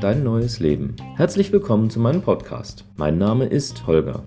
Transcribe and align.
Dein 0.00 0.22
neues 0.22 0.60
Leben. 0.60 0.94
Herzlich 1.16 1.50
willkommen 1.50 1.90
zu 1.90 1.98
meinem 1.98 2.22
Podcast. 2.22 2.84
Mein 2.96 3.18
Name 3.18 3.46
ist 3.46 3.88
Holger. 3.88 4.22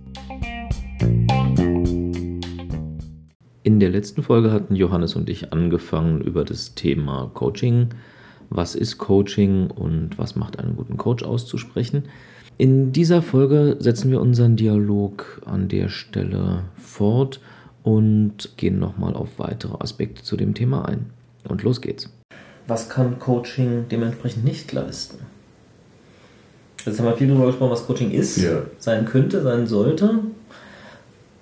In 3.64 3.80
der 3.80 3.90
letzten 3.90 4.24
Folge 4.24 4.52
hatten 4.52 4.76
Johannes 4.76 5.16
und 5.16 5.30
ich 5.30 5.54
angefangen 5.54 6.20
über 6.20 6.44
das 6.44 6.76
Thema 6.76 7.32
Coaching. 7.34 7.90
Was 8.50 8.76
ist 8.76 8.98
Coaching 8.98 9.72
und 9.72 10.18
was 10.18 10.36
macht 10.36 10.60
einen 10.60 10.76
guten 10.76 10.98
Coach 10.98 11.24
auszusprechen? 11.24 12.10
In 12.58 12.92
dieser 12.92 13.22
Folge 13.22 13.78
setzen 13.80 14.12
wir 14.12 14.20
unseren 14.20 14.58
Dialog 14.58 15.42
an 15.46 15.70
der 15.70 15.88
Stelle 15.88 16.64
fort 16.76 17.40
und 17.84 18.58
gehen 18.58 18.80
nochmal 18.80 19.14
auf 19.14 19.40
weitere 19.40 19.78
Aspekte 19.80 20.24
zu 20.24 20.36
dem 20.36 20.54
Thema 20.56 20.84
ein. 20.90 21.12
Und 21.48 21.64
los 21.64 21.80
geht's. 21.80 22.19
Was 22.70 22.88
kann 22.88 23.18
Coaching 23.20 23.86
dementsprechend 23.90 24.46
nicht 24.46 24.72
leisten? 24.72 25.18
Jetzt 26.86 27.00
haben 27.00 27.08
wir 27.08 27.18
viel 27.18 27.28
darüber 27.28 27.48
gesprochen, 27.48 27.72
was 27.72 27.86
Coaching 27.86 28.12
ist, 28.12 28.38
Ja. 28.38 28.62
sein 28.78 29.06
könnte, 29.06 29.42
sein 29.42 29.68
sollte. 29.68 30.20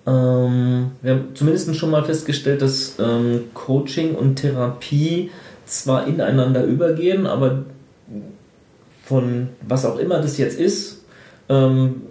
Ähm, 0.08 0.92
wir 1.02 1.12
haben 1.12 1.36
zumindest 1.36 1.76
schon 1.76 1.92
mal 1.92 2.04
festgestellt, 2.04 2.62
dass 2.62 2.96
ähm, 2.98 3.42
Coaching 3.54 4.16
und 4.16 4.38
Therapie 4.38 5.30
zwar 5.66 6.08
ineinander 6.08 6.64
übergehen, 6.64 7.28
aber 7.28 7.66
von 9.04 9.50
was 9.68 9.86
auch 9.86 9.98
immer 9.98 10.22
das 10.22 10.38
jetzt 10.38 10.58
ist, 10.60 11.04
ähm, 11.50 12.04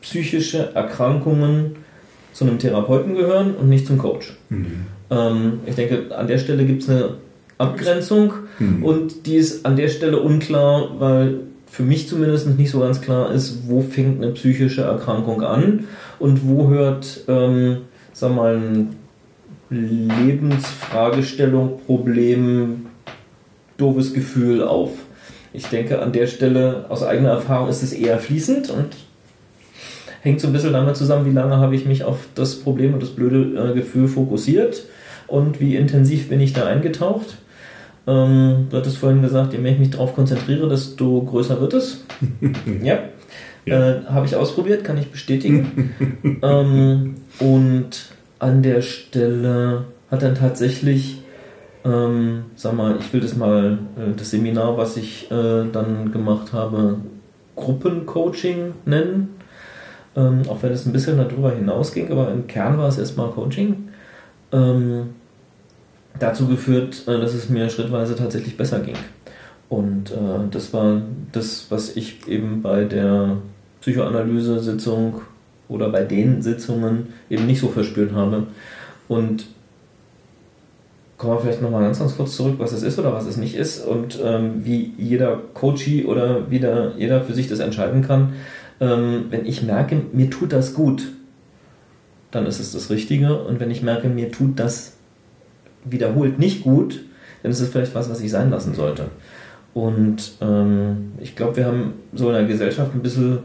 psychische 0.00 0.74
Erkrankungen 0.74 1.76
zu 2.32 2.44
einem 2.44 2.58
Therapeuten 2.58 3.14
gehören 3.14 3.54
und 3.54 3.68
nicht 3.68 3.86
zum 3.86 3.98
Coach. 3.98 4.36
Ähm, 5.10 5.60
ich 5.66 5.74
denke, 5.74 6.14
an 6.16 6.26
der 6.26 6.38
Stelle 6.38 6.64
gibt 6.64 6.82
es 6.82 6.88
eine 6.88 7.10
Abgrenzung 7.58 8.32
Mhm. 8.58 8.84
und 8.84 9.26
die 9.26 9.36
ist 9.36 9.66
an 9.66 9.76
der 9.76 9.88
Stelle 9.88 10.20
unklar, 10.20 10.90
weil 10.98 11.40
für 11.70 11.82
mich 11.82 12.08
zumindest 12.08 12.58
nicht 12.58 12.70
so 12.70 12.80
ganz 12.80 13.00
klar 13.00 13.32
ist, 13.32 13.68
wo 13.68 13.82
fängt 13.82 14.22
eine 14.22 14.32
psychische 14.32 14.82
Erkrankung 14.82 15.42
an 15.42 15.84
und 16.18 16.48
wo 16.48 16.68
hört, 16.68 17.20
ähm, 17.28 17.78
sag 18.12 18.34
mal, 18.34 18.56
ein 18.56 18.96
Lebensfragestellung, 19.70 21.80
Problem, 21.86 22.86
doofes 23.76 24.14
Gefühl 24.14 24.62
auf. 24.62 24.90
Ich 25.52 25.66
denke, 25.66 26.00
an 26.00 26.12
der 26.12 26.26
Stelle, 26.26 26.86
aus 26.88 27.02
eigener 27.02 27.30
Erfahrung, 27.30 27.68
ist 27.68 27.82
es 27.82 27.92
eher 27.92 28.18
fließend 28.18 28.70
und 28.70 28.88
hängt 30.22 30.40
so 30.40 30.46
ein 30.46 30.52
bisschen 30.52 30.72
damit 30.72 30.96
zusammen, 30.96 31.26
wie 31.26 31.34
lange 31.34 31.58
habe 31.58 31.74
ich 31.74 31.86
mich 31.86 32.04
auf 32.04 32.18
das 32.34 32.56
Problem 32.56 32.94
und 32.94 33.02
das 33.02 33.10
blöde 33.10 33.70
äh, 33.70 33.74
Gefühl 33.74 34.08
fokussiert 34.08 34.84
und 35.28 35.60
wie 35.60 35.76
intensiv 35.76 36.28
bin 36.28 36.40
ich 36.40 36.52
da 36.52 36.66
eingetaucht. 36.66 37.36
Ähm, 38.06 38.68
du 38.70 38.76
hattest 38.76 38.96
vorhin 38.96 39.22
gesagt, 39.22 39.52
je 39.52 39.58
mehr 39.58 39.72
ich 39.72 39.78
mich 39.78 39.90
darauf 39.90 40.14
konzentriere, 40.14 40.68
desto 40.68 41.22
größer 41.22 41.60
wird 41.60 41.74
es. 41.74 42.04
ja. 42.82 42.98
Ja. 43.66 43.90
Äh, 43.90 44.04
habe 44.06 44.24
ich 44.24 44.34
ausprobiert, 44.34 44.82
kann 44.82 44.96
ich 44.96 45.10
bestätigen. 45.10 45.94
ähm, 46.42 47.16
und 47.38 48.10
an 48.38 48.62
der 48.62 48.80
Stelle 48.80 49.84
hat 50.10 50.22
dann 50.22 50.34
tatsächlich, 50.34 51.22
ähm, 51.84 52.44
sag 52.56 52.74
mal, 52.74 52.96
ich 52.98 53.12
will 53.12 53.20
das 53.20 53.36
mal, 53.36 53.78
äh, 53.96 54.16
das 54.16 54.30
Seminar, 54.30 54.78
was 54.78 54.96
ich 54.96 55.30
äh, 55.30 55.64
dann 55.70 56.10
gemacht 56.10 56.54
habe, 56.54 56.96
Gruppencoaching 57.56 58.72
nennen. 58.86 59.34
Ähm, 60.16 60.42
auch 60.48 60.62
wenn 60.62 60.72
es 60.72 60.86
ein 60.86 60.92
bisschen 60.92 61.18
darüber 61.18 61.52
hinausging, 61.52 62.10
aber 62.10 62.32
im 62.32 62.46
Kern 62.46 62.78
war 62.78 62.88
es 62.88 62.98
erstmal 62.98 63.28
Coaching. 63.30 63.88
Ähm, 64.50 65.10
dazu 66.18 66.46
geführt, 66.46 67.06
äh, 67.06 67.20
dass 67.20 67.34
es 67.34 67.48
mir 67.48 67.68
schrittweise 67.70 68.16
tatsächlich 68.16 68.56
besser 68.56 68.80
ging. 68.80 68.96
Und 69.68 70.10
äh, 70.12 70.48
das 70.50 70.72
war 70.72 71.02
das, 71.32 71.66
was 71.70 71.96
ich 71.96 72.26
eben 72.26 72.62
bei 72.62 72.84
der 72.84 73.36
Psychoanalyse-Sitzung 73.80 75.20
oder 75.68 75.90
bei 75.90 76.02
den 76.02 76.42
Sitzungen 76.42 77.08
eben 77.28 77.46
nicht 77.46 77.60
so 77.60 77.68
verspürt 77.68 78.12
habe. 78.12 78.46
Und 79.08 79.46
kommen 81.18 81.34
wir 81.34 81.40
vielleicht 81.40 81.62
nochmal 81.62 81.82
ganz, 81.82 81.98
ganz 81.98 82.16
kurz 82.16 82.36
zurück, 82.36 82.54
was 82.58 82.72
es 82.72 82.82
ist 82.82 82.98
oder 82.98 83.12
was 83.12 83.26
es 83.26 83.36
nicht 83.36 83.56
ist 83.56 83.84
und 83.84 84.18
ähm, 84.24 84.64
wie 84.64 84.92
jeder 84.96 85.36
Coachie 85.54 86.04
oder 86.04 86.50
wie 86.50 86.60
der, 86.60 86.92
jeder 86.96 87.22
für 87.22 87.34
sich 87.34 87.48
das 87.48 87.58
entscheiden 87.58 88.02
kann. 88.02 88.34
Ähm, 88.80 89.26
wenn 89.30 89.44
ich 89.44 89.62
merke, 89.62 90.00
mir 90.12 90.30
tut 90.30 90.52
das 90.52 90.74
gut, 90.74 91.08
dann 92.30 92.46
ist 92.46 92.60
es 92.60 92.72
das 92.72 92.88
Richtige. 92.90 93.42
Und 93.42 93.58
wenn 93.60 93.70
ich 93.70 93.82
merke, 93.82 94.08
mir 94.08 94.30
tut 94.30 94.58
das 94.60 94.97
wiederholt 95.84 96.38
nicht 96.38 96.62
gut, 96.62 97.00
dann 97.42 97.52
ist 97.52 97.60
es 97.60 97.68
vielleicht 97.68 97.94
was, 97.94 98.10
was 98.10 98.20
ich 98.20 98.30
sein 98.30 98.50
lassen 98.50 98.74
sollte. 98.74 99.06
Und 99.74 100.32
ähm, 100.40 101.12
ich 101.20 101.36
glaube, 101.36 101.56
wir 101.56 101.66
haben 101.66 101.92
so 102.12 102.28
in 102.28 102.34
der 102.34 102.44
Gesellschaft 102.44 102.94
ein 102.94 103.02
bisschen 103.02 103.40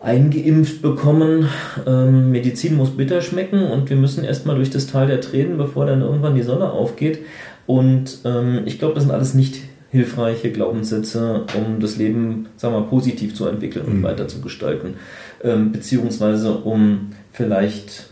eingeimpft 0.00 0.82
bekommen, 0.82 1.48
ähm, 1.86 2.30
Medizin 2.30 2.76
muss 2.76 2.90
bitter 2.90 3.22
schmecken 3.22 3.62
und 3.64 3.88
wir 3.90 3.96
müssen 3.96 4.24
erstmal 4.24 4.56
durch 4.56 4.70
das 4.70 4.86
Tal 4.86 5.06
der 5.06 5.20
Tränen, 5.20 5.56
bevor 5.56 5.86
dann 5.86 6.02
irgendwann 6.02 6.34
die 6.34 6.42
Sonne 6.42 6.70
aufgeht. 6.70 7.20
Und 7.66 8.18
ähm, 8.24 8.62
ich 8.66 8.78
glaube, 8.78 8.94
das 8.94 9.04
sind 9.04 9.12
alles 9.12 9.34
nicht 9.34 9.62
hilfreiche 9.90 10.52
Glaubenssätze, 10.52 11.46
um 11.56 11.80
das 11.80 11.96
Leben, 11.96 12.48
sagen 12.56 12.74
wir 12.74 12.80
mal, 12.80 12.86
positiv 12.86 13.34
zu 13.34 13.46
entwickeln 13.46 13.86
und 13.86 13.98
Mhm. 13.98 14.02
weiter 14.02 14.28
zu 14.28 14.40
gestalten. 14.40 14.94
Ähm, 15.42 15.72
beziehungsweise 15.72 16.52
um 16.52 17.12
vielleicht 17.32 18.05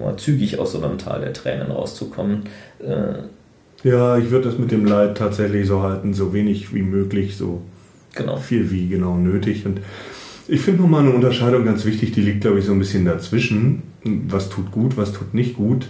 mal, 0.00 0.16
zügig 0.16 0.58
aus 0.58 0.72
so 0.72 0.82
einem 0.82 0.98
Tal 0.98 1.20
der 1.20 1.32
Tränen 1.32 1.70
rauszukommen. 1.70 2.44
Äh, 2.80 3.14
Ja, 3.88 4.16
ich 4.16 4.30
würde 4.30 4.48
das 4.48 4.58
mit 4.58 4.70
dem 4.70 4.86
Leid 4.86 5.16
tatsächlich 5.18 5.66
so 5.66 5.82
halten, 5.82 6.14
so 6.14 6.32
wenig 6.32 6.74
wie 6.74 6.82
möglich, 6.82 7.36
so 7.36 7.62
genau. 8.14 8.36
viel 8.36 8.70
wie 8.70 8.88
genau 8.88 9.16
nötig. 9.16 9.66
Und 9.66 9.80
ich 10.48 10.60
finde 10.60 10.82
nochmal 10.82 11.02
eine 11.02 11.14
Unterscheidung 11.14 11.64
ganz 11.64 11.84
wichtig, 11.84 12.12
die 12.12 12.22
liegt, 12.22 12.42
glaube 12.42 12.58
ich, 12.58 12.64
so 12.64 12.72
ein 12.72 12.78
bisschen 12.78 13.04
dazwischen. 13.04 13.82
Was 14.28 14.48
tut 14.50 14.70
gut, 14.70 14.96
was 14.96 15.12
tut 15.12 15.34
nicht 15.34 15.56
gut. 15.56 15.88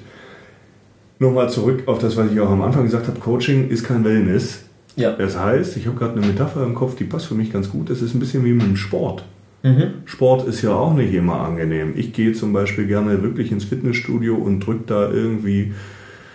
Nochmal 1.18 1.48
zurück 1.50 1.84
auf 1.86 1.98
das, 1.98 2.16
was 2.16 2.30
ich 2.32 2.40
auch 2.40 2.50
am 2.50 2.62
Anfang 2.62 2.84
gesagt 2.84 3.06
habe, 3.06 3.18
Coaching 3.20 3.68
ist 3.68 3.84
kein 3.84 4.04
Wellness. 4.04 4.62
Ja. 4.96 5.12
Das 5.12 5.38
heißt, 5.38 5.76
ich 5.76 5.86
habe 5.86 5.96
gerade 5.96 6.16
eine 6.16 6.26
Metapher 6.26 6.64
im 6.64 6.74
Kopf, 6.74 6.96
die 6.96 7.04
passt 7.04 7.26
für 7.26 7.34
mich 7.34 7.52
ganz 7.52 7.68
gut. 7.70 7.90
Das 7.90 8.02
ist 8.02 8.14
ein 8.14 8.20
bisschen 8.20 8.44
wie 8.44 8.52
mit 8.52 8.62
dem 8.66 8.76
Sport. 8.76 9.24
Mhm. 9.64 9.82
Sport 10.04 10.46
ist 10.46 10.60
ja 10.62 10.74
auch 10.74 10.94
nicht 10.94 11.12
immer 11.14 11.40
angenehm. 11.40 11.94
Ich 11.96 12.12
gehe 12.12 12.32
zum 12.34 12.52
Beispiel 12.52 12.86
gerne 12.86 13.22
wirklich 13.22 13.50
ins 13.50 13.64
Fitnessstudio 13.64 14.36
und 14.36 14.60
drücke 14.60 14.84
da 14.86 15.10
irgendwie 15.10 15.72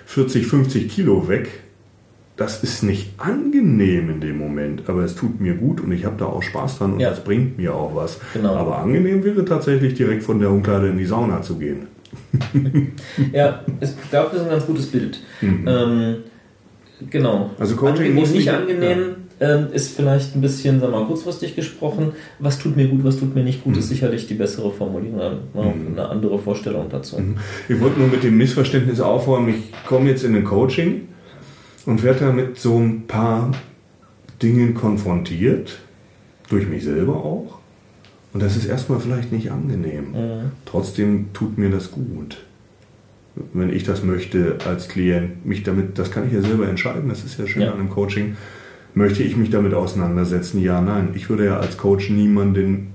40, 0.07 0.47
50 0.47 0.89
Kilo 0.89 1.27
weg. 1.29 1.47
Das 2.37 2.63
ist 2.63 2.83
nicht 2.83 3.11
angenehm 3.19 4.09
in 4.09 4.19
dem 4.21 4.37
Moment, 4.39 4.83
aber 4.87 5.03
es 5.03 5.13
tut 5.15 5.39
mir 5.41 5.53
gut 5.55 5.79
und 5.81 5.91
ich 5.91 6.05
habe 6.05 6.15
da 6.17 6.25
auch 6.25 6.41
Spaß 6.41 6.79
dran 6.79 6.93
und 6.93 6.99
Ja. 7.01 7.09
das 7.11 7.23
bringt 7.23 7.57
mir 7.57 7.75
auch 7.75 7.93
was. 7.95 8.19
Genau. 8.33 8.55
Aber 8.55 8.79
angenehm 8.79 9.23
wäre 9.23 9.45
tatsächlich 9.45 9.93
direkt 9.93 10.23
von 10.23 10.39
der 10.39 10.49
Umkleide 10.49 10.87
in 10.87 10.97
die 10.97 11.05
Sauna 11.05 11.41
zu 11.41 11.57
gehen. 11.59 11.87
Ja, 13.33 13.63
ich 13.81 13.89
glaube, 14.09 14.29
das 14.31 14.41
ist 14.41 14.45
ein 14.47 14.49
ganz 14.51 14.65
gutes 14.65 14.87
Bild. 14.87 15.19
Mhm. 15.41 15.67
Ähm, 15.67 16.15
genau. 17.09 17.51
Also 17.59 17.75
Coaching 17.75 17.97
angenehm, 17.97 18.15
muss 18.15 18.29
nicht 18.31 18.45
nicht- 18.45 18.49
angenehm 18.53 19.15
ähm, 19.41 19.67
ist 19.71 19.95
vielleicht 19.95 20.35
ein 20.35 20.41
bisschen, 20.41 20.79
sagen 20.79 20.91
wir 20.91 20.99
mal, 20.99 21.05
kurzfristig 21.07 21.55
gesprochen. 21.55 22.11
Was 22.39 22.59
tut 22.59 22.75
mir 22.75 22.87
gut, 22.87 23.03
was 23.03 23.17
tut 23.17 23.33
mir 23.35 23.43
nicht 23.43 23.63
gut, 23.63 23.77
ist 23.77 23.87
sicherlich 23.89 24.27
die 24.27 24.33
bessere 24.33 24.71
Formulierung, 24.71 25.19
noch 25.53 25.63
Mhm. 25.75 25.93
eine 25.93 26.09
andere 26.09 26.37
Vorstellung 26.39 26.87
dazu. 26.89 27.17
Ich 27.69 27.79
wollte 27.79 27.99
nur 27.99 28.09
mit 28.09 28.23
dem 28.23 28.37
Missverständnis 28.37 28.99
aufräumen, 28.99 29.49
ich 29.49 29.71
komme 29.87 30.09
jetzt 30.09 30.23
in 30.23 30.35
ein 30.35 30.43
Coaching 30.43 31.07
und 31.85 32.03
werde 32.03 32.19
da 32.25 32.31
mit 32.31 32.59
so 32.59 32.77
ein 32.77 33.07
paar 33.07 33.51
Dingen 34.41 34.73
konfrontiert, 34.73 35.79
durch 36.49 36.67
mich 36.67 36.83
selber 36.83 37.15
auch. 37.17 37.59
Und 38.33 38.43
das 38.43 38.55
ist 38.55 38.65
erstmal 38.65 38.99
vielleicht 38.99 39.31
nicht 39.31 39.51
angenehm. 39.51 40.11
Mhm. 40.11 40.51
Trotzdem 40.65 41.27
tut 41.33 41.57
mir 41.57 41.69
das 41.69 41.91
gut. 41.91 42.37
Wenn 43.53 43.69
ich 43.73 43.83
das 43.83 44.03
möchte 44.03 44.57
als 44.67 44.89
Klient, 44.89 45.45
mich 45.45 45.63
damit, 45.63 45.97
das 45.97 46.11
kann 46.11 46.27
ich 46.27 46.33
ja 46.33 46.41
selber 46.41 46.67
entscheiden, 46.67 47.07
das 47.09 47.23
ist 47.23 47.39
ja 47.39 47.47
schön 47.47 47.61
Ja. 47.61 47.71
an 47.71 47.79
einem 47.79 47.89
Coaching. 47.89 48.35
Möchte 48.93 49.23
ich 49.23 49.37
mich 49.37 49.49
damit 49.49 49.73
auseinandersetzen? 49.73 50.61
Ja, 50.61 50.81
nein. 50.81 51.09
Ich 51.13 51.29
würde 51.29 51.45
ja 51.45 51.59
als 51.59 51.77
Coach 51.77 52.09
niemanden 52.09 52.87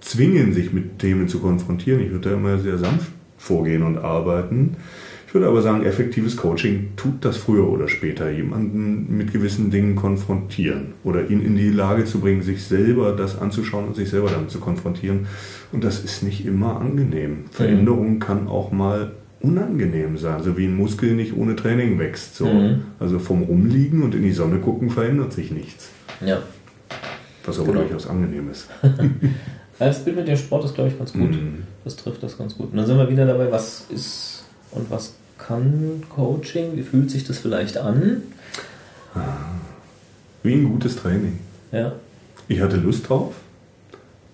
zwingen, 0.00 0.52
sich 0.52 0.72
mit 0.72 0.98
Themen 0.98 1.28
zu 1.28 1.40
konfrontieren. 1.40 2.00
Ich 2.00 2.10
würde 2.10 2.30
da 2.30 2.34
immer 2.34 2.58
sehr 2.58 2.78
sanft 2.78 3.12
vorgehen 3.38 3.82
und 3.82 3.98
arbeiten. 3.98 4.76
Ich 5.26 5.34
würde 5.34 5.46
aber 5.46 5.62
sagen, 5.62 5.84
effektives 5.84 6.36
Coaching 6.36 6.88
tut 6.96 7.24
das 7.24 7.36
früher 7.36 7.68
oder 7.68 7.86
später, 7.86 8.30
jemanden 8.30 9.16
mit 9.16 9.32
gewissen 9.32 9.70
Dingen 9.70 9.94
konfrontieren 9.94 10.94
oder 11.04 11.30
ihn 11.30 11.40
in 11.40 11.56
die 11.56 11.70
Lage 11.70 12.04
zu 12.04 12.18
bringen, 12.18 12.42
sich 12.42 12.64
selber 12.64 13.12
das 13.12 13.38
anzuschauen 13.38 13.86
und 13.86 13.94
sich 13.94 14.10
selber 14.10 14.28
damit 14.28 14.50
zu 14.50 14.58
konfrontieren. 14.58 15.28
Und 15.70 15.84
das 15.84 16.02
ist 16.04 16.24
nicht 16.24 16.44
immer 16.44 16.80
angenehm. 16.80 17.44
Veränderung 17.52 18.18
kann 18.18 18.48
auch 18.48 18.72
mal 18.72 19.12
unangenehm 19.42 20.18
sein, 20.18 20.42
so 20.42 20.56
wie 20.58 20.66
ein 20.66 20.76
Muskel 20.76 21.14
nicht 21.14 21.36
ohne 21.36 21.56
Training 21.56 21.98
wächst. 21.98 22.36
So. 22.36 22.46
Mhm. 22.46 22.82
Also 22.98 23.18
vom 23.18 23.42
Rumliegen 23.42 24.02
und 24.02 24.14
in 24.14 24.22
die 24.22 24.32
Sonne 24.32 24.58
gucken 24.58 24.90
verändert 24.90 25.32
sich 25.32 25.50
nichts, 25.50 25.88
Ja. 26.24 26.38
was 27.46 27.58
aber 27.58 27.68
Genau. 27.72 27.80
durchaus 27.82 28.06
angenehm 28.06 28.50
ist. 28.50 28.68
Das 29.78 30.04
Bild 30.04 30.16
mit 30.16 30.28
dem 30.28 30.36
Sport 30.36 30.66
ist, 30.66 30.74
glaube 30.74 30.90
ich, 30.90 30.98
ganz 30.98 31.14
gut. 31.14 31.30
Mhm. 31.30 31.62
Das 31.84 31.96
trifft 31.96 32.22
das 32.22 32.36
ganz 32.36 32.54
gut. 32.54 32.70
Und 32.70 32.76
dann 32.76 32.84
sind 32.84 32.98
wir 32.98 33.08
wieder 33.08 33.24
dabei, 33.24 33.50
was 33.50 33.86
ist 33.88 34.44
und 34.72 34.90
was 34.90 35.14
kann 35.38 36.02
Coaching? 36.10 36.76
Wie 36.76 36.82
fühlt 36.82 37.10
sich 37.10 37.24
das 37.24 37.38
vielleicht 37.38 37.78
an? 37.78 38.20
Wie 40.42 40.52
ein 40.52 40.64
gutes 40.68 40.96
Training. 40.96 41.38
Ja. 41.72 41.92
Ich 42.46 42.60
hatte 42.60 42.76
Lust 42.76 43.08
drauf. 43.08 43.32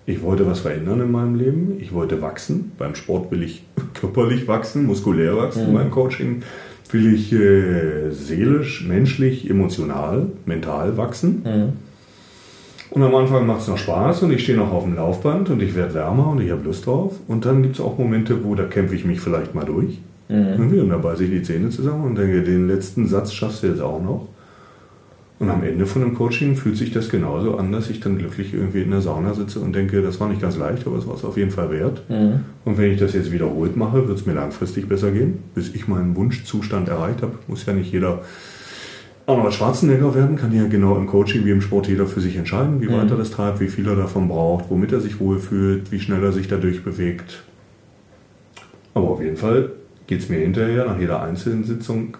Ich 0.07 0.23
wollte 0.23 0.47
was 0.47 0.61
verändern 0.61 1.01
in 1.01 1.11
meinem 1.11 1.35
Leben. 1.35 1.77
Ich 1.81 1.93
wollte 1.93 2.21
wachsen. 2.21 2.71
Beim 2.77 2.95
Sport 2.95 3.29
will 3.29 3.43
ich 3.43 3.65
körperlich 3.93 4.47
wachsen, 4.47 4.85
muskulär 4.85 5.35
wachsen. 5.35 5.69
Mhm. 5.69 5.73
Beim 5.75 5.91
Coaching 5.91 6.43
will 6.91 7.13
ich 7.13 7.33
äh, 7.33 8.09
seelisch, 8.11 8.85
menschlich, 8.87 9.49
emotional, 9.49 10.27
mental 10.45 10.95
wachsen. 10.95 11.43
Mhm. 11.43 11.73
Und 12.89 13.03
am 13.03 13.13
Anfang 13.15 13.45
macht 13.45 13.61
es 13.61 13.67
noch 13.67 13.77
Spaß 13.77 14.23
und 14.23 14.31
ich 14.31 14.43
stehe 14.43 14.57
noch 14.57 14.71
auf 14.71 14.85
dem 14.85 14.95
Laufband 14.95 15.49
und 15.49 15.61
ich 15.61 15.75
werde 15.75 15.95
wärmer 15.95 16.29
und 16.29 16.39
ich 16.39 16.51
habe 16.51 16.63
Lust 16.63 16.85
drauf. 16.85 17.15
Und 17.27 17.43
dann 17.43 17.61
gibt 17.61 17.75
es 17.75 17.81
auch 17.81 17.97
Momente, 17.97 18.45
wo 18.45 18.55
da 18.55 18.63
kämpfe 18.63 18.95
ich 18.95 19.03
mich 19.03 19.19
vielleicht 19.19 19.53
mal 19.53 19.65
durch. 19.65 19.99
Mhm. 20.29 20.79
Und 20.79 20.89
da 20.89 20.97
beiße 20.97 21.25
ich 21.25 21.31
die 21.31 21.43
Zähne 21.43 21.69
zusammen 21.69 22.05
und 22.05 22.15
denke, 22.15 22.43
den 22.43 22.69
letzten 22.69 23.07
Satz 23.07 23.33
schaffst 23.33 23.63
du 23.63 23.67
jetzt 23.67 23.81
auch 23.81 24.01
noch. 24.01 24.29
Und 25.39 25.51
am 25.51 25.63
Ende 25.63 25.85
von 25.85 26.01
einem 26.01 26.15
Coaching 26.15 26.55
fühlt 26.55 26.77
sich 26.77 26.91
das 26.91 27.09
genauso 27.09 27.57
an, 27.57 27.71
dass 27.71 27.91
ich 27.91 27.99
dann 27.99 28.17
glücklich 28.17 28.55
irgendwie 28.55 28.81
in 28.81 28.89
der 28.89 29.01
Sauna 29.01 29.35
sitze 29.35 29.59
und 29.59 29.75
denke, 29.75 30.01
das 30.01 30.19
war 30.19 30.29
nicht 30.29 30.41
ganz 30.41 30.57
leicht, 30.57 30.87
aber 30.87 30.97
es 30.97 31.05
war 31.05 31.13
es 31.13 31.23
auf 31.23 31.37
jeden 31.37 31.51
Fall 31.51 31.69
wert. 31.69 32.01
Mhm. 32.09 32.39
Und 32.65 32.77
wenn 32.79 32.91
ich 32.91 32.99
das 32.99 33.13
jetzt 33.13 33.31
wiederholt 33.31 33.77
mache, 33.77 34.07
wird 34.07 34.17
es 34.17 34.25
mir 34.25 34.33
langfristig 34.33 34.89
besser 34.89 35.11
gehen, 35.11 35.39
bis 35.53 35.75
ich 35.75 35.87
meinen 35.87 36.15
Wunschzustand 36.15 36.89
erreicht 36.89 37.21
habe. 37.21 37.33
Muss 37.47 37.67
ja 37.67 37.73
nicht 37.73 37.91
jeder 37.91 38.21
Arnold 39.27 39.53
Schwarzenegger 39.53 40.15
werden, 40.15 40.37
kann 40.37 40.55
ja 40.55 40.65
genau 40.67 40.97
im 40.97 41.05
Coaching 41.05 41.45
wie 41.45 41.51
im 41.51 41.61
Sport 41.61 41.87
jeder 41.87 42.07
für 42.07 42.21
sich 42.21 42.35
entscheiden, 42.35 42.81
wie 42.81 42.87
Mhm. 42.87 42.93
weit 42.93 43.11
er 43.11 43.17
das 43.17 43.29
treibt, 43.29 43.59
wie 43.59 43.67
viel 43.67 43.87
er 43.87 43.95
davon 43.95 44.29
braucht, 44.29 44.65
womit 44.69 44.91
er 44.91 45.01
sich 45.01 45.19
wohlfühlt, 45.19 45.91
wie 45.91 45.99
schnell 45.99 46.23
er 46.23 46.31
sich 46.31 46.47
dadurch 46.47 46.83
bewegt. 46.83 47.43
Aber 48.95 49.09
auf 49.09 49.21
jeden 49.21 49.37
Fall 49.37 49.71
geht 50.07 50.21
es 50.21 50.29
mir 50.29 50.37
hinterher 50.39 50.85
nach 50.85 50.99
jeder 50.99 51.21
einzelnen 51.21 51.63
Sitzung 51.63 52.17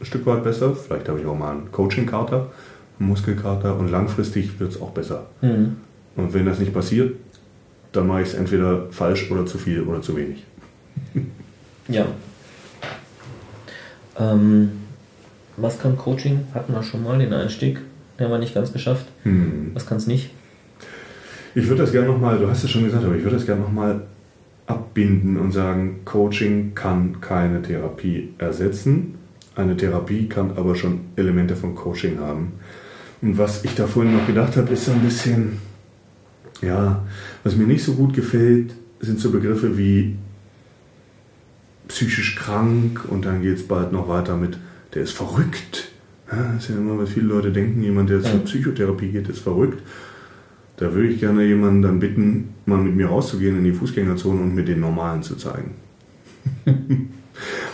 ein 0.00 0.04
Stück 0.04 0.26
weit 0.26 0.44
besser. 0.44 0.74
Vielleicht 0.74 1.08
habe 1.08 1.20
ich 1.20 1.26
auch 1.26 1.36
mal 1.36 1.52
einen 1.52 1.72
Coaching-Kater, 1.72 2.50
einen 2.98 3.08
Muskelkater 3.08 3.76
und 3.76 3.90
langfristig 3.90 4.58
wird 4.60 4.72
es 4.72 4.80
auch 4.80 4.90
besser. 4.90 5.26
Mhm. 5.40 5.76
Und 6.16 6.32
wenn 6.34 6.46
das 6.46 6.58
nicht 6.58 6.72
passiert, 6.72 7.14
dann 7.92 8.06
mache 8.06 8.22
ich 8.22 8.28
es 8.28 8.34
entweder 8.34 8.86
falsch 8.90 9.30
oder 9.30 9.46
zu 9.46 9.58
viel 9.58 9.82
oder 9.82 10.02
zu 10.02 10.16
wenig. 10.16 10.44
Ja. 11.88 12.06
Ähm, 14.18 14.70
was 15.56 15.78
kann 15.78 15.96
Coaching? 15.96 16.46
Hatten 16.54 16.72
wir 16.72 16.82
schon 16.82 17.02
mal 17.02 17.18
den 17.18 17.32
Einstieg. 17.32 17.80
Den 18.18 18.24
haben 18.24 18.32
wir 18.32 18.38
nicht 18.38 18.54
ganz 18.54 18.72
geschafft. 18.72 19.06
Hm. 19.24 19.72
Was 19.74 19.86
kann 19.86 19.98
es 19.98 20.06
nicht? 20.06 20.30
Ich 21.54 21.68
würde 21.68 21.82
das 21.82 21.92
gerne 21.92 22.08
nochmal, 22.08 22.38
du 22.38 22.48
hast 22.48 22.64
es 22.64 22.70
schon 22.70 22.84
gesagt, 22.84 23.04
aber 23.04 23.14
ich 23.14 23.22
würde 23.22 23.36
das 23.36 23.46
gerne 23.46 23.62
nochmal 23.62 24.02
abbinden 24.66 25.36
und 25.36 25.52
sagen, 25.52 26.00
Coaching 26.04 26.74
kann 26.74 27.20
keine 27.20 27.62
Therapie 27.62 28.34
ersetzen. 28.38 29.14
Eine 29.56 29.76
Therapie 29.76 30.28
kann 30.28 30.52
aber 30.56 30.74
schon 30.74 31.00
Elemente 31.16 31.54
von 31.54 31.74
Coaching 31.74 32.18
haben. 32.18 32.54
Und 33.22 33.38
was 33.38 33.64
ich 33.64 33.74
da 33.74 33.86
vorhin 33.86 34.16
noch 34.16 34.26
gedacht 34.26 34.56
habe, 34.56 34.72
ist 34.72 34.86
so 34.86 34.92
ein 34.92 35.00
bisschen, 35.00 35.58
ja, 36.60 37.04
was 37.44 37.56
mir 37.56 37.66
nicht 37.66 37.84
so 37.84 37.94
gut 37.94 38.14
gefällt, 38.14 38.74
sind 39.00 39.20
so 39.20 39.30
Begriffe 39.30 39.78
wie 39.78 40.16
psychisch 41.88 42.36
krank 42.36 43.04
und 43.08 43.24
dann 43.24 43.42
geht 43.42 43.58
es 43.58 43.68
bald 43.68 43.92
noch 43.92 44.08
weiter 44.08 44.36
mit, 44.36 44.58
der 44.94 45.02
ist 45.02 45.12
verrückt. 45.12 45.90
Ja, 46.30 46.52
das 46.54 46.64
ist 46.64 46.70
ja 46.70 46.76
immer, 46.76 46.98
was 46.98 47.10
viele 47.10 47.26
Leute 47.26 47.52
denken, 47.52 47.82
jemand, 47.82 48.10
der 48.10 48.22
zur. 48.22 48.40
Psychotherapie 48.44 49.08
geht, 49.08 49.28
ist 49.28 49.40
verrückt. 49.40 49.82
Da 50.76 50.92
würde 50.92 51.08
ich 51.08 51.20
gerne 51.20 51.44
jemanden 51.44 51.82
dann 51.82 52.00
bitten, 52.00 52.54
mal 52.66 52.78
mit 52.78 52.96
mir 52.96 53.06
rauszugehen 53.06 53.58
in 53.58 53.64
die 53.64 53.72
Fußgängerzone 53.72 54.40
und 54.40 54.54
mir 54.54 54.64
den 54.64 54.80
Normalen 54.80 55.22
zu 55.22 55.36
zeigen. 55.36 55.74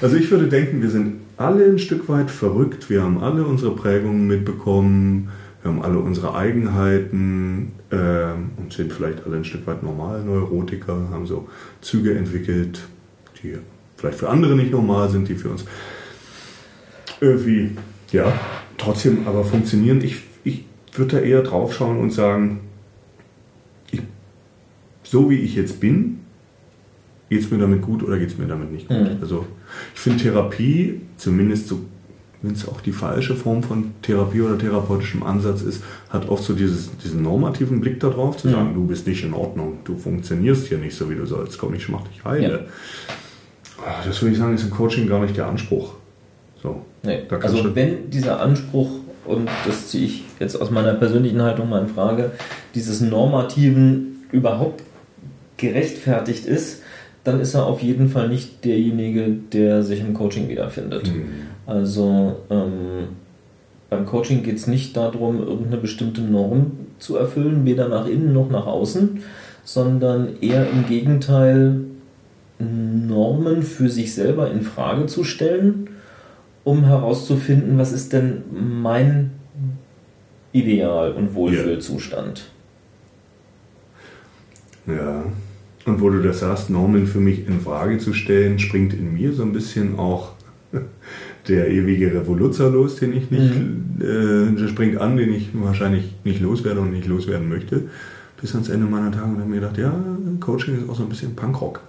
also 0.03 0.17
ich 0.17 0.31
würde 0.31 0.49
denken, 0.49 0.83
wir 0.83 0.91
sind 0.91 1.20
alle 1.41 1.65
ein 1.65 1.79
Stück 1.79 2.09
weit 2.09 2.31
verrückt. 2.31 2.91
Wir 2.91 3.03
haben 3.03 3.23
alle 3.23 3.45
unsere 3.45 3.75
Prägungen 3.75 4.27
mitbekommen. 4.27 5.31
Wir 5.63 5.71
haben 5.71 5.83
alle 5.83 5.99
unsere 5.99 6.35
Eigenheiten 6.35 7.73
ähm, 7.91 8.51
und 8.59 8.73
sind 8.73 8.93
vielleicht 8.93 9.25
alle 9.25 9.37
ein 9.37 9.45
Stück 9.45 9.67
weit 9.67 9.83
normal 9.83 10.23
Neurotiker, 10.23 11.09
haben 11.11 11.27
so 11.27 11.49
Züge 11.81 12.15
entwickelt, 12.15 12.87
die 13.43 13.57
vielleicht 13.97 14.19
für 14.19 14.29
andere 14.29 14.55
nicht 14.55 14.71
normal 14.71 15.09
sind, 15.11 15.29
die 15.29 15.35
für 15.35 15.49
uns 15.49 15.65
irgendwie, 17.21 17.77
ja, 18.13 18.33
trotzdem 18.79 19.27
aber 19.27 19.45
funktionieren. 19.45 20.03
Ich, 20.03 20.23
ich 20.45 20.65
würde 20.95 21.17
da 21.17 21.23
eher 21.23 21.43
drauf 21.43 21.75
schauen 21.75 21.99
und 22.01 22.11
sagen, 22.11 22.61
ich, 23.91 24.03
so 25.03 25.31
wie 25.31 25.37
ich 25.37 25.55
jetzt 25.55 25.81
bin, 25.81 26.20
geht 27.31 27.41
es 27.41 27.50
mir 27.50 27.56
damit 27.59 27.81
gut 27.81 28.03
oder 28.03 28.19
geht 28.19 28.29
es 28.29 28.37
mir 28.38 28.47
damit 28.47 28.71
nicht 28.73 28.88
gut. 28.88 28.99
Mhm. 29.00 29.17
Also 29.23 29.47
ich 29.94 30.00
finde 30.00 30.23
Therapie, 30.23 31.00
zumindest 31.17 31.69
so, 31.69 31.81
wenn 32.43 32.53
es 32.53 32.67
auch 32.69 32.81
die 32.81 32.93
falsche 32.93 33.35
Form 33.37 33.62
von 33.62 33.93
Therapie 34.03 34.41
oder 34.41 34.59
therapeutischem 34.59 35.23
Ansatz 35.23 35.62
ist, 35.62 35.82
hat 36.09 36.29
oft 36.29 36.43
so 36.43 36.55
dieses, 36.55 36.91
diesen 36.99 37.23
normativen 37.23 37.81
Blick 37.81 38.00
darauf, 38.00 38.37
zu 38.37 38.49
Mhm. 38.49 38.53
sagen, 38.53 38.75
du 38.75 38.85
bist 38.87 39.06
nicht 39.06 39.25
in 39.25 39.32
Ordnung, 39.32 39.79
du 39.85 39.97
funktionierst 39.97 40.67
hier 40.67 40.79
nicht 40.79 40.94
so, 40.97 41.09
wie 41.09 41.15
du 41.15 41.25
sollst, 41.25 41.56
komm, 41.59 41.73
ich 41.75 41.88
mach 41.88 42.03
dich 42.09 42.23
heile. 42.25 42.50
Ja. 42.50 42.59
Ah, 43.87 44.03
Das 44.05 44.21
würde 44.21 44.33
ich 44.33 44.38
sagen, 44.38 44.55
ist 44.55 44.65
im 44.65 44.71
Coaching 44.71 45.09
gar 45.09 45.21
nicht 45.21 45.37
der 45.37 45.47
Anspruch. 45.47 45.94
So. 46.62 46.83
Nee. 47.03 47.21
Also 47.43 47.75
wenn 47.75 48.11
dieser 48.11 48.41
Anspruch, 48.41 48.91
und 49.25 49.49
das 49.67 49.88
ziehe 49.88 50.05
ich 50.06 50.25
jetzt 50.41 50.61
aus 50.61 50.71
meiner 50.71 50.94
persönlichen 50.94 51.41
Haltung 51.41 51.69
mal 51.71 51.83
in 51.83 51.88
Frage, 51.88 52.33
dieses 52.75 53.00
Normativen 53.00 54.25
überhaupt 54.33 54.83
gerechtfertigt 55.56 56.47
ist, 56.47 56.83
dann 57.25 57.41
ist 57.41 57.55
er 57.55 57.67
auf 57.67 57.83
jeden 57.83 58.09
Fall 58.09 58.29
nicht 58.29 58.65
derjenige, 58.65 59.37
der 59.53 59.83
sich 59.83 60.01
im 60.01 60.15
Coaching 60.15 60.49
wiederfindet. 60.49 61.07
Mhm. 61.09 61.25
Also 61.67 62.37
ähm, 62.51 63.09
beim 63.91 64.07
Coaching 64.07 64.43
geht 64.43 64.57
es 64.57 64.67
nicht 64.67 64.97
darum, 64.97 65.39
irgendeine 65.39 65.79
bestimmte 65.79 66.23
Norm 66.23 66.73
zu 66.99 67.17
erfüllen, 67.17 67.65
weder 67.65 67.89
nach 67.89 68.07
innen 68.07 68.33
noch 68.33 68.51
nach 68.51 68.67
außen, 68.67 69.23
sondern 69.65 70.41
eher 70.41 70.71
im 70.71 70.87
Gegenteil 70.87 71.81
Normen 72.59 73.63
für 73.63 73.89
sich 73.89 74.15
selber 74.15 74.51
in 74.51 74.63
Frage 74.63 75.07
zu 75.07 75.25
stellen, 75.25 75.91
um 76.65 76.85
herauszufinden, 76.85 77.79
was 77.79 77.93
ist 77.93 78.13
denn 78.13 78.43
mein 78.53 79.33
Ideal 80.53 81.13
und 81.13 81.35
Wohlfühlzustand. 81.35 82.51
Ja. 84.87 85.25
Und 85.87 86.00
wo 86.00 86.11
du 86.11 86.21
das 86.23 86.41
sagst, 86.41 86.69
Normen 86.71 87.06
für 87.06 87.21
mich 87.21 87.47
in 87.49 87.61
Frage 87.61 87.99
zu 87.99 88.12
stellen, 88.12 88.59
springt 88.59 88.93
in 88.94 89.15
mir 89.15 89.32
so 89.32 89.43
ein 89.43 89.53
bisschen 89.53 89.99
auch 89.99 90.32
der 91.49 91.69
ewige 91.71 92.12
Revoluzer 92.14 92.71
los, 92.71 92.97
den 92.97 93.12
ich 93.16 93.31
nicht, 93.31 93.55
äh, 94.00 94.52
der 94.55 94.69
springt 94.69 94.99
an, 95.00 95.16
den 95.16 95.33
ich 95.33 95.50
wahrscheinlich 95.55 96.14
nicht 96.25 96.40
loswerde 96.40 96.81
und 96.81 96.93
nicht 96.93 97.07
loswerden 97.07 97.49
möchte, 97.49 97.85
bis 98.40 98.52
ans 98.55 98.69
Ende 98.69 98.87
meiner 98.87 99.11
Tage 99.11 99.25
und 99.26 99.38
habe 99.38 99.49
mir 99.49 99.57
gedacht, 99.61 99.78
ja, 99.78 99.93
Coaching 100.40 100.76
ist 100.78 100.88
auch 100.88 100.95
so 100.97 101.02
ein 101.02 101.09
bisschen 101.09 101.35
Punkrock. 101.35 101.81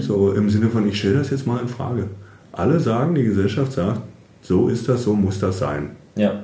so 0.00 0.32
im 0.32 0.50
Sinne 0.50 0.68
von, 0.68 0.86
ich 0.86 0.98
stelle 0.98 1.14
das 1.14 1.30
jetzt 1.30 1.46
mal 1.46 1.60
in 1.60 1.68
Frage. 1.68 2.08
Alle 2.52 2.78
sagen, 2.78 3.14
die 3.14 3.24
Gesellschaft 3.24 3.72
sagt, 3.72 4.02
so 4.42 4.68
ist 4.68 4.88
das, 4.88 5.02
so 5.04 5.14
muss 5.14 5.40
das 5.40 5.58
sein. 5.58 5.90
Ja. 6.16 6.42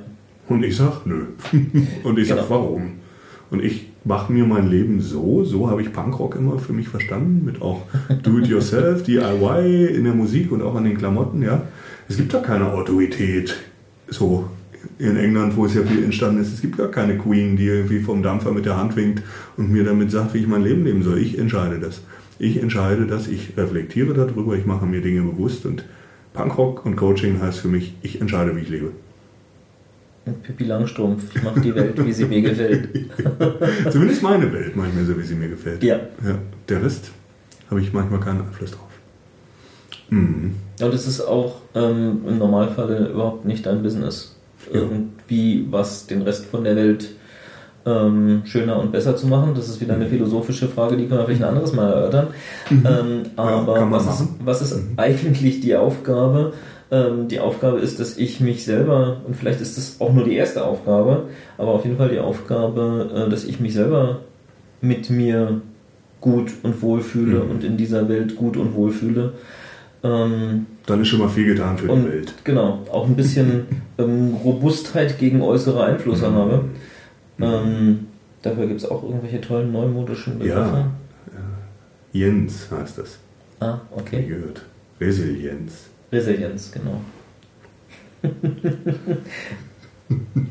Und 0.49 0.63
ich 0.63 0.75
sag, 0.75 1.05
nö. 1.05 1.25
Und 2.03 2.17
ich 2.17 2.27
sag, 2.27 2.37
Genau. 2.37 2.49
warum? 2.49 2.93
Und 3.51 3.63
ich 3.63 3.90
mache 4.03 4.31
mir 4.31 4.45
mein 4.45 4.69
Leben 4.69 5.01
so, 5.01 5.43
so 5.43 5.69
habe 5.69 5.81
ich 5.81 5.93
Punkrock 5.93 6.35
immer 6.35 6.57
für 6.57 6.73
mich 6.73 6.87
verstanden, 6.87 7.45
mit 7.45 7.61
auch 7.61 7.83
Do-it-yourself, 8.23 9.03
DIY 9.03 9.85
in 9.95 10.03
der 10.05 10.13
Musik 10.13 10.51
und 10.51 10.61
auch 10.61 10.75
an 10.75 10.85
den 10.85 10.97
Klamotten, 10.97 11.41
ja. 11.41 11.63
Es 12.09 12.17
gibt 12.17 12.33
da 12.33 12.39
keine 12.39 12.71
Autorität, 12.73 13.55
so 14.07 14.49
in 14.97 15.15
England, 15.15 15.55
wo 15.55 15.65
es 15.65 15.75
ja 15.75 15.83
viel 15.83 16.03
entstanden 16.03 16.41
ist. 16.41 16.53
Es 16.53 16.61
gibt 16.61 16.77
gar 16.77 16.89
keine 16.89 17.17
Queen, 17.17 17.55
die 17.55 17.67
irgendwie 17.67 17.99
vom 17.99 18.23
Dampfer 18.23 18.51
mit 18.51 18.65
der 18.65 18.77
Hand 18.77 18.95
winkt 18.95 19.23
und 19.57 19.71
mir 19.71 19.83
damit 19.83 20.11
sagt, 20.11 20.33
wie 20.33 20.39
ich 20.39 20.47
mein 20.47 20.63
Leben 20.63 20.83
leben 20.83 21.03
soll. 21.03 21.19
Ich 21.19 21.37
entscheide 21.37 21.79
das. 21.79 22.01
Ich 22.39 22.57
entscheide 22.57 23.05
das, 23.05 23.27
ich 23.27 23.55
reflektiere 23.55 24.13
darüber, 24.13 24.55
ich 24.55 24.65
mache 24.65 24.85
mir 24.85 25.01
Dinge 25.01 25.21
bewusst 25.21 25.65
und 25.65 25.85
Punkrock 26.33 26.85
und 26.85 26.95
Coaching 26.95 27.39
heißt 27.39 27.59
für 27.59 27.67
mich, 27.67 27.95
ich 28.01 28.19
entscheide, 28.19 28.55
wie 28.55 28.61
ich 28.61 28.69
lebe. 28.69 28.91
Und 30.25 30.43
Pippi 30.43 30.65
Langstrumpf, 30.65 31.35
ich 31.35 31.41
mache 31.43 31.59
die 31.61 31.73
Welt, 31.73 32.05
wie 32.05 32.13
sie 32.13 32.25
mir 32.25 32.41
gefällt. 32.41 32.89
Zumindest 33.91 34.21
meine 34.21 34.51
Welt 34.53 34.75
manchmal 34.75 35.03
so, 35.05 35.17
wie 35.17 35.23
sie 35.23 35.33
mir 35.35 35.49
gefällt. 35.49 35.83
Ja. 35.83 35.95
ja 36.23 36.37
der 36.69 36.83
Rest 36.83 37.11
habe 37.69 37.81
ich 37.81 37.91
manchmal 37.91 38.19
keinen 38.19 38.41
Einfluss 38.41 38.71
drauf. 38.71 38.87
Mhm. 40.09 40.55
Ja, 40.79 40.85
und 40.87 40.93
es 40.93 41.07
ist 41.07 41.21
auch 41.21 41.55
ähm, 41.73 42.21
im 42.27 42.37
Normalfall 42.37 43.09
überhaupt 43.11 43.45
nicht 43.45 43.65
dein 43.65 43.81
Business. 43.81 44.35
Ja. 44.71 44.81
Irgendwie 44.81 45.65
was 45.71 46.05
den 46.05 46.21
Rest 46.21 46.45
von 46.45 46.63
der 46.65 46.75
Welt 46.75 47.09
ähm, 47.85 48.43
schöner 48.45 48.77
und 48.79 48.91
besser 48.91 49.15
zu 49.15 49.25
machen. 49.27 49.53
Das 49.55 49.69
ist 49.69 49.81
wieder 49.81 49.95
eine 49.95 50.05
philosophische 50.07 50.67
Frage, 50.67 50.97
die 50.97 51.07
können 51.07 51.21
wir 51.21 51.25
vielleicht 51.25 51.41
ein 51.43 51.49
anderes 51.49 51.73
Mal 51.73 51.91
erörtern. 51.91 52.27
Ähm, 52.69 53.23
aber 53.37 53.73
Mhm. 53.85 53.89
man 53.89 53.91
was, 53.91 54.07
ist. 54.07 54.21
Mhm. 54.21 54.35
was 54.45 54.61
ist 54.61 54.79
eigentlich 54.97 55.61
die 55.61 55.75
Aufgabe? 55.75 56.53
Ähm, 56.91 57.27
die 57.29 57.39
Aufgabe 57.39 57.79
ist, 57.79 57.99
dass 58.01 58.17
ich 58.17 58.41
mich 58.41 58.65
selber, 58.65 59.21
und 59.25 59.35
vielleicht 59.37 59.61
ist 59.61 59.77
das 59.77 59.95
auch 60.01 60.11
nur 60.13 60.25
die 60.25 60.35
erste 60.35 60.65
Aufgabe, 60.65 61.29
aber 61.57 61.69
auf 61.71 61.85
jeden 61.85 61.97
Fall 61.97 62.09
die 62.09 62.19
Aufgabe, 62.19 63.09
äh, 63.27 63.29
dass 63.29 63.45
ich 63.45 63.59
mich 63.61 63.73
selber 63.73 64.19
mit 64.81 65.09
mir 65.09 65.61
gut 66.19 66.51
und 66.63 66.81
wohl 66.81 67.01
fühle 67.01 67.43
Mhm. 67.45 67.51
und 67.51 67.63
in 67.63 67.77
dieser 67.77 68.09
Welt 68.09 68.35
gut 68.35 68.57
und 68.57 68.75
wohl 68.75 68.91
fühle. 68.91 69.33
Ähm, 70.03 70.65
Dann 70.85 71.01
ist 71.01 71.07
schon 71.07 71.19
mal 71.19 71.29
viel 71.29 71.45
getan 71.45 71.77
für 71.77 71.89
und 71.91 72.03
die 72.05 72.09
Welt. 72.11 72.33
genau, 72.43 72.79
auch 72.91 73.07
ein 73.07 73.15
bisschen 73.15 73.65
ähm, 73.97 74.35
Robustheit 74.43 75.17
gegen 75.19 75.41
äußere 75.41 75.83
Einflüsse 75.83 76.29
Mhm. 76.29 76.35
habe. 76.35 76.65
Ähm, 77.39 78.07
dafür 78.41 78.67
gibt 78.67 78.81
es 78.81 78.89
auch 78.89 79.01
irgendwelche 79.03 79.39
tollen 79.41 79.71
neumodischen 79.71 80.39
Begriffe. 80.39 80.57
Ja. 80.57 80.91
Jens 82.13 82.67
heißt 82.69 82.97
das. 82.97 83.17
Ah, 83.61 83.77
Wie 83.95 84.01
okay. 84.01 84.23
gehört. 84.27 84.63
Resilienz. 84.99 85.89
Resilienz, 86.11 86.71
genau. 86.71 87.01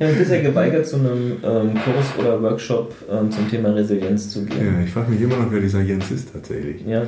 ja, 0.00 0.09
du 0.09 0.14
bist 0.17 0.31
ja 0.31 0.40
geweigert, 0.43 0.87
zu 0.87 0.97
einem 0.97 1.37
ähm, 1.45 1.75
Kurs 1.75 2.07
oder 2.19 2.40
Workshop 2.43 2.95
ähm, 3.11 3.31
zum 3.31 3.49
Thema 3.50 3.71
Resilienz 3.75 4.31
zu 4.31 4.45
gehen. 4.45 4.75
Ja, 4.79 4.81
ich 4.85 4.90
frage 4.90 5.11
mich 5.12 5.21
immer 5.21 5.37
noch, 5.37 5.50
wer 5.52 5.61
dieser 5.61 5.83
Jens 5.83 6.11
ist 6.11 6.33
tatsächlich. 6.33 6.85
Ja, 6.87 7.02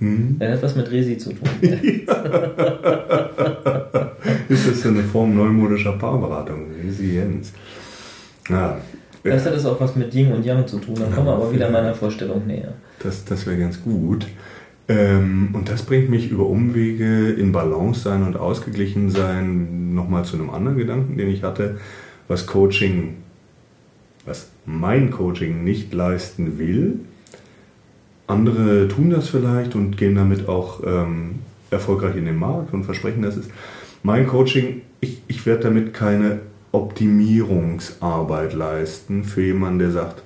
Hm? 0.00 0.36
er 0.38 0.52
hat 0.52 0.62
was 0.62 0.76
mit 0.76 0.88
Resi 0.92 1.18
zu 1.18 1.30
tun. 1.30 1.48
Ist 4.48 4.68
das 4.68 4.80
so 4.82 4.90
eine 4.90 5.02
Form 5.02 5.34
neumodischer 5.34 5.90
Paarberatung? 5.98 6.66
Resilienz. 6.86 7.52
Ja, 8.48 8.80
Vielleicht 9.24 9.44
hat 9.46 9.54
es 9.54 9.66
auch 9.66 9.80
was 9.80 9.96
mit 9.96 10.14
Yin 10.14 10.30
und 10.32 10.44
Yang 10.44 10.68
zu 10.68 10.78
tun, 10.78 10.94
dann 10.94 11.12
kommen 11.12 11.26
wir 11.26 11.32
aber 11.34 11.52
wieder 11.52 11.68
meiner 11.68 11.92
Vorstellung 11.94 12.46
näher. 12.46 12.74
das, 13.02 13.24
das 13.24 13.44
wäre 13.44 13.58
ganz 13.58 13.82
gut. 13.82 14.26
Ähm, 14.88 15.50
und 15.52 15.68
das 15.68 15.82
bringt 15.82 16.08
mich 16.08 16.30
über 16.30 16.46
Umwege 16.46 17.30
in 17.30 17.52
Balance 17.52 18.00
sein 18.00 18.22
und 18.22 18.36
ausgeglichen 18.36 19.10
sein 19.10 19.94
nochmal 19.94 20.24
zu 20.24 20.36
einem 20.36 20.50
anderen 20.50 20.78
Gedanken, 20.78 21.18
den 21.18 21.28
ich 21.28 21.42
hatte, 21.42 21.78
was 22.26 22.46
Coaching, 22.46 23.16
was 24.24 24.48
mein 24.64 25.10
Coaching 25.10 25.62
nicht 25.62 25.92
leisten 25.92 26.58
will. 26.58 27.00
Andere 28.26 28.88
tun 28.88 29.10
das 29.10 29.28
vielleicht 29.28 29.74
und 29.74 29.96
gehen 29.96 30.14
damit 30.14 30.48
auch 30.48 30.82
ähm, 30.86 31.36
erfolgreich 31.70 32.16
in 32.16 32.24
den 32.24 32.38
Markt 32.38 32.72
und 32.72 32.84
versprechen, 32.84 33.22
dass 33.22 33.36
es 33.36 33.48
mein 34.02 34.26
Coaching, 34.26 34.82
ich, 35.00 35.22
ich 35.28 35.44
werde 35.44 35.64
damit 35.64 35.92
keine 35.92 36.40
Optimierungsarbeit 36.72 38.52
leisten 38.54 39.24
für 39.24 39.42
jemanden, 39.42 39.78
der 39.80 39.90
sagt, 39.90 40.22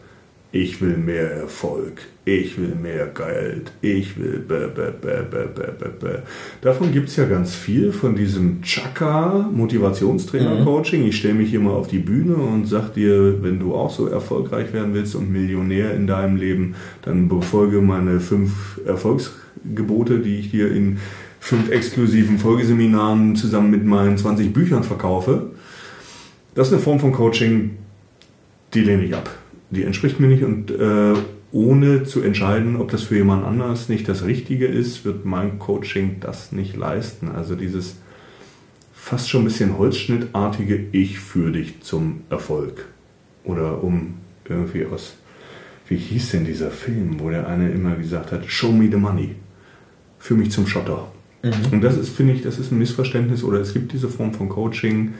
ich 0.52 0.82
will 0.82 0.98
mehr 0.98 1.30
Erfolg, 1.32 2.02
ich 2.26 2.58
will 2.58 2.74
mehr 2.74 3.06
Geld, 3.06 3.72
ich 3.80 4.18
will 4.18 4.38
bäh, 4.46 4.66
bäh, 4.66 4.92
bäh, 5.00 5.22
bäh, 5.28 5.46
bäh, 5.46 5.88
bäh. 5.98 6.18
Davon 6.60 6.92
gibt 6.92 7.08
es 7.08 7.16
ja 7.16 7.24
ganz 7.24 7.54
viel, 7.54 7.90
von 7.90 8.14
diesem 8.14 8.60
Chaka 8.60 9.48
Motivationstrainer-Coaching. 9.50 11.06
Ich 11.06 11.16
stelle 11.16 11.34
mich 11.34 11.48
hier 11.48 11.60
mal 11.60 11.72
auf 11.72 11.88
die 11.88 12.00
Bühne 12.00 12.34
und 12.34 12.66
sag 12.66 12.92
dir, 12.92 13.42
wenn 13.42 13.58
du 13.58 13.74
auch 13.74 13.90
so 13.90 14.06
erfolgreich 14.08 14.74
werden 14.74 14.92
willst 14.92 15.14
und 15.14 15.32
Millionär 15.32 15.94
in 15.94 16.06
deinem 16.06 16.36
Leben, 16.36 16.74
dann 17.00 17.28
befolge 17.28 17.80
meine 17.80 18.20
fünf 18.20 18.78
Erfolgsgebote, 18.84 20.18
die 20.18 20.36
ich 20.36 20.50
dir 20.50 20.70
in 20.70 20.98
fünf 21.40 21.70
exklusiven 21.70 22.38
Folgeseminaren 22.38 23.36
zusammen 23.36 23.70
mit 23.70 23.86
meinen 23.86 24.18
20 24.18 24.52
Büchern 24.52 24.84
verkaufe. 24.84 25.50
Das 26.54 26.68
ist 26.68 26.74
eine 26.74 26.82
Form 26.82 27.00
von 27.00 27.12
Coaching, 27.12 27.78
die 28.74 28.82
lehne 28.82 29.04
ich 29.04 29.14
ab. 29.14 29.41
Die 29.72 29.84
entspricht 29.84 30.20
mir 30.20 30.28
nicht 30.28 30.44
und 30.44 30.70
äh, 30.70 31.14
ohne 31.50 32.04
zu 32.04 32.22
entscheiden, 32.22 32.76
ob 32.76 32.90
das 32.90 33.02
für 33.02 33.16
jemand 33.16 33.44
anders 33.44 33.88
nicht 33.88 34.08
das 34.08 34.24
Richtige 34.24 34.66
ist, 34.66 35.04
wird 35.04 35.24
mein 35.24 35.58
Coaching 35.58 36.16
das 36.20 36.52
nicht 36.52 36.76
leisten. 36.76 37.30
Also 37.30 37.54
dieses 37.54 37.96
fast 38.92 39.30
schon 39.30 39.42
ein 39.42 39.46
bisschen 39.46 39.78
holzschnittartige 39.78 40.88
Ich 40.92 41.18
führe 41.18 41.52
dich 41.52 41.80
zum 41.80 42.20
Erfolg. 42.30 42.86
Oder 43.44 43.82
um 43.82 44.14
irgendwie 44.48 44.84
aus, 44.84 45.16
wie 45.88 45.96
hieß 45.96 46.32
denn 46.32 46.44
dieser 46.44 46.70
Film, 46.70 47.18
wo 47.18 47.30
der 47.30 47.48
eine 47.48 47.70
immer 47.70 47.96
gesagt 47.96 48.30
hat, 48.30 48.46
show 48.46 48.70
me 48.70 48.88
the 48.90 48.98
money. 48.98 49.36
Führ 50.18 50.36
mich 50.36 50.50
zum 50.50 50.66
Schotter. 50.66 51.10
Und 51.72 51.82
das 51.82 51.96
ist, 51.96 52.10
finde 52.10 52.34
ich, 52.34 52.42
das 52.42 52.58
ist 52.58 52.70
ein 52.70 52.78
Missverständnis 52.78 53.42
oder 53.42 53.58
es 53.58 53.72
gibt 53.72 53.92
diese 53.92 54.08
Form 54.08 54.32
von 54.32 54.48
Coaching, 54.48 55.14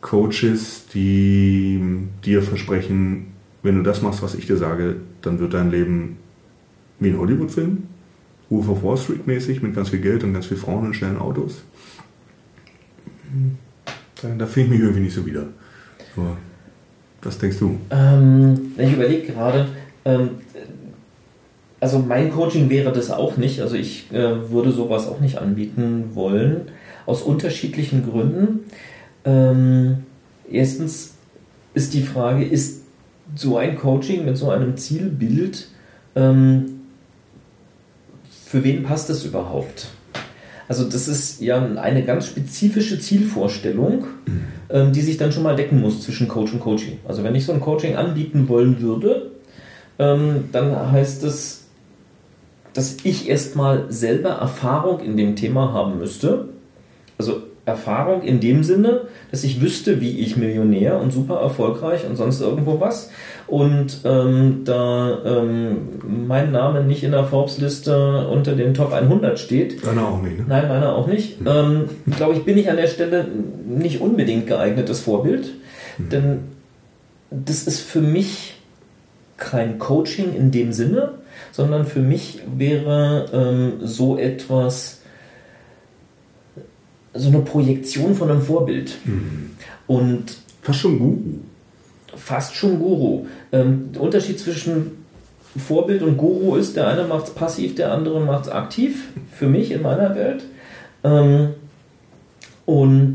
Coaches, 0.00 0.86
die 0.92 1.80
dir 2.24 2.42
versprechen, 2.42 3.35
wenn 3.66 3.76
du 3.76 3.82
das 3.82 4.00
machst, 4.00 4.22
was 4.22 4.34
ich 4.36 4.46
dir 4.46 4.56
sage, 4.56 4.96
dann 5.22 5.40
wird 5.40 5.54
dein 5.54 5.70
Leben 5.70 6.18
wie 7.00 7.08
ein 7.08 7.18
Hollywood-Film, 7.18 7.82
Wolf 8.48 8.68
of 8.68 8.82
Wall 8.84 8.96
Street 8.96 9.26
mäßig, 9.26 9.60
mit 9.60 9.74
ganz 9.74 9.88
viel 9.88 9.98
Geld 9.98 10.22
und 10.22 10.32
ganz 10.32 10.46
viel 10.46 10.56
Frauen 10.56 10.86
und 10.86 10.94
schnellen 10.94 11.18
Autos. 11.18 11.62
Da, 14.22 14.46
finde 14.46 14.60
ich 14.60 14.68
mich 14.68 14.80
irgendwie 14.80 15.00
nicht 15.00 15.14
so 15.14 15.26
wieder. 15.26 15.48
Aber 16.16 16.36
was 17.22 17.38
denkst 17.38 17.58
du? 17.58 17.76
Ähm, 17.90 18.72
ich 18.78 18.92
überlege 18.92 19.32
gerade, 19.32 19.66
ähm, 20.04 20.30
also 21.80 21.98
mein 21.98 22.30
Coaching 22.30 22.70
wäre 22.70 22.92
das 22.92 23.10
auch 23.10 23.36
nicht. 23.36 23.60
Also 23.60 23.74
ich 23.74 24.10
äh, 24.12 24.50
würde 24.50 24.70
sowas 24.70 25.08
auch 25.08 25.20
nicht 25.20 25.38
anbieten 25.38 26.10
wollen, 26.14 26.68
aus 27.04 27.20
unterschiedlichen 27.20 28.08
Gründen. 28.08 28.60
Ähm, 29.24 30.04
erstens 30.50 31.14
ist 31.74 31.92
die 31.94 32.02
Frage, 32.02 32.44
ist 32.44 32.85
so 33.34 33.56
ein 33.56 33.76
Coaching 33.76 34.24
mit 34.24 34.36
so 34.36 34.50
einem 34.50 34.76
Zielbild, 34.76 35.68
ähm, 36.14 36.80
für 38.44 38.62
wen 38.62 38.82
passt 38.82 39.10
das 39.10 39.24
überhaupt? 39.24 39.88
Also 40.68 40.84
das 40.84 41.08
ist 41.08 41.40
ja 41.40 41.64
eine 41.76 42.04
ganz 42.04 42.26
spezifische 42.26 42.98
Zielvorstellung, 42.98 44.04
ähm, 44.68 44.92
die 44.92 45.00
sich 45.00 45.16
dann 45.16 45.32
schon 45.32 45.42
mal 45.42 45.54
decken 45.54 45.80
muss 45.80 46.02
zwischen 46.02 46.26
Coach 46.28 46.52
und 46.52 46.60
Coaching. 46.60 46.98
Also 47.06 47.22
wenn 47.22 47.34
ich 47.34 47.44
so 47.44 47.52
ein 47.52 47.60
Coaching 47.60 47.96
anbieten 47.96 48.48
wollen 48.48 48.80
würde, 48.80 49.30
ähm, 49.98 50.48
dann 50.52 50.90
heißt 50.90 51.22
es, 51.24 51.64
dass 52.72 52.98
ich 53.04 53.28
erstmal 53.28 53.90
selber 53.90 54.30
Erfahrung 54.30 55.00
in 55.00 55.16
dem 55.16 55.36
Thema 55.36 55.72
haben 55.72 55.98
müsste. 55.98 56.48
Also 57.16 57.42
Erfahrung 57.66 58.22
in 58.22 58.38
dem 58.38 58.62
Sinne, 58.62 59.02
dass 59.32 59.42
ich 59.42 59.60
wüsste, 59.60 60.00
wie 60.00 60.20
ich 60.20 60.36
Millionär 60.36 61.00
und 61.00 61.12
super 61.12 61.40
erfolgreich 61.40 62.06
und 62.08 62.14
sonst 62.16 62.40
irgendwo 62.40 62.80
was. 62.80 63.10
Und 63.48 64.02
ähm, 64.04 64.62
da 64.64 65.18
ähm, 65.24 65.76
mein 66.26 66.52
Name 66.52 66.84
nicht 66.84 67.02
in 67.02 67.10
der 67.10 67.24
Forbes-Liste 67.24 68.28
unter 68.28 68.54
den 68.54 68.72
Top 68.72 68.92
100 68.92 69.38
steht, 69.38 69.84
Deiner 69.84 70.06
auch 70.06 70.22
nicht, 70.22 70.38
ne? 70.38 70.44
Nein, 70.48 70.68
meiner 70.68 70.94
auch 70.94 71.08
nicht. 71.08 71.38
Ähm, 71.44 71.88
Glaube 72.16 72.34
ich, 72.34 72.44
bin 72.44 72.56
ich 72.56 72.70
an 72.70 72.76
der 72.76 72.86
Stelle 72.86 73.26
nicht 73.66 74.00
unbedingt 74.00 74.46
geeignetes 74.46 75.00
Vorbild, 75.00 75.50
denn 75.98 76.38
das 77.30 77.66
ist 77.66 77.80
für 77.80 78.00
mich 78.00 78.54
kein 79.36 79.78
Coaching 79.78 80.34
in 80.36 80.52
dem 80.52 80.72
Sinne, 80.72 81.14
sondern 81.50 81.84
für 81.84 82.00
mich 82.00 82.40
wäre 82.56 83.26
ähm, 83.32 83.72
so 83.82 84.16
etwas, 84.16 84.95
so 87.18 87.28
eine 87.28 87.40
Projektion 87.40 88.14
von 88.14 88.30
einem 88.30 88.42
Vorbild. 88.42 88.96
Und 89.86 90.36
Fast 90.62 90.80
schon 90.80 90.98
Guru. 90.98 91.16
fast 92.16 92.54
schon 92.56 92.78
Guru. 92.78 93.26
Ähm, 93.52 93.90
der 93.92 94.02
Unterschied 94.02 94.38
zwischen 94.40 95.04
Vorbild 95.56 96.02
und 96.02 96.16
Guru 96.16 96.56
ist, 96.56 96.76
der 96.76 96.88
eine 96.88 97.04
macht 97.04 97.28
es 97.28 97.30
passiv, 97.34 97.76
der 97.76 97.92
andere 97.92 98.20
macht 98.20 98.46
es 98.46 98.52
aktiv, 98.52 99.04
für 99.32 99.46
mich 99.46 99.70
in 99.70 99.82
meiner 99.82 100.14
Welt. 100.14 100.44
Ähm, 101.04 101.50
und 102.64 103.14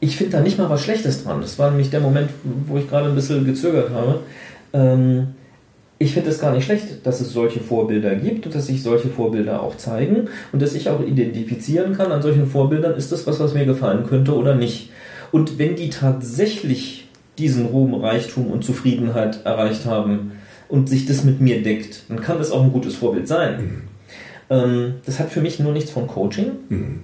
ich 0.00 0.16
finde 0.16 0.36
da 0.36 0.40
nicht 0.42 0.58
mal 0.58 0.68
was 0.70 0.82
Schlechtes 0.82 1.24
dran. 1.24 1.40
Das 1.40 1.58
war 1.58 1.70
nämlich 1.70 1.90
der 1.90 2.00
Moment, 2.00 2.30
wo 2.66 2.78
ich 2.78 2.88
gerade 2.88 3.08
ein 3.08 3.14
bisschen 3.14 3.44
gezögert 3.44 3.90
habe. 3.90 4.20
Ähm, 4.72 5.28
ich 5.98 6.12
finde 6.12 6.30
es 6.30 6.40
gar 6.40 6.52
nicht 6.54 6.64
schlecht, 6.64 7.04
dass 7.06 7.20
es 7.20 7.32
solche 7.32 7.60
Vorbilder 7.60 8.14
gibt 8.14 8.46
und 8.46 8.54
dass 8.54 8.66
sich 8.66 8.82
solche 8.82 9.08
Vorbilder 9.08 9.62
auch 9.62 9.76
zeigen 9.76 10.28
und 10.52 10.62
dass 10.62 10.74
ich 10.74 10.88
auch 10.88 11.04
identifizieren 11.04 11.96
kann 11.96 12.12
an 12.12 12.22
solchen 12.22 12.46
Vorbildern, 12.46 12.94
ist 12.94 13.10
das 13.10 13.26
was, 13.26 13.40
was 13.40 13.54
mir 13.54 13.66
gefallen 13.66 14.04
könnte 14.06 14.36
oder 14.36 14.54
nicht. 14.54 14.90
Und 15.32 15.58
wenn 15.58 15.76
die 15.76 15.90
tatsächlich 15.90 17.08
diesen 17.36 17.66
Ruhm, 17.66 17.94
Reichtum 17.94 18.46
und 18.46 18.64
Zufriedenheit 18.64 19.44
erreicht 19.44 19.86
haben 19.86 20.32
und 20.68 20.88
sich 20.88 21.06
das 21.06 21.24
mit 21.24 21.40
mir 21.40 21.62
deckt, 21.62 22.04
dann 22.08 22.20
kann 22.20 22.38
das 22.38 22.52
auch 22.52 22.62
ein 22.62 22.72
gutes 22.72 22.94
Vorbild 22.94 23.26
sein. 23.26 23.82
Ähm, 24.50 24.94
das 25.04 25.18
hat 25.18 25.30
für 25.30 25.40
mich 25.40 25.58
nur 25.58 25.72
nichts 25.72 25.90
von 25.90 26.06
Coaching. 26.06 26.52
Mhm. 26.68 27.00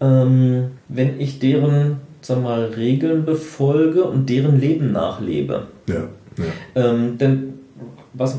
Ähm, 0.00 0.70
wenn 0.88 1.20
ich 1.20 1.40
deren 1.40 1.98
sag 2.20 2.42
mal, 2.42 2.64
Regeln 2.64 3.24
befolge 3.24 4.04
und 4.04 4.28
deren 4.28 4.60
Leben 4.60 4.92
nachlebe. 4.92 5.68
Ja, 5.88 6.08
ja. 6.36 6.44
Ähm, 6.74 7.18
denn 7.18 7.54
was 8.12 8.38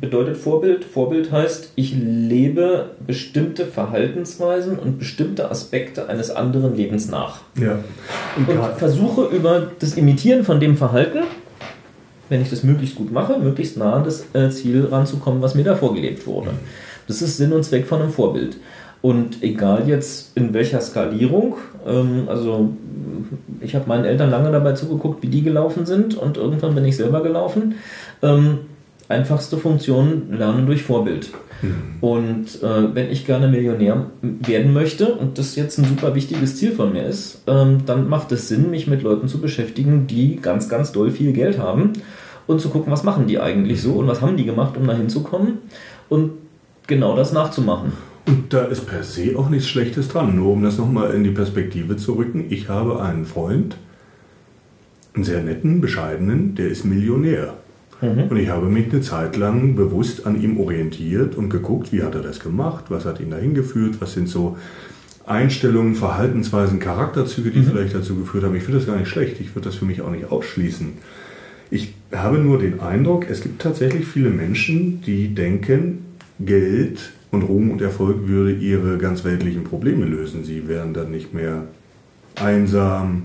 bedeutet 0.00 0.36
Vorbild? 0.36 0.84
Vorbild 0.84 1.30
heißt, 1.32 1.72
ich 1.76 1.94
lebe 1.94 2.90
bestimmte 3.06 3.66
Verhaltensweisen 3.66 4.78
und 4.78 4.98
bestimmte 4.98 5.50
Aspekte 5.50 6.08
eines 6.08 6.30
anderen 6.30 6.76
Lebens 6.76 7.08
nach. 7.08 7.40
ja. 7.58 7.78
Und 8.36 8.48
Und 8.48 8.78
versuche 8.78 9.26
über 9.26 9.70
das 9.78 9.94
Imitieren 9.94 10.44
von 10.44 10.60
dem 10.60 10.76
Verhalten, 10.76 11.20
wenn 12.28 12.40
ich 12.40 12.50
das 12.50 12.62
möglichst 12.62 12.96
gut 12.96 13.12
mache, 13.12 13.38
möglichst 13.38 13.76
nah 13.76 13.94
an 13.94 14.04
das 14.04 14.24
äh, 14.32 14.48
Ziel 14.50 14.86
ranzukommen, 14.90 15.42
was 15.42 15.54
mir 15.54 15.64
da 15.64 15.74
vorgelebt 15.74 16.26
wurde. 16.26 16.50
Das 17.06 17.20
ist 17.20 17.36
Sinn 17.36 17.52
und 17.52 17.64
Zweck 17.64 17.86
von 17.86 18.00
einem 18.00 18.10
Vorbild. 18.10 18.56
Und 19.02 19.42
egal 19.42 19.88
jetzt 19.88 20.36
in 20.36 20.54
welcher 20.54 20.80
Skalierung, 20.80 21.56
ähm, 21.86 22.28
also 22.28 22.70
ich 23.60 23.74
habe 23.74 23.88
meinen 23.88 24.04
Eltern 24.04 24.30
lange 24.30 24.50
dabei 24.50 24.72
zugeguckt, 24.72 25.22
wie 25.22 25.28
die 25.28 25.42
gelaufen 25.42 25.84
sind 25.86 26.14
und 26.14 26.36
irgendwann 26.36 26.74
bin 26.74 26.84
ich 26.84 26.96
selber 26.96 27.22
gelaufen. 27.22 27.74
Ähm, 28.22 28.60
einfachste 29.12 29.58
Funktion 29.58 30.32
Lernen 30.32 30.66
durch 30.66 30.82
Vorbild. 30.82 31.30
Mhm. 31.62 31.74
Und 32.00 32.62
äh, 32.62 32.94
wenn 32.94 33.10
ich 33.10 33.26
gerne 33.26 33.48
Millionär 33.48 34.06
werden 34.20 34.72
möchte 34.72 35.14
und 35.14 35.38
das 35.38 35.56
jetzt 35.56 35.78
ein 35.78 35.84
super 35.84 36.14
wichtiges 36.14 36.56
Ziel 36.56 36.72
von 36.72 36.92
mir 36.92 37.04
ist, 37.04 37.42
ähm, 37.46 37.78
dann 37.86 38.08
macht 38.08 38.32
es 38.32 38.48
Sinn, 38.48 38.70
mich 38.70 38.86
mit 38.86 39.02
Leuten 39.02 39.28
zu 39.28 39.40
beschäftigen, 39.40 40.06
die 40.06 40.36
ganz, 40.36 40.68
ganz 40.68 40.92
doll 40.92 41.10
viel 41.10 41.32
Geld 41.32 41.58
haben 41.58 41.92
und 42.46 42.60
zu 42.60 42.68
gucken, 42.68 42.92
was 42.92 43.04
machen 43.04 43.26
die 43.26 43.38
eigentlich 43.38 43.80
so 43.80 43.94
und 43.94 44.08
was 44.08 44.20
haben 44.20 44.36
die 44.36 44.44
gemacht, 44.44 44.76
um 44.76 44.86
da 44.86 44.94
hinzukommen 44.94 45.58
und 46.08 46.32
genau 46.86 47.16
das 47.16 47.32
nachzumachen. 47.32 47.92
Und 48.26 48.52
da 48.52 48.64
ist 48.64 48.86
per 48.86 49.02
se 49.02 49.36
auch 49.36 49.48
nichts 49.48 49.68
Schlechtes 49.68 50.08
dran. 50.08 50.36
Nur 50.36 50.52
um 50.52 50.62
das 50.62 50.78
nochmal 50.78 51.12
in 51.12 51.24
die 51.24 51.30
Perspektive 51.30 51.96
zu 51.96 52.14
rücken. 52.14 52.46
Ich 52.50 52.68
habe 52.68 53.02
einen 53.02 53.24
Freund, 53.24 53.76
einen 55.14 55.24
sehr 55.24 55.42
netten, 55.42 55.80
bescheidenen, 55.80 56.54
der 56.54 56.68
ist 56.68 56.84
Millionär. 56.84 57.54
Mhm. 58.02 58.24
Und 58.28 58.36
ich 58.36 58.48
habe 58.48 58.68
mich 58.68 58.92
eine 58.92 59.00
Zeit 59.00 59.36
lang 59.36 59.76
bewusst 59.76 60.26
an 60.26 60.40
ihm 60.42 60.58
orientiert 60.58 61.36
und 61.36 61.48
geguckt, 61.48 61.92
wie 61.92 62.02
hat 62.02 62.14
er 62.14 62.22
das 62.22 62.40
gemacht, 62.40 62.86
was 62.88 63.06
hat 63.06 63.20
ihn 63.20 63.30
dahin 63.30 63.54
geführt, 63.54 63.96
was 64.00 64.12
sind 64.12 64.28
so 64.28 64.58
Einstellungen, 65.24 65.94
Verhaltensweisen, 65.94 66.80
Charakterzüge, 66.80 67.50
die 67.50 67.60
mhm. 67.60 67.66
vielleicht 67.66 67.94
dazu 67.94 68.16
geführt 68.16 68.44
haben. 68.44 68.56
Ich 68.56 68.64
finde 68.64 68.78
das 68.80 68.88
gar 68.88 68.98
nicht 68.98 69.08
schlecht, 69.08 69.40
ich 69.40 69.54
würde 69.54 69.68
das 69.68 69.76
für 69.76 69.84
mich 69.84 70.02
auch 70.02 70.10
nicht 70.10 70.30
ausschließen. 70.30 70.88
Ich 71.70 71.94
habe 72.12 72.38
nur 72.38 72.58
den 72.58 72.80
Eindruck, 72.80 73.30
es 73.30 73.40
gibt 73.40 73.62
tatsächlich 73.62 74.04
viele 74.04 74.30
Menschen, 74.30 75.00
die 75.02 75.34
denken, 75.34 76.04
Geld 76.38 77.12
und 77.30 77.42
Ruhm 77.42 77.70
und 77.70 77.80
Erfolg 77.80 78.26
würde 78.26 78.52
ihre 78.52 78.98
ganz 78.98 79.24
weltlichen 79.24 79.64
Probleme 79.64 80.04
lösen. 80.04 80.44
Sie 80.44 80.68
wären 80.68 80.92
dann 80.92 81.10
nicht 81.10 81.32
mehr 81.32 81.64
einsam, 82.34 83.22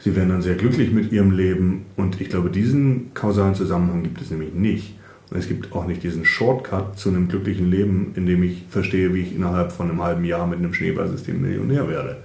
sie 0.00 0.16
wären 0.16 0.30
dann 0.30 0.42
sehr 0.42 0.56
glücklich 0.56 0.90
mit 0.90 1.12
ihrem 1.12 1.30
Leben 1.30 1.86
und 1.96 2.20
ich 2.20 2.28
glaube, 2.28 2.50
diesen 2.50 3.14
kausalen 3.14 3.54
Zusammenhang 3.54 4.02
gibt 4.02 4.20
es 4.20 4.30
nämlich 4.30 4.52
nicht. 4.54 4.94
Und 5.30 5.38
es 5.38 5.46
gibt 5.46 5.72
auch 5.72 5.86
nicht 5.86 6.02
diesen 6.02 6.24
Shortcut 6.24 6.98
zu 6.98 7.08
einem 7.08 7.28
glücklichen 7.28 7.70
Leben, 7.70 8.12
in 8.16 8.26
dem 8.26 8.42
ich 8.42 8.64
verstehe, 8.68 9.14
wie 9.14 9.20
ich 9.20 9.34
innerhalb 9.34 9.70
von 9.70 9.88
einem 9.88 10.02
halben 10.02 10.24
Jahr 10.24 10.46
mit 10.46 10.58
einem 10.58 10.74
Schneeballsystem 10.74 11.40
Millionär 11.40 11.88
werde. 11.88 12.16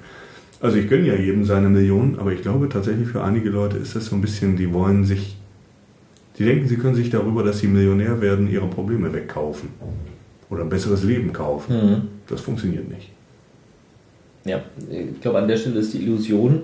Also 0.60 0.78
ich 0.78 0.90
gönne 0.90 1.06
ja 1.06 1.16
jedem 1.16 1.46
seine 1.46 1.70
Millionen, 1.70 2.18
aber 2.18 2.32
ich 2.32 2.42
glaube 2.42 2.68
tatsächlich 2.68 3.08
für 3.08 3.24
einige 3.24 3.50
Leute 3.50 3.78
ist 3.78 3.96
das 3.96 4.08
so 4.08 4.16
ein 4.16 4.22
bisschen, 4.22 4.56
die 4.56 4.74
wollen 4.74 5.06
sich, 5.06 5.38
die 6.40 6.46
denken, 6.46 6.68
sie 6.68 6.78
können 6.78 6.96
sich 6.96 7.12
darüber, 7.12 7.44
dass 7.44 7.60
sie 7.60 7.68
Millionär 7.68 8.22
werden, 8.22 8.50
ihre 8.50 8.68
Probleme 8.68 9.14
wegkaufen 9.14 9.70
oder 10.50 10.64
ein 10.64 10.70
besseres 10.70 11.04
Leben 11.04 11.32
kaufen. 11.32 11.76
Mhm. 11.76 12.02
Das 12.28 12.42
funktioniert 12.42 12.90
nicht. 12.90 13.12
Ja, 14.46 14.64
ich 14.90 15.22
glaube, 15.22 15.40
an 15.40 15.48
der 15.48 15.58
Stelle 15.58 15.80
ist 15.80 15.94
die 15.94 16.04
Illusion. 16.04 16.62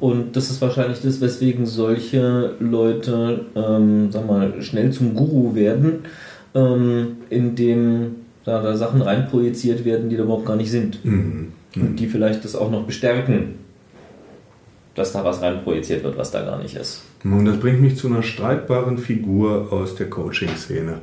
Und 0.00 0.36
das 0.36 0.50
ist 0.50 0.60
wahrscheinlich 0.60 1.00
das, 1.00 1.20
weswegen 1.20 1.66
solche 1.66 2.54
Leute, 2.60 3.46
ähm, 3.56 4.12
sag 4.12 4.26
mal, 4.26 4.62
schnell 4.62 4.92
zum 4.92 5.14
Guru 5.14 5.54
werden, 5.54 6.04
ähm, 6.54 7.16
indem 7.30 8.16
da, 8.44 8.62
da 8.62 8.76
Sachen 8.76 9.02
reinprojiziert 9.02 9.84
werden, 9.84 10.08
die 10.08 10.16
da 10.16 10.22
überhaupt 10.22 10.46
gar 10.46 10.56
nicht 10.56 10.70
sind. 10.70 11.04
Mhm. 11.04 11.48
Mhm. 11.74 11.82
Und 11.82 12.00
die 12.00 12.06
vielleicht 12.06 12.44
das 12.44 12.54
auch 12.54 12.70
noch 12.70 12.84
bestärken, 12.84 13.56
dass 14.94 15.12
da 15.12 15.24
was 15.24 15.42
reinprojiziert 15.42 16.04
wird, 16.04 16.16
was 16.16 16.30
da 16.30 16.42
gar 16.42 16.62
nicht 16.62 16.76
ist. 16.76 17.02
Und 17.24 17.44
das 17.44 17.58
bringt 17.58 17.80
mich 17.80 17.96
zu 17.96 18.06
einer 18.06 18.22
streitbaren 18.22 18.98
Figur 18.98 19.72
aus 19.72 19.96
der 19.96 20.08
Coaching-Szene. 20.08 21.00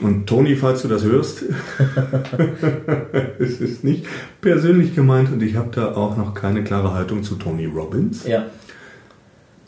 Und 0.00 0.26
Toni, 0.26 0.56
falls 0.56 0.82
du 0.82 0.88
das 0.88 1.04
hörst, 1.04 1.44
es 3.38 3.60
ist 3.60 3.84
nicht 3.84 4.06
persönlich 4.40 4.94
gemeint 4.94 5.30
und 5.30 5.42
ich 5.42 5.56
habe 5.56 5.68
da 5.72 5.94
auch 5.94 6.16
noch 6.16 6.34
keine 6.34 6.64
klare 6.64 6.94
Haltung 6.94 7.22
zu 7.22 7.34
Tony 7.34 7.66
Robbins. 7.66 8.26
Ja. 8.26 8.46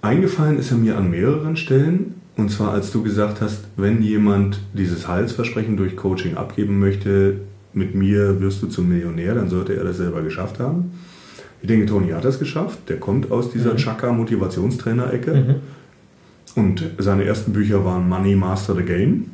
Eingefallen 0.01 0.59
ist 0.59 0.71
er 0.71 0.79
mir 0.79 0.97
an 0.97 1.11
mehreren 1.11 1.57
Stellen. 1.57 2.15
Und 2.37 2.51
zwar, 2.51 2.73
als 2.73 2.91
du 2.91 3.03
gesagt 3.03 3.41
hast, 3.41 3.65
wenn 3.77 4.03
jemand 4.03 4.61
dieses 4.73 5.07
Heilsversprechen 5.07 5.77
durch 5.77 5.97
Coaching 5.97 6.37
abgeben 6.37 6.81
möchte, 6.81 7.37
mit 7.73 7.95
mir 7.95 8.41
wirst 8.41 8.63
du 8.63 8.67
zum 8.67 8.89
Millionär, 8.89 9.35
dann 9.35 9.49
sollte 9.49 9.77
er 9.77 9.85
das 9.85 9.99
selber 9.99 10.23
geschafft 10.23 10.59
haben. 10.59 10.93
Ich 11.63 11.69
denke, 11.69 11.87
Toni 11.87 12.11
hat 12.11 12.25
das 12.25 12.39
geschafft. 12.39 12.79
Der 12.89 12.99
kommt 12.99 13.31
aus 13.31 13.51
dieser 13.51 13.73
mhm. 13.73 13.79
Chaka-Motivationstrainer-Ecke. 13.79 15.35
Mhm. 15.35 15.55
Und 16.57 16.85
seine 16.99 17.25
ersten 17.25 17.53
Bücher 17.53 17.85
waren 17.85 18.09
Money 18.09 18.37
Master 18.37 18.75
the 18.75 18.83
Game. 18.83 19.31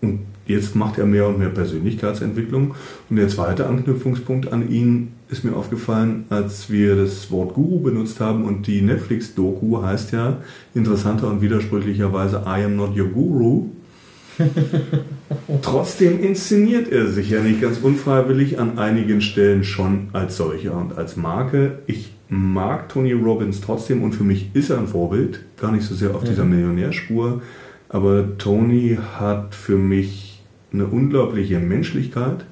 Und 0.00 0.20
jetzt 0.46 0.74
macht 0.74 0.98
er 0.98 1.06
mehr 1.06 1.26
und 1.28 1.38
mehr 1.38 1.50
Persönlichkeitsentwicklung. 1.50 2.74
Und 3.08 3.16
der 3.16 3.28
zweite 3.28 3.66
Anknüpfungspunkt 3.66 4.52
an 4.52 4.70
ihn 4.70 5.12
ist 5.28 5.44
mir 5.44 5.54
aufgefallen, 5.54 6.24
als 6.30 6.70
wir 6.70 6.96
das 6.96 7.30
Wort 7.30 7.54
Guru 7.54 7.80
benutzt 7.80 8.20
haben 8.20 8.44
und 8.44 8.66
die 8.66 8.80
Netflix-Doku 8.80 9.82
heißt 9.82 10.12
ja 10.12 10.38
interessanter 10.74 11.28
und 11.28 11.42
widersprüchlicherweise 11.42 12.44
I 12.46 12.64
am 12.64 12.76
not 12.76 12.96
your 12.98 13.08
Guru. 13.08 13.66
Trotzdem 15.62 16.22
inszeniert 16.22 16.90
er 16.90 17.08
sich 17.08 17.30
ja 17.30 17.40
nicht 17.40 17.60
ganz 17.60 17.78
unfreiwillig 17.78 18.58
an 18.58 18.78
einigen 18.78 19.20
Stellen 19.20 19.64
schon 19.64 20.08
als 20.12 20.36
solcher 20.36 20.76
und 20.76 20.96
als 20.96 21.16
Marke. 21.16 21.80
Ich 21.86 22.12
mag 22.28 22.88
Tony 22.88 23.12
Robbins 23.12 23.60
trotzdem 23.60 24.02
und 24.02 24.12
für 24.12 24.24
mich 24.24 24.50
ist 24.54 24.70
er 24.70 24.78
ein 24.78 24.86
Vorbild, 24.86 25.44
gar 25.60 25.72
nicht 25.72 25.84
so 25.84 25.94
sehr 25.94 26.14
auf 26.14 26.24
dieser 26.24 26.44
Millionärspur, 26.44 27.42
aber 27.88 28.36
Tony 28.38 28.98
hat 29.18 29.54
für 29.54 29.76
mich 29.76 30.42
eine 30.72 30.86
unglaubliche 30.86 31.58
Menschlichkeit, 31.58 32.44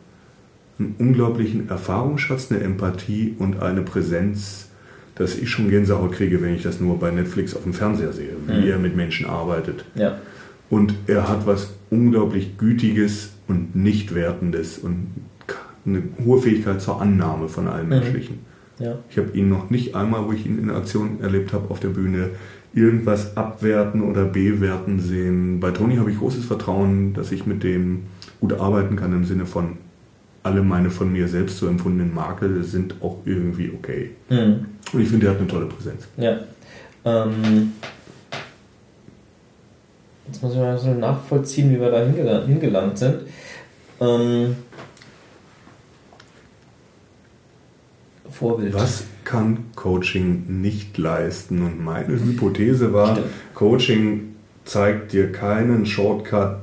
einen 0.79 0.95
unglaublichen 0.99 1.69
Erfahrungsschatz, 1.69 2.51
eine 2.51 2.61
Empathie 2.61 3.35
und 3.39 3.61
eine 3.63 3.83
Präsenz, 3.83 4.69
dass 5.15 5.37
ich 5.37 5.51
schon 5.51 5.71
Gänsehaut 5.71 6.13
kriege, 6.13 6.43
wenn 6.43 6.55
ich 6.55 6.63
das 6.63 6.81
nur 6.81 6.99
bei 6.99 7.11
Netflix 7.11 7.55
auf 7.55 7.63
dem 7.63 7.73
Fernseher 7.73 8.13
sehe, 8.13 8.37
wie 8.47 8.61
mhm. 8.61 8.69
er 8.69 8.79
mit 8.79 8.97
Menschen 8.97 9.27
arbeitet. 9.27 9.85
Ja. 9.95 10.19
Und 10.69 10.95
er 11.07 11.29
hat 11.29 11.47
was 11.47 11.75
unglaublich 11.91 12.59
Gütiges 12.59 13.31
und 13.49 13.77
nicht 13.77 14.15
Wertendes 14.15 14.79
und 14.79 15.09
eine 15.87 16.03
hohe 16.25 16.41
Fähigkeit 16.43 16.83
zur 16.83 17.01
Annahme 17.01 17.49
von 17.49 17.69
allem 17.69 17.85
mhm. 17.85 17.91
Menschlichen. 17.91 18.39
Ja. 18.79 18.99
Ich 19.09 19.17
habe 19.17 19.31
ihn 19.37 19.49
noch 19.49 19.71
nicht 19.71 19.95
einmal, 19.95 20.27
wo 20.27 20.33
ich 20.33 20.45
ihn 20.45 20.59
in 20.59 20.71
Aktion 20.71 21.21
erlebt 21.23 21.53
habe, 21.53 21.71
auf 21.71 21.81
der 21.81 21.89
Bühne 21.89 22.31
irgendwas 22.77 23.37
abwerten 23.37 24.03
oder 24.03 24.27
bewerten 24.27 25.01
sehen. 25.01 25.61
Bei 25.61 25.71
Toni 25.71 25.97
habe 25.97 26.11
ich 26.11 26.19
großes 26.19 26.45
Vertrauen, 26.45 27.15
dass 27.15 27.33
ich 27.33 27.47
mit 27.47 27.65
dem 27.65 28.05
gut 28.39 28.53
arbeiten 28.53 28.97
kann 28.97 29.13
im 29.13 29.25
Sinne 29.25 29.47
von 29.47 29.79
alle 30.43 30.63
meine 30.63 30.91
von 30.91 31.11
mir 31.11 31.27
selbst 31.27 31.59
so 31.59 31.67
empfundenen 31.67 32.15
Makel 32.15 32.63
sind 32.63 32.95
auch 33.01 33.17
irgendwie 33.25 33.73
okay. 33.75 34.11
Mhm. 34.29 34.67
Und 34.93 35.01
ich 35.01 35.09
finde, 35.09 35.27
er 35.27 35.33
hat 35.33 35.39
eine 35.39 35.49
tolle 35.49 35.67
Präsenz. 35.67 36.07
Ja. 36.19 36.37
Ähm, 37.05 37.73
jetzt 40.27 40.43
muss 40.43 40.53
ich 40.53 40.59
mal 40.59 40.79
so 40.79 40.93
nachvollziehen, 40.93 41.75
wie 41.75 41.81
wir 41.81 41.91
da 41.91 42.05
hingelangt, 42.05 42.47
hingelangt 42.47 42.99
sind. 42.99 43.21
Ähm, 44.01 44.55
Vorbild. 48.39 48.75
Was 48.75 49.05
kann 49.25 49.65
Coaching 49.75 50.45
nicht 50.61 50.99
leisten? 50.99 51.63
Und 51.63 51.83
meine 51.83 52.15
Hypothese 52.15 52.93
war, 52.93 53.13
Stimmt. 53.13 53.29
Coaching 53.55 54.21
zeigt 54.65 55.13
dir 55.13 55.33
keinen 55.33 55.87
Shortcut 55.87 56.59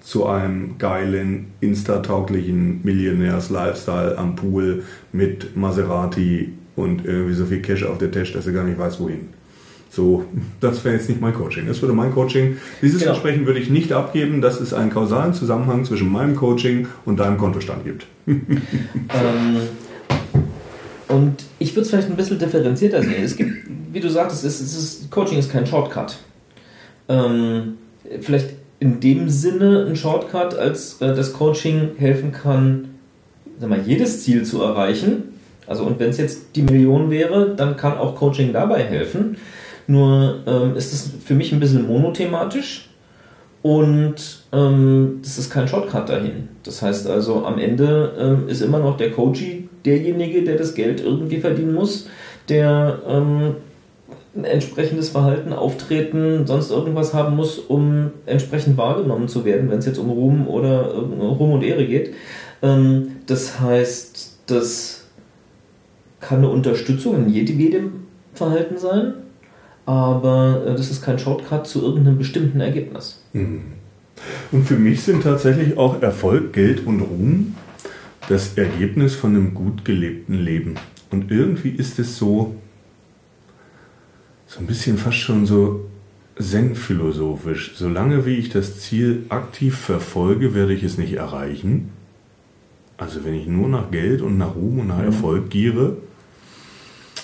zu 0.00 0.26
einem 0.26 0.78
geilen, 0.78 1.48
insta-tauglichen 1.60 2.80
Millionärs-Lifestyle 2.82 4.16
am 4.16 4.36
Pool 4.36 4.82
mit 5.12 5.56
Maserati 5.56 6.52
und 6.76 7.04
irgendwie 7.04 7.34
so 7.34 7.44
viel 7.44 7.60
Cash 7.60 7.84
auf 7.84 7.98
der 7.98 8.10
Tasche, 8.10 8.32
dass 8.34 8.46
er 8.46 8.52
gar 8.52 8.64
nicht 8.64 8.78
weiß, 8.78 9.00
wohin. 9.00 9.28
So, 9.90 10.24
das 10.60 10.84
wäre 10.84 10.94
jetzt 10.94 11.08
nicht 11.08 11.20
mein 11.20 11.34
Coaching. 11.34 11.66
Das 11.66 11.82
würde 11.82 11.94
mein 11.94 12.12
Coaching, 12.12 12.56
dieses 12.80 13.00
genau. 13.00 13.12
Versprechen 13.12 13.46
würde 13.46 13.60
ich 13.60 13.68
nicht 13.68 13.92
abgeben, 13.92 14.40
dass 14.40 14.60
es 14.60 14.72
einen 14.72 14.90
kausalen 14.90 15.34
Zusammenhang 15.34 15.84
zwischen 15.84 16.10
meinem 16.10 16.36
Coaching 16.36 16.86
und 17.04 17.20
deinem 17.20 17.36
Kontostand 17.36 17.84
gibt. 17.84 18.06
ähm, 18.26 18.40
und 21.08 21.36
ich 21.58 21.72
würde 21.72 21.82
es 21.82 21.90
vielleicht 21.90 22.08
ein 22.08 22.16
bisschen 22.16 22.38
differenzierter 22.38 23.02
sehen. 23.02 23.24
Es 23.24 23.36
gibt, 23.36 23.50
wie 23.92 24.00
du 24.00 24.10
sagtest, 24.10 24.44
es 24.44 24.60
ist, 24.60 25.10
Coaching 25.10 25.38
ist 25.38 25.50
kein 25.50 25.66
Shortcut. 25.66 26.16
Ähm, 27.08 27.78
vielleicht 28.20 28.50
in 28.80 29.00
dem 29.00 29.28
Sinne 29.28 29.86
ein 29.86 29.96
Shortcut, 29.96 30.54
als 30.54 31.00
äh, 31.00 31.14
das 31.14 31.32
Coaching 31.32 31.92
helfen 31.96 32.32
kann, 32.32 32.90
sag 33.58 33.70
mal, 33.70 33.80
jedes 33.80 34.22
Ziel 34.22 34.44
zu 34.44 34.62
erreichen. 34.62 35.34
Also 35.66 35.84
und 35.84 35.98
wenn 35.98 36.10
es 36.10 36.18
jetzt 36.18 36.56
die 36.56 36.62
Million 36.62 37.10
wäre, 37.10 37.54
dann 37.56 37.76
kann 37.76 37.98
auch 37.98 38.14
Coaching 38.14 38.52
dabei 38.52 38.82
helfen. 38.82 39.36
Nur 39.86 40.40
ähm, 40.46 40.76
ist 40.76 40.92
es 40.92 41.10
für 41.24 41.34
mich 41.34 41.52
ein 41.52 41.60
bisschen 41.60 41.86
monothematisch 41.86 42.90
und 43.62 44.44
ähm, 44.52 45.20
ist 45.22 45.50
kein 45.50 45.66
Shortcut 45.66 46.08
dahin. 46.08 46.48
Das 46.62 46.82
heißt 46.82 47.08
also, 47.08 47.44
am 47.44 47.58
Ende 47.58 48.12
ähm, 48.18 48.48
ist 48.48 48.60
immer 48.60 48.78
noch 48.78 48.98
der 48.98 49.10
Coachee 49.10 49.57
derjenige, 49.84 50.42
der 50.42 50.56
das 50.56 50.74
Geld 50.74 51.00
irgendwie 51.00 51.38
verdienen 51.38 51.74
muss, 51.74 52.08
der 52.48 53.00
ähm, 53.06 53.54
ein 54.36 54.44
entsprechendes 54.44 55.08
Verhalten, 55.08 55.52
Auftreten, 55.52 56.46
sonst 56.46 56.70
irgendwas 56.70 57.14
haben 57.14 57.36
muss, 57.36 57.58
um 57.58 58.10
entsprechend 58.26 58.76
wahrgenommen 58.76 59.28
zu 59.28 59.44
werden, 59.44 59.70
wenn 59.70 59.78
es 59.78 59.86
jetzt 59.86 59.98
um 59.98 60.10
Ruhm 60.10 60.46
oder 60.48 60.94
Ruhm 60.94 61.52
und 61.52 61.62
Ehre 61.62 61.86
geht. 61.86 62.14
Ähm, 62.62 63.16
das 63.26 63.60
heißt, 63.60 64.38
das 64.46 65.06
kann 66.20 66.38
eine 66.38 66.48
Unterstützung 66.48 67.16
in 67.16 67.28
jedem 67.28 68.06
Verhalten 68.34 68.78
sein, 68.78 69.14
aber 69.86 70.64
äh, 70.66 70.74
das 70.74 70.90
ist 70.90 71.02
kein 71.02 71.18
Shortcut 71.18 71.66
zu 71.66 71.82
irgendeinem 71.82 72.18
bestimmten 72.18 72.60
Ergebnis. 72.60 73.22
Mhm. 73.32 73.62
Und 74.50 74.64
für 74.64 74.76
mich 74.76 75.02
sind 75.02 75.22
tatsächlich 75.22 75.78
auch 75.78 76.02
Erfolg, 76.02 76.52
Geld 76.52 76.86
und 76.86 77.00
Ruhm 77.00 77.54
das 78.28 78.56
Ergebnis 78.56 79.14
von 79.14 79.34
einem 79.34 79.54
gut 79.54 79.84
gelebten 79.84 80.34
Leben. 80.34 80.74
Und 81.10 81.30
irgendwie 81.30 81.70
ist 81.70 81.98
es 81.98 82.16
so, 82.18 82.56
so 84.46 84.60
ein 84.60 84.66
bisschen 84.66 84.98
fast 84.98 85.16
schon 85.16 85.46
so 85.46 85.88
zen-philosophisch. 86.38 87.72
Solange 87.76 88.26
wie 88.26 88.36
ich 88.36 88.50
das 88.50 88.80
Ziel 88.80 89.24
aktiv 89.30 89.76
verfolge, 89.76 90.54
werde 90.54 90.74
ich 90.74 90.82
es 90.82 90.98
nicht 90.98 91.14
erreichen. 91.14 91.90
Also 92.98 93.24
wenn 93.24 93.34
ich 93.34 93.46
nur 93.46 93.68
nach 93.68 93.90
Geld 93.90 94.20
und 94.20 94.38
nach 94.38 94.54
Ruhm 94.54 94.80
und 94.80 94.88
nach 94.88 94.98
mhm. 94.98 95.04
Erfolg 95.04 95.50
giere, 95.50 95.96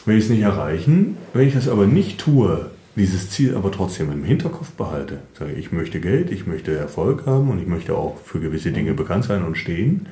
werde 0.07 0.19
ich 0.19 0.25
es 0.25 0.31
nicht 0.31 0.43
erreichen. 0.43 1.17
Wenn 1.35 1.49
ich 1.49 1.55
das 1.55 1.69
aber 1.69 1.87
nicht 1.87 2.19
tue, 2.19 2.71
dieses 2.97 3.31
Ziel 3.31 3.57
aber 3.57 3.73
trotzdem 3.73 4.11
im 4.13 4.25
Hinterkopf 4.25 4.71
behalte, 4.73 5.19
sage 5.39 5.53
ich 5.53 5.73
möchte 5.73 6.01
Geld, 6.01 6.31
ich 6.31 6.47
möchte 6.47 6.75
Erfolg 6.75 7.27
haben 7.27 7.51
und 7.51 7.61
ich 7.61 7.67
möchte 7.67 7.97
auch 7.97 8.19
für 8.21 8.41
gewisse 8.41 8.73
Dinge 8.73 8.93
mhm. 8.93 8.97
bekannt 8.97 9.25
sein 9.25 9.45
und 9.45 9.59
stehen. 9.59 10.07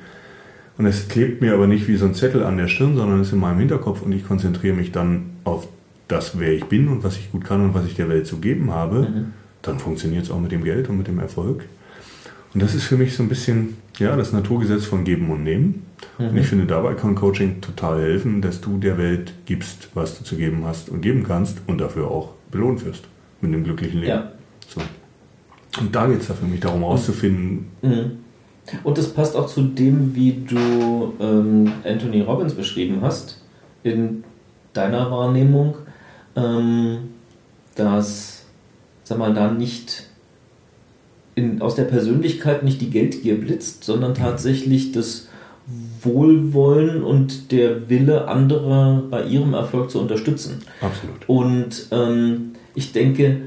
Und 0.77 0.85
es 0.85 1.07
klebt 1.07 1.41
mir 1.41 1.53
aber 1.53 1.67
nicht 1.67 1.87
wie 1.87 1.97
so 1.97 2.05
ein 2.05 2.15
Zettel 2.15 2.43
an 2.43 2.57
der 2.57 2.67
Stirn, 2.67 2.95
sondern 2.95 3.19
es 3.19 3.27
ist 3.27 3.33
in 3.33 3.39
meinem 3.39 3.59
Hinterkopf 3.59 4.01
und 4.01 4.11
ich 4.11 4.25
konzentriere 4.27 4.75
mich 4.75 4.91
dann 4.91 5.31
auf 5.43 5.67
das, 6.07 6.39
wer 6.39 6.51
ich 6.51 6.65
bin 6.65 6.87
und 6.87 7.03
was 7.03 7.17
ich 7.17 7.31
gut 7.31 7.45
kann 7.45 7.61
und 7.61 7.73
was 7.73 7.85
ich 7.85 7.95
der 7.95 8.09
Welt 8.09 8.27
zu 8.27 8.37
geben 8.37 8.71
habe, 8.71 9.01
mhm. 9.01 9.25
dann 9.61 9.79
funktioniert 9.79 10.25
es 10.25 10.31
auch 10.31 10.39
mit 10.39 10.51
dem 10.51 10.63
Geld 10.63 10.89
und 10.89 10.97
mit 10.97 11.07
dem 11.07 11.19
Erfolg. 11.19 11.65
Und 12.53 12.61
das 12.61 12.75
ist 12.75 12.83
für 12.83 12.97
mich 12.97 13.15
so 13.15 13.23
ein 13.23 13.29
bisschen 13.29 13.77
ja, 13.97 14.15
das 14.15 14.31
Naturgesetz 14.31 14.85
von 14.85 15.03
Geben 15.03 15.29
und 15.31 15.43
Nehmen. 15.43 15.85
Mhm. 16.17 16.29
Und 16.29 16.37
ich 16.37 16.47
finde, 16.47 16.65
dabei 16.65 16.93
kann 16.93 17.15
Coaching 17.15 17.61
total 17.61 18.01
helfen, 18.01 18.41
dass 18.41 18.61
du 18.61 18.77
der 18.77 18.97
Welt 18.97 19.33
gibst, 19.45 19.89
was 19.93 20.17
du 20.17 20.23
zu 20.23 20.35
geben 20.35 20.63
hast 20.65 20.89
und 20.89 21.01
geben 21.01 21.23
kannst 21.23 21.61
und 21.67 21.79
dafür 21.79 22.09
auch 22.09 22.33
belohnt 22.51 22.85
wirst 22.85 23.05
mit 23.41 23.53
einem 23.53 23.63
glücklichen 23.63 24.01
Leben. 24.01 24.09
Ja. 24.09 24.31
So. 24.67 24.81
Und 25.79 25.95
da 25.95 26.05
geht 26.07 26.21
es 26.21 26.27
ja 26.27 26.35
für 26.35 26.45
mich 26.45 26.59
darum, 26.59 26.81
herauszufinden. 26.81 27.67
Mhm. 27.81 28.11
Und 28.83 28.97
das 28.97 29.09
passt 29.09 29.35
auch 29.35 29.47
zu 29.47 29.61
dem, 29.61 30.15
wie 30.15 30.45
du 30.47 31.13
ähm, 31.19 31.71
Anthony 31.83 32.21
Robbins 32.21 32.53
beschrieben 32.53 32.99
hast, 33.01 33.41
in 33.83 34.23
deiner 34.73 35.11
Wahrnehmung, 35.11 35.75
ähm, 36.35 37.09
dass, 37.75 38.45
sag 39.03 39.17
mal, 39.17 39.33
da 39.33 39.51
nicht 39.51 40.07
in, 41.35 41.61
aus 41.61 41.75
der 41.75 41.83
Persönlichkeit 41.83 42.63
nicht 42.63 42.79
die 42.81 42.89
Geldgier 42.89 43.39
blitzt, 43.39 43.83
sondern 43.83 44.13
tatsächlich 44.13 44.91
das 44.91 45.27
Wohlwollen 46.01 47.03
und 47.03 47.51
der 47.51 47.89
Wille 47.89 48.27
anderer 48.27 49.03
bei 49.09 49.23
ihrem 49.25 49.53
Erfolg 49.53 49.89
zu 49.89 49.99
unterstützen. 49.99 50.61
Absolut. 50.81 51.27
Und 51.27 51.87
ähm, 51.91 52.51
ich 52.75 52.91
denke, 52.91 53.41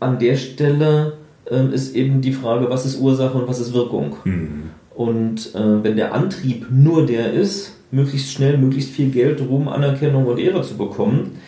an 0.00 0.18
der 0.18 0.36
Stelle 0.36 1.17
ähm, 1.50 1.72
ist 1.72 1.94
eben 1.94 2.20
die 2.20 2.32
Frage, 2.32 2.68
was 2.70 2.86
ist 2.86 3.00
Ursache 3.00 3.38
und 3.38 3.48
was 3.48 3.60
ist 3.60 3.72
Wirkung. 3.72 4.16
Mhm. 4.24 4.62
Und 4.94 5.54
äh, 5.54 5.84
wenn 5.84 5.96
der 5.96 6.14
Antrieb 6.14 6.66
nur 6.70 7.06
der 7.06 7.32
ist, 7.32 7.74
möglichst 7.90 8.32
schnell, 8.32 8.58
möglichst 8.58 8.90
viel 8.90 9.10
Geld, 9.10 9.40
Ruhm, 9.40 9.68
Anerkennung 9.68 10.26
und 10.26 10.38
Ehre 10.38 10.62
zu 10.62 10.76
bekommen, 10.76 11.38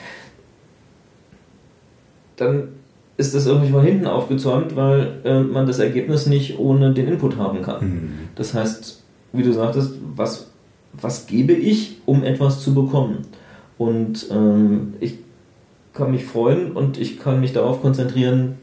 dann 2.37 2.69
ist 3.17 3.35
das 3.35 3.47
irgendwie 3.47 3.71
von 3.71 3.85
hinten 3.85 4.07
aufgezäumt, 4.07 4.77
weil 4.77 5.21
äh, 5.25 5.41
man 5.41 5.67
das 5.67 5.79
Ergebnis 5.79 6.27
nicht 6.27 6.59
ohne 6.59 6.95
den 6.95 7.07
Input 7.07 7.37
haben 7.37 7.61
kann. 7.61 7.85
Mhm. 7.85 8.13
Das 8.35 8.55
heißt, 8.55 9.03
wie 9.33 9.43
du 9.43 9.53
sagtest, 9.53 9.95
was, 10.17 10.51
was 10.93 11.27
gebe 11.27 11.53
ich, 11.53 11.99
um 12.07 12.25
etwas 12.25 12.61
zu 12.61 12.75
bekommen? 12.75 13.19
Und 13.77 14.27
ähm, 14.31 14.95
ich 15.01 15.19
kann 15.93 16.13
mich 16.13 16.25
freuen 16.25 16.73
und 16.73 16.99
ich 16.99 17.19
kann 17.19 17.41
mich 17.41 17.53
darauf 17.53 17.83
konzentrieren, 17.83 18.57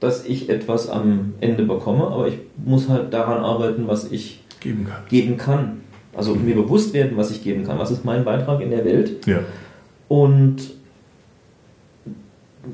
dass 0.00 0.24
ich 0.24 0.48
etwas 0.48 0.88
am 0.88 1.34
Ende 1.40 1.64
bekomme, 1.64 2.06
aber 2.06 2.28
ich 2.28 2.38
muss 2.64 2.88
halt 2.88 3.12
daran 3.12 3.42
arbeiten, 3.42 3.86
was 3.86 4.10
ich 4.10 4.42
geben 4.60 4.86
kann. 4.86 5.02
Geben 5.08 5.36
kann. 5.36 5.80
Also 6.16 6.34
mhm. 6.34 6.44
mir 6.44 6.54
bewusst 6.54 6.92
werden, 6.92 7.16
was 7.16 7.30
ich 7.30 7.42
geben 7.42 7.64
kann. 7.64 7.78
Was 7.78 7.90
ist 7.90 8.04
mein 8.04 8.24
Beitrag 8.24 8.60
in 8.60 8.70
der 8.70 8.84
Welt? 8.84 9.26
Ja. 9.26 9.40
Und 10.08 10.56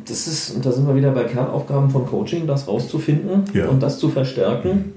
das 0.07 0.27
ist, 0.27 0.57
und 0.57 0.67
da 0.67 0.73
sind 0.73 0.87
wir 0.87 0.95
wieder 0.95 1.13
bei 1.13 1.25
Kernaufgaben 1.25 1.91
von 1.91 2.07
Coaching, 2.07 2.47
das 2.47 2.67
rauszufinden 2.67 3.45
ja. 3.53 3.69
und 3.69 3.83
das 3.83 3.99
zu 3.99 4.09
verstärken 4.09 4.93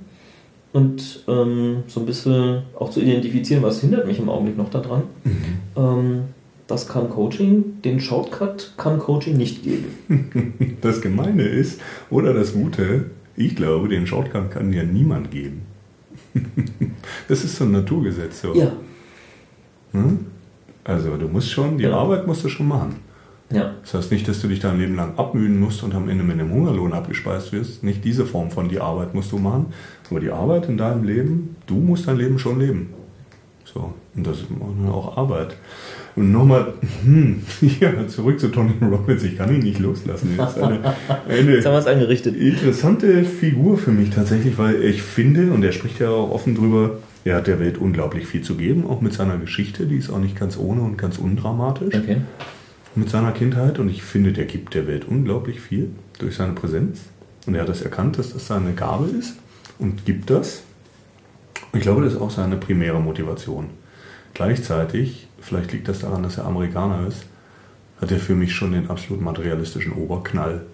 und 0.73 1.23
ähm, 1.27 1.83
so 1.87 1.99
ein 1.99 2.05
bisschen 2.05 2.63
auch 2.77 2.89
zu 2.89 3.01
identifizieren, 3.01 3.63
was 3.63 3.81
hindert 3.81 4.07
mich 4.07 4.19
im 4.19 4.29
Augenblick 4.29 4.57
noch 4.57 4.69
daran. 4.69 5.03
Mhm. 5.23 5.43
Ähm, 5.75 6.23
das 6.67 6.87
kann 6.87 7.09
Coaching, 7.09 7.81
den 7.81 7.99
Shortcut 7.99 8.73
kann 8.77 8.99
Coaching 8.99 9.37
nicht 9.37 9.63
geben. 9.63 10.53
Das 10.81 11.01
Gemeine 11.01 11.43
ist, 11.43 11.81
oder 12.09 12.33
das 12.33 12.53
Gute, 12.53 13.11
ich 13.35 13.55
glaube, 13.55 13.87
den 13.87 14.05
Shortcut 14.05 14.51
kann 14.51 14.71
ja 14.73 14.83
niemand 14.83 15.31
geben. 15.31 15.63
Das 17.27 17.43
ist 17.43 17.55
so 17.55 17.63
ein 17.63 17.71
Naturgesetz. 17.71 18.41
So. 18.41 18.53
Ja. 18.53 18.71
Hm? 19.93 20.25
Also 20.83 21.17
du 21.17 21.27
musst 21.27 21.49
schon, 21.49 21.77
die 21.77 21.85
ja. 21.85 21.93
Arbeit 21.93 22.27
musst 22.27 22.43
du 22.43 22.49
schon 22.49 22.67
machen. 22.67 22.95
Ja. 23.51 23.73
Das 23.81 23.93
heißt 23.93 24.11
nicht, 24.11 24.27
dass 24.27 24.41
du 24.41 24.47
dich 24.47 24.59
dein 24.59 24.77
Leben 24.77 24.95
lang 24.95 25.17
abmühen 25.17 25.59
musst 25.59 25.83
und 25.83 25.95
am 25.95 26.09
Ende 26.09 26.23
mit 26.23 26.39
einem 26.39 26.51
Hungerlohn 26.51 26.93
abgespeist 26.93 27.53
wirst. 27.53 27.83
Nicht 27.83 28.03
diese 28.03 28.25
Form 28.25 28.51
von 28.51 28.67
die 28.67 28.79
Arbeit 28.79 29.13
musst 29.13 29.31
du 29.31 29.37
machen, 29.37 29.67
aber 30.09 30.19
die 30.19 30.31
Arbeit 30.31 30.67
in 30.67 30.77
deinem 30.77 31.03
Leben, 31.03 31.55
du 31.65 31.75
musst 31.75 32.07
dein 32.07 32.17
Leben 32.17 32.39
schon 32.39 32.59
leben. 32.59 32.93
So, 33.65 33.93
und 34.15 34.27
das 34.27 34.39
ist 34.39 34.47
auch 34.89 35.17
Arbeit. 35.17 35.55
Und 36.17 36.33
nochmal, 36.33 36.73
hm, 37.05 37.43
ja, 37.79 38.05
zurück 38.07 38.39
zu 38.39 38.49
Tony 38.49 38.73
Robbins, 38.81 39.23
ich 39.23 39.37
kann 39.37 39.53
ihn 39.53 39.61
nicht 39.61 39.79
loslassen. 39.79 40.31
Ist 40.37 40.57
eine, 40.57 40.79
eine 41.29 41.55
Jetzt 41.55 41.65
haben 41.65 41.73
wir 41.73 41.79
es 41.79 41.87
eingerichtet. 41.87 42.35
interessante 42.35 43.23
Figur 43.23 43.77
für 43.77 43.91
mich 43.91 44.09
tatsächlich, 44.09 44.57
weil 44.57 44.83
ich 44.83 45.01
finde, 45.01 45.53
und 45.53 45.63
er 45.63 45.71
spricht 45.71 45.99
ja 45.99 46.09
auch 46.09 46.31
offen 46.31 46.55
drüber, 46.55 46.97
er 47.23 47.37
hat 47.37 47.47
der 47.47 47.59
Welt 47.61 47.77
unglaublich 47.77 48.25
viel 48.25 48.41
zu 48.41 48.55
geben, 48.55 48.85
auch 48.87 48.99
mit 48.99 49.13
seiner 49.13 49.37
Geschichte, 49.37 49.85
die 49.85 49.97
ist 49.97 50.09
auch 50.09 50.19
nicht 50.19 50.37
ganz 50.37 50.57
ohne 50.57 50.81
und 50.81 50.97
ganz 50.97 51.17
undramatisch. 51.17 51.95
Okay 51.95 52.17
mit 52.97 53.09
seiner 53.09 53.31
Kindheit 53.31 53.79
und 53.79 53.89
ich 53.89 54.01
finde, 54.03 54.33
der 54.33 54.45
gibt 54.45 54.73
der 54.73 54.87
Welt 54.87 55.05
unglaublich 55.07 55.61
viel 55.61 55.91
durch 56.19 56.35
seine 56.35 56.53
Präsenz. 56.53 57.01
Und 57.45 57.55
er 57.55 57.61
hat 57.61 57.69
das 57.69 57.81
erkannt, 57.81 58.17
dass 58.17 58.33
das 58.33 58.47
seine 58.47 58.73
Gabe 58.73 59.07
ist 59.07 59.35
und 59.79 60.03
gibt 60.05 60.29
das. 60.29 60.63
ich 61.73 61.81
glaube, 61.81 62.03
das 62.03 62.13
ist 62.13 62.19
auch 62.19 62.31
seine 62.31 62.57
primäre 62.57 62.99
Motivation. 62.99 63.69
Gleichzeitig, 64.33 65.26
vielleicht 65.47 65.71
liegt 65.71 65.87
das 65.87 65.99
daran, 65.99 66.23
dass 66.23 66.37
er 66.37 66.45
Amerikaner 66.45 67.07
ist, 67.07 67.25
hat 68.01 68.11
er 68.11 68.19
für 68.19 68.35
mich 68.35 68.53
schon 68.53 68.73
den 68.73 68.89
absolut 68.89 69.21
materialistischen 69.21 69.93
Oberknall. 69.93 70.65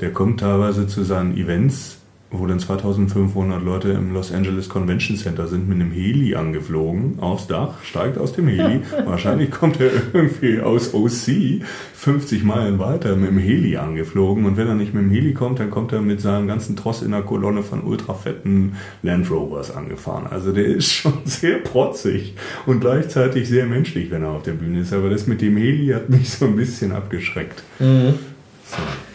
Der 0.00 0.12
kommt 0.12 0.40
teilweise 0.40 0.86
zu 0.86 1.04
seinen 1.04 1.36
Events 1.36 1.99
wo 2.32 2.46
dann 2.46 2.60
2500 2.60 3.62
Leute 3.62 3.88
im 3.90 4.14
Los 4.14 4.32
Angeles 4.32 4.68
Convention 4.68 5.16
Center 5.16 5.48
sind 5.48 5.68
mit 5.68 5.80
einem 5.80 5.90
Heli 5.90 6.36
angeflogen 6.36 7.18
aufs 7.20 7.48
Dach, 7.48 7.82
steigt 7.82 8.18
aus 8.18 8.32
dem 8.32 8.46
Heli. 8.46 8.82
Wahrscheinlich 9.04 9.50
kommt 9.50 9.80
er 9.80 9.90
irgendwie 10.12 10.60
aus 10.60 10.94
OC 10.94 11.64
50 11.94 12.44
Meilen 12.44 12.78
weiter 12.78 13.16
mit 13.16 13.30
dem 13.30 13.38
Heli 13.38 13.76
angeflogen. 13.76 14.44
Und 14.44 14.56
wenn 14.56 14.68
er 14.68 14.74
nicht 14.74 14.94
mit 14.94 15.02
dem 15.02 15.10
Heli 15.10 15.34
kommt, 15.34 15.58
dann 15.58 15.70
kommt 15.70 15.92
er 15.92 16.02
mit 16.02 16.20
seinem 16.20 16.46
ganzen 16.46 16.76
Tross 16.76 17.02
in 17.02 17.10
der 17.10 17.22
Kolonne 17.22 17.64
von 17.64 17.82
ultrafetten 17.82 18.76
Land 19.02 19.28
Rovers 19.28 19.74
angefahren. 19.74 20.28
Also 20.30 20.52
der 20.52 20.66
ist 20.66 20.92
schon 20.92 21.14
sehr 21.24 21.58
protzig 21.58 22.34
und 22.64 22.80
gleichzeitig 22.80 23.48
sehr 23.48 23.66
menschlich, 23.66 24.10
wenn 24.12 24.22
er 24.22 24.30
auf 24.30 24.44
der 24.44 24.52
Bühne 24.52 24.80
ist. 24.80 24.92
Aber 24.92 25.10
das 25.10 25.26
mit 25.26 25.40
dem 25.40 25.56
Heli 25.56 25.88
hat 25.88 26.08
mich 26.08 26.30
so 26.30 26.46
ein 26.46 26.54
bisschen 26.54 26.92
abgeschreckt. 26.92 27.64
Mhm. 27.80 28.14
So. 28.64 29.09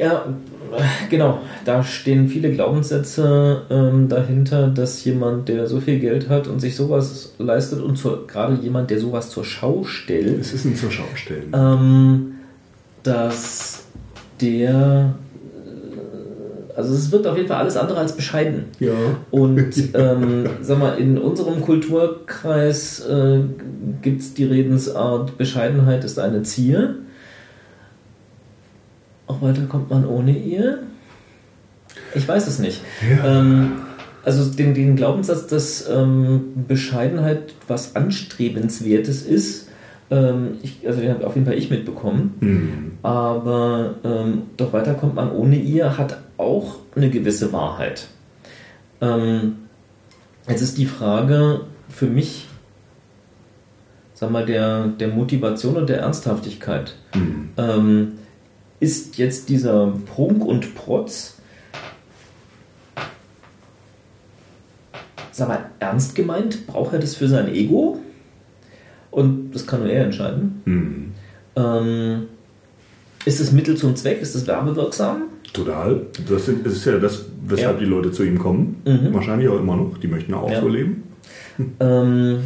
Ja, 0.00 0.24
genau. 1.10 1.40
Da 1.66 1.82
stehen 1.82 2.28
viele 2.28 2.50
Glaubenssätze 2.52 3.62
ähm, 3.68 4.08
dahinter, 4.08 4.68
dass 4.68 5.04
jemand, 5.04 5.48
der 5.48 5.66
so 5.66 5.78
viel 5.78 5.98
Geld 5.98 6.30
hat 6.30 6.48
und 6.48 6.58
sich 6.58 6.74
sowas 6.74 7.34
leistet 7.38 7.82
und 7.82 7.96
zur, 7.96 8.26
gerade 8.26 8.54
jemand, 8.62 8.90
der 8.90 8.98
sowas 8.98 9.28
zur 9.28 9.44
Schau 9.44 9.84
stellt. 9.84 10.40
Es 10.40 10.54
ist 10.54 10.64
ein 10.64 10.74
zur 10.74 10.90
Schau 10.90 11.04
stellen. 11.14 11.52
Ähm, 11.52 12.34
dass 13.02 13.84
der. 14.40 15.14
Also 16.74 16.94
es 16.94 17.12
wird 17.12 17.26
auf 17.26 17.36
jeden 17.36 17.48
Fall 17.48 17.58
alles 17.58 17.76
andere 17.76 17.98
als 17.98 18.16
bescheiden. 18.16 18.64
Ja. 18.78 18.92
Und 19.30 19.74
ähm, 19.94 20.48
sag 20.62 20.78
mal, 20.78 20.96
in 20.98 21.18
unserem 21.18 21.60
Kulturkreis 21.60 23.06
äh, 23.06 23.40
gibt 24.00 24.22
es 24.22 24.32
die 24.32 24.44
Redensart, 24.44 25.36
Bescheidenheit 25.36 26.04
ist 26.04 26.18
eine 26.18 26.42
Zier. 26.42 26.94
Auch 29.30 29.40
weiter 29.42 29.62
kommt 29.66 29.90
man 29.90 30.04
ohne 30.04 30.36
ihr? 30.36 30.80
Ich 32.16 32.26
weiß 32.26 32.48
es 32.48 32.58
nicht. 32.58 32.80
Ja. 33.08 33.38
Ähm, 33.38 33.82
also 34.24 34.52
den, 34.52 34.74
den 34.74 34.96
Glaubenssatz, 34.96 35.46
dass 35.46 35.88
ähm, 35.88 36.64
Bescheidenheit 36.66 37.54
was 37.68 37.94
Anstrebenswertes 37.94 39.22
ist, 39.22 39.68
ähm, 40.10 40.58
ich, 40.64 40.84
also 40.84 41.00
den 41.00 41.10
habe 41.10 41.24
auf 41.28 41.36
jeden 41.36 41.46
Fall 41.46 41.56
ich 41.56 41.70
mitbekommen. 41.70 42.34
Mhm. 42.40 42.92
Aber 43.04 43.94
ähm, 44.02 44.42
doch 44.56 44.72
weiter 44.72 44.94
kommt 44.94 45.14
man 45.14 45.30
ohne 45.30 45.56
ihr, 45.56 45.96
hat 45.96 46.18
auch 46.36 46.78
eine 46.96 47.08
gewisse 47.08 47.52
Wahrheit. 47.52 48.08
Ähm, 49.00 49.58
jetzt 50.48 50.62
ist 50.62 50.76
die 50.76 50.86
Frage 50.86 51.60
für 51.88 52.06
mich, 52.06 52.48
sag 54.14 54.32
mal, 54.32 54.44
der, 54.44 54.88
der 54.88 55.06
Motivation 55.06 55.76
und 55.76 55.88
der 55.88 56.00
Ernsthaftigkeit. 56.00 56.96
Mhm. 57.14 57.50
Ist 58.80 59.18
jetzt 59.18 59.48
dieser 59.50 59.92
Prunk 60.06 60.44
und 60.44 60.74
Protz, 60.74 61.36
sag 65.32 65.48
mal, 65.48 65.66
ernst 65.78 66.14
gemeint? 66.14 66.66
Braucht 66.66 66.92
er 66.94 66.98
das 66.98 67.14
für 67.14 67.28
sein 67.28 67.48
Ego? 67.54 68.00
Und 69.10 69.52
das 69.52 69.66
kann 69.66 69.80
nur 69.80 69.90
er 69.90 70.04
entscheiden. 70.04 70.62
Mhm. 70.64 71.12
Ähm, 71.56 72.22
ist 73.26 73.40
es 73.40 73.52
Mittel 73.52 73.76
zum 73.76 73.96
Zweck? 73.96 74.22
Ist 74.22 74.34
es 74.34 74.46
werbewirksam? 74.46 75.24
Total. 75.52 76.06
Das 76.28 76.48
ist 76.48 76.84
ja 76.86 76.98
das, 76.98 77.26
weshalb 77.46 77.74
Ja. 77.74 77.80
die 77.80 77.90
Leute 77.90 78.12
zu 78.12 78.22
ihm 78.22 78.38
kommen. 78.38 78.80
Mhm. 78.86 79.12
Wahrscheinlich 79.12 79.48
auch 79.48 79.58
immer 79.58 79.76
noch. 79.76 79.98
Die 79.98 80.06
möchten 80.08 80.32
auch 80.32 80.50
Ja. 80.50 80.60
so 80.60 80.68
leben. 80.68 81.02
Ähm, 81.80 82.38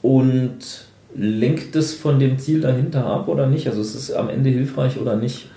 und 0.00 0.58
lenkt 1.14 1.74
es 1.76 1.94
von 1.94 2.18
dem 2.18 2.38
Ziel 2.38 2.60
dahinter 2.60 3.04
ab 3.04 3.28
oder 3.28 3.46
nicht? 3.46 3.66
Also 3.68 3.80
ist 3.80 3.94
es 3.94 4.12
am 4.12 4.28
Ende 4.30 4.48
hilfreich 4.50 4.98
oder 4.98 5.16
nicht? 5.16 5.50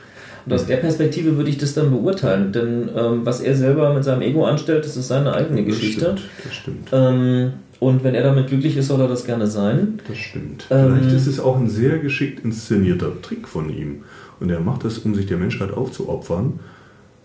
Und 0.46 0.54
aus 0.54 0.66
der 0.66 0.78
Perspektive 0.78 1.38
würde 1.38 1.50
ich 1.50 1.58
das 1.58 1.74
dann 1.74 1.92
beurteilen, 1.92 2.52
denn 2.52 2.90
ähm, 2.96 3.22
was 3.26 3.42
er 3.42 3.56
selber 3.56 3.94
mit 3.94 4.04
seinem 4.04 4.22
Ego 4.22 4.46
anstellt, 4.46 4.86
das 4.86 4.98
ist 4.98 5.08
seine 5.08 5.34
eigene 5.34 5.64
Geschichte. 5.64 6.16
Das 6.16 6.20
stimmt. 6.20 6.38
Das 6.46 6.54
stimmt. 6.56 6.90
Ähm, 6.92 7.54
und 7.80 8.04
wenn 8.04 8.14
er 8.16 8.24
damit 8.24 8.48
glücklich 8.48 8.76
ist, 8.76 8.88
soll 8.88 9.00
er 9.02 9.08
das 9.08 9.26
gerne 9.26 9.48
sein. 9.48 10.00
Das 10.08 10.18
stimmt. 10.18 10.66
Ähm, 10.70 10.98
Vielleicht 10.98 11.16
ist 11.16 11.28
es 11.28 11.40
auch 11.40 11.58
ein 11.58 11.70
sehr 11.70 11.98
geschickt 12.00 12.44
inszenierter 12.44 13.22
Trick 13.22 13.48
von 13.48 13.70
ihm. 13.70 14.04
Und 14.40 14.50
er 14.50 14.60
macht 14.60 14.84
das, 14.86 14.98
um 15.00 15.16
sich 15.16 15.26
der 15.28 15.38
Menschheit 15.38 15.72
aufzuopfern, 15.72 16.60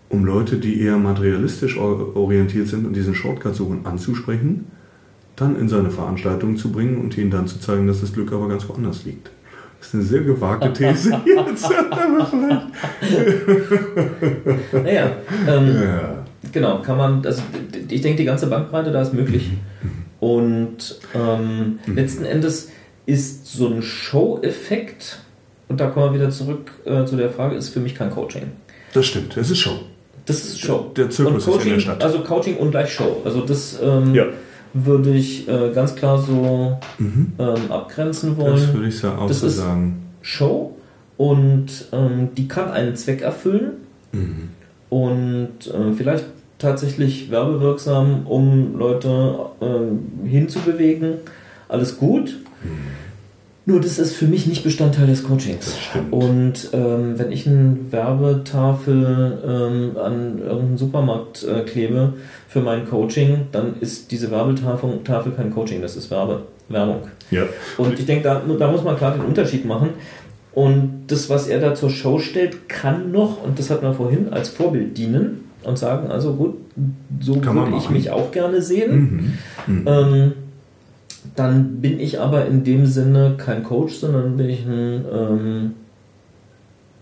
um 0.09 0.23
Leute, 0.25 0.57
die 0.57 0.81
eher 0.81 0.97
materialistisch 0.97 1.77
or- 1.77 2.15
orientiert 2.15 2.67
sind 2.67 2.85
und 2.85 2.93
diesen 2.93 3.15
Shortcut 3.15 3.55
suchen, 3.55 3.85
anzusprechen, 3.85 4.67
dann 5.35 5.59
in 5.59 5.67
seine 5.67 5.89
Veranstaltung 5.91 6.55
zu 6.55 6.71
bringen 6.71 6.97
und 7.01 7.17
ihnen 7.17 7.31
dann 7.31 7.47
zu 7.47 7.59
zeigen, 7.59 7.87
dass 7.87 7.99
das 8.01 8.13
Glück 8.13 8.31
aber 8.31 8.47
ganz 8.47 8.67
woanders 8.69 9.03
liegt. 9.03 9.31
Das 9.85 9.93
ist 9.93 9.93
eine 9.93 10.03
sehr 10.03 10.21
gewagte 10.21 10.73
These 10.73 11.09
jetzt, 11.25 11.65
aber 11.65 12.25
vielleicht. 12.25 12.67
Naja, 14.83 15.11
ähm, 15.47 15.75
Ja. 15.83 16.25
genau, 16.51 16.79
kann 16.81 16.97
man, 16.97 17.23
also 17.25 17.43
ich 17.89 18.01
denke, 18.01 18.17
die 18.17 18.25
ganze 18.25 18.47
Bandbreite 18.47 18.91
da 18.91 19.01
ist 19.01 19.13
möglich. 19.13 19.51
Und 20.19 20.99
ähm, 21.13 21.77
letzten 21.85 22.25
Endes 22.25 22.71
ist 23.05 23.45
so 23.45 23.67
ein 23.67 23.83
Show-Effekt, 23.83 25.19
und 25.67 25.79
da 25.79 25.87
kommen 25.87 26.13
wir 26.13 26.19
wieder 26.19 26.31
zurück 26.31 26.71
äh, 26.85 27.05
zu 27.05 27.15
der 27.15 27.29
Frage, 27.29 27.55
ist 27.55 27.69
für 27.69 27.79
mich 27.79 27.93
kein 27.93 28.09
Coaching. 28.09 28.43
Das 28.93 29.05
stimmt, 29.05 29.37
das 29.37 29.51
ist 29.51 29.59
Show. 29.59 29.79
Das 30.25 30.37
ist 30.43 30.59
Show. 30.59 30.91
Der 30.95 31.11
Zirkus 31.11 31.33
und 31.33 31.37
ist 31.37 31.45
in 31.47 31.53
Coaching, 31.53 31.73
der 31.73 31.79
Stadt. 31.79 32.03
Also 32.03 32.19
Coaching 32.21 32.57
und 32.57 32.71
gleich 32.71 32.91
Show. 32.91 33.21
Also 33.23 33.41
das 33.41 33.79
ähm, 33.83 34.15
Ja. 34.15 34.25
Würde 34.77 35.11
ich 35.13 35.47
äh, 35.47 35.71
ganz 35.73 35.95
klar 35.95 36.21
so 36.21 36.77
Mhm. 36.99 37.31
ähm, 37.39 37.71
abgrenzen 37.71 38.35
Das 38.37 38.45
wollen. 38.45 38.73
würde 38.73 38.87
ich 38.89 38.99
sa- 38.99 39.17
auch 39.17 39.27
Das 39.27 39.39
so 39.39 39.47
ist- 39.47 39.55
sagen. 39.57 40.03
Show 40.21 40.75
und 41.17 41.67
ähm, 41.93 42.29
die 42.35 42.47
kann 42.47 42.69
einen 42.71 42.95
Zweck 42.95 43.21
erfüllen 43.21 43.71
Mhm. 44.11 44.49
und 44.89 45.49
äh, 45.67 45.93
vielleicht 45.95 46.25
tatsächlich 46.59 47.31
werbewirksam, 47.31 48.27
um 48.27 48.77
Leute 48.77 49.35
ähm, 49.61 49.99
hinzubewegen. 50.25 51.13
Alles 51.69 51.97
gut. 51.97 52.37
Nur 53.67 53.81
das 53.81 53.97
ist 53.97 54.15
für 54.15 54.27
mich 54.27 54.45
nicht 54.45 54.63
Bestandteil 54.63 55.07
des 55.07 55.23
Coachings. 55.23 55.75
Und 56.11 56.69
ähm, 56.73 57.17
wenn 57.17 57.31
ich 57.31 57.47
eine 57.47 57.77
Werbetafel 57.89 59.39
ähm, 59.43 59.97
an 59.97 60.39
irgendeinen 60.39 60.77
Supermarkt 60.77 61.43
äh, 61.43 61.61
klebe 61.61 62.13
für 62.47 62.61
mein 62.61 62.87
Coaching, 62.87 63.47
dann 63.51 63.73
ist 63.79 64.11
diese 64.11 64.29
Werbetafel 64.29 64.99
Tafel 65.03 65.31
kein 65.31 65.51
Coaching, 65.51 65.81
das 65.81 65.95
ist 65.95 66.11
Werbe, 66.11 66.43
Werbung. 66.69 67.07
Ja. 67.31 67.43
Und 67.77 67.97
ich 67.97 68.05
denke, 68.05 68.23
da, 68.23 68.41
da 68.59 68.71
muss 68.71 68.83
man 68.83 68.97
klar 68.97 69.13
den 69.13 69.25
Unterschied 69.25 69.65
machen. 69.65 69.89
Und 70.53 71.07
das, 71.07 71.29
was 71.31 71.47
er 71.47 71.59
da 71.59 71.73
zur 71.73 71.89
Show 71.89 72.19
stellt, 72.19 72.69
kann 72.69 73.11
noch, 73.11 73.43
und 73.43 73.57
das 73.57 73.71
hat 73.71 73.81
man 73.81 73.95
vorhin, 73.95 74.31
als 74.31 74.49
Vorbild 74.49 74.95
dienen 74.97 75.49
und 75.63 75.79
sagen, 75.79 76.09
also 76.09 76.33
gut, 76.33 76.55
so 77.19 77.39
Kann 77.39 77.55
man 77.55 77.71
würde 77.71 77.83
ich 77.83 77.89
mich 77.89 78.11
auch 78.11 78.31
gerne 78.31 78.61
sehen. 78.61 79.37
Mhm. 79.67 79.73
Mhm. 79.73 79.87
Ähm, 79.87 80.33
dann 81.35 81.81
bin 81.81 81.99
ich 81.99 82.19
aber 82.19 82.45
in 82.45 82.63
dem 82.63 82.85
Sinne 82.85 83.35
kein 83.37 83.63
Coach, 83.63 83.95
sondern 83.95 84.37
bin 84.37 84.49
ich 84.49 84.65
ein 84.65 85.05
ähm, 85.11 85.71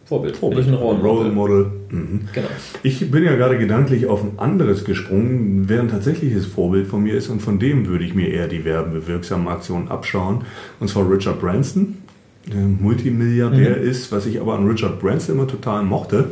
Vorbild. 0.05 0.39
Bin 0.41 0.57
ich 0.59 0.67
ein 0.67 0.73
Role 0.73 0.97
Model. 0.97 1.11
Role 1.11 1.31
Model. 1.31 1.65
Mhm. 1.89 2.21
Genau. 2.33 2.47
Ich 2.83 3.09
bin 3.09 3.23
ja 3.23 3.35
gerade 3.35 3.57
gedanklich 3.57 4.05
auf 4.07 4.21
ein 4.23 4.37
anderes 4.37 4.83
gesprungen, 4.83 5.65
wer 5.67 5.79
ein 5.79 5.87
tatsächliches 5.87 6.45
Vorbild 6.45 6.87
von 6.87 7.03
mir 7.03 7.15
ist 7.15 7.29
und 7.29 7.41
von 7.41 7.57
dem 7.59 7.87
würde 7.87 8.03
ich 8.03 8.13
mir 8.13 8.27
eher 8.29 8.47
die 8.47 8.65
werbewirksamen 8.65 9.47
Aktionen 9.47 9.87
abschauen. 9.87 10.41
Und 10.79 10.89
zwar 10.89 11.09
Richard 11.09 11.39
Branson, 11.39 11.97
der 12.51 12.61
Multimilliardär 12.61 13.77
Mhm. 13.77 13.87
ist. 13.89 14.11
Was 14.11 14.25
ich 14.25 14.41
aber 14.41 14.55
an 14.55 14.67
Richard 14.67 14.99
Branson 14.99 15.35
immer 15.35 15.47
total 15.47 15.83
mochte, 15.83 16.31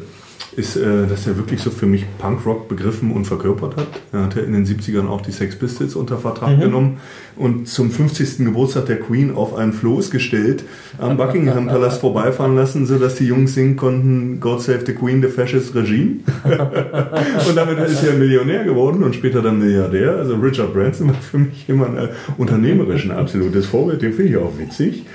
ist, 0.56 0.75
äh, 0.75 1.08
dass 1.08 1.27
er 1.27 1.38
wirklich 1.38 1.62
so 1.62 1.69
für 1.71 1.86
mich 1.86 2.06
Punkrock 2.17 2.67
begriffen 2.67 3.12
und 3.12 3.25
verkörpert 3.25 3.77
hat. 3.77 3.88
Er 4.12 4.23
hatte 4.23 4.41
in 4.41 4.54
den 4.54 4.65
70ern 4.65 5.08
auch 5.08 5.21
die 5.21 5.32
Sex 5.32 5.56
Pistols 5.56 5.95
unter 5.95 6.17
Vertrag 6.17 6.58
Mhm. 6.58 6.62
genommen 6.62 6.97
und 7.36 7.67
zum 7.67 7.91
50. 7.91 8.45
Geburtstag 8.45 8.86
der 8.88 8.99
Queen 8.99 9.34
auf 9.34 9.56
einen 9.56 9.73
Floß 9.73 10.12
gestellt, 10.12 10.63
am 10.97 11.17
Buckingham 11.17 11.67
Palast 11.67 12.01
vorbeifahren 12.01 12.56
lassen, 12.56 12.86
sodass 12.86 13.15
die 13.15 13.25
Jungs 13.25 13.54
singen 13.54 13.77
konnten 13.77 14.39
God 14.39 14.62
Save 14.62 14.84
the 14.86 14.93
Queen, 14.93 15.21
the 15.21 15.30
Fascist 15.30 15.73
Regime. 15.75 16.17
und 17.47 17.56
damit 17.56 17.80
ist 17.80 18.04
er 18.04 18.13
Millionär 18.13 18.63
geworden 18.63 19.04
und 19.04 19.15
später 19.15 19.41
dann 19.41 19.60
Milliardär. 19.60 20.17
Also 20.17 20.36
Richard 20.36 20.73
Branson 20.73 21.08
war 21.08 21.15
für 21.15 21.38
mich 21.38 21.65
immer 21.67 21.88
ein 21.88 21.97
äh, 21.97 22.08
unternehmerisch 22.38 23.06
ein 23.06 23.12
absolutes 23.12 23.65
Vorbild, 23.67 24.01
den 24.01 24.13
finde 24.13 24.32
ich 24.32 24.38
auch 24.38 24.58
witzig. 24.58 25.06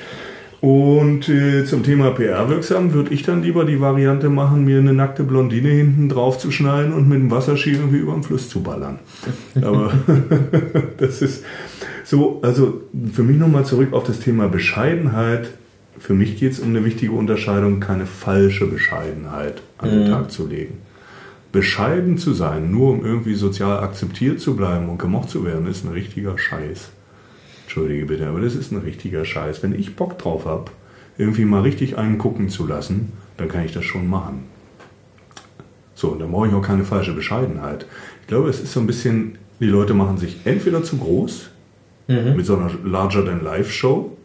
Und 0.60 1.28
äh, 1.28 1.64
zum 1.64 1.82
Thema 1.82 2.10
PR-wirksam 2.10 2.92
würde 2.94 3.12
ich 3.12 3.22
dann 3.22 3.42
lieber 3.42 3.64
die 3.64 3.80
Variante 3.80 4.30
machen, 4.30 4.64
mir 4.64 4.78
eine 4.78 4.94
nackte 4.94 5.22
Blondine 5.22 5.68
hinten 5.68 6.08
drauf 6.08 6.38
zu 6.38 6.50
schneiden 6.50 6.92
und 6.94 7.08
mit 7.08 7.18
dem 7.18 7.30
Wasserski 7.30 7.72
irgendwie 7.72 7.98
über 7.98 8.14
den 8.14 8.22
Fluss 8.22 8.48
zu 8.48 8.62
ballern. 8.62 8.98
Aber 9.60 9.92
das 10.96 11.20
ist 11.22 11.44
so, 12.04 12.40
also 12.42 12.80
für 13.12 13.22
mich 13.22 13.36
nochmal 13.36 13.64
zurück 13.66 13.92
auf 13.92 14.04
das 14.04 14.20
Thema 14.20 14.48
Bescheidenheit. 14.48 15.50
Für 15.98 16.14
mich 16.14 16.38
geht 16.38 16.52
es 16.52 16.60
um 16.60 16.70
eine 16.70 16.84
wichtige 16.84 17.12
Unterscheidung, 17.12 17.80
keine 17.80 18.06
falsche 18.06 18.66
Bescheidenheit 18.66 19.62
an 19.78 19.90
den 19.90 20.04
Mhm. 20.04 20.10
Tag 20.10 20.30
zu 20.30 20.46
legen. 20.46 20.78
Bescheiden 21.52 22.18
zu 22.18 22.32
sein, 22.34 22.70
nur 22.70 22.90
um 22.90 23.04
irgendwie 23.04 23.34
sozial 23.34 23.78
akzeptiert 23.80 24.40
zu 24.40 24.56
bleiben 24.56 24.88
und 24.88 24.98
gemocht 24.98 25.30
zu 25.30 25.44
werden, 25.44 25.66
ist 25.66 25.84
ein 25.84 25.92
richtiger 25.92 26.36
Scheiß. 26.36 26.90
Entschuldige 27.66 28.06
bitte, 28.06 28.26
aber 28.28 28.40
das 28.40 28.54
ist 28.54 28.70
ein 28.72 28.78
richtiger 28.78 29.24
Scheiß. 29.24 29.62
Wenn 29.62 29.74
ich 29.74 29.96
Bock 29.96 30.18
drauf 30.18 30.44
habe, 30.46 30.70
irgendwie 31.18 31.44
mal 31.44 31.62
richtig 31.62 31.98
einen 31.98 32.16
gucken 32.16 32.48
zu 32.48 32.66
lassen, 32.66 33.12
dann 33.36 33.48
kann 33.48 33.64
ich 33.64 33.72
das 33.72 33.84
schon 33.84 34.08
machen. 34.08 34.44
So, 35.94 36.10
und 36.10 36.20
dann 36.20 36.30
brauche 36.30 36.46
ich 36.48 36.54
auch 36.54 36.62
keine 36.62 36.84
falsche 36.84 37.12
Bescheidenheit. 37.12 37.86
Ich 38.22 38.28
glaube, 38.28 38.48
es 38.50 38.60
ist 38.60 38.72
so 38.72 38.80
ein 38.80 38.86
bisschen, 38.86 39.38
die 39.60 39.66
Leute 39.66 39.94
machen 39.94 40.16
sich 40.18 40.38
entweder 40.44 40.82
zu 40.82 40.96
groß 40.98 41.50
Mhm. 42.08 42.36
mit 42.36 42.46
so 42.46 42.56
einer 42.56 42.70
Larger-than-Life-Show. 42.84 44.16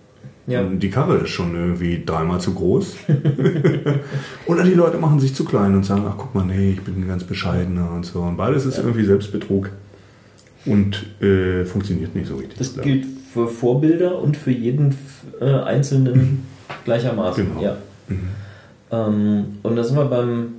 Ja. 0.45 0.63
Die 0.63 0.89
Karre 0.91 1.17
ist 1.17 1.29
schon 1.31 1.55
irgendwie 1.55 2.03
dreimal 2.05 2.39
zu 2.39 2.53
groß. 2.53 2.95
Oder 4.45 4.63
die 4.63 4.75
Leute 4.75 4.97
machen 4.99 5.19
sich 5.19 5.33
zu 5.33 5.45
klein 5.45 5.73
und 5.73 5.83
sagen, 5.83 6.03
ach 6.07 6.13
guck 6.17 6.35
mal, 6.35 6.45
nee, 6.45 6.71
ich 6.73 6.81
bin 6.81 7.01
ein 7.01 7.07
ganz 7.07 7.23
bescheidener 7.23 7.91
und 7.91 8.05
so. 8.05 8.21
Und 8.21 8.37
beides 8.37 8.65
ist 8.65 8.77
irgendwie 8.77 9.03
Selbstbetrug 9.03 9.71
und 10.65 11.05
äh, 11.23 11.65
funktioniert 11.65 12.13
nicht 12.13 12.27
so 12.27 12.35
richtig. 12.35 12.57
Das 12.59 12.79
gilt 12.79 13.05
für 13.33 13.47
Vorbilder 13.47 14.19
und 14.19 14.37
für 14.37 14.51
jeden 14.51 14.95
äh, 15.39 15.45
Einzelnen 15.45 16.45
gleichermaßen. 16.85 17.47
Genau. 17.47 17.61
Ja. 17.61 17.77
Mhm. 18.07 18.29
Ähm, 18.91 19.45
und 19.63 19.75
da 19.75 19.83
sind 19.83 19.97
wir 19.97 20.05
beim 20.05 20.53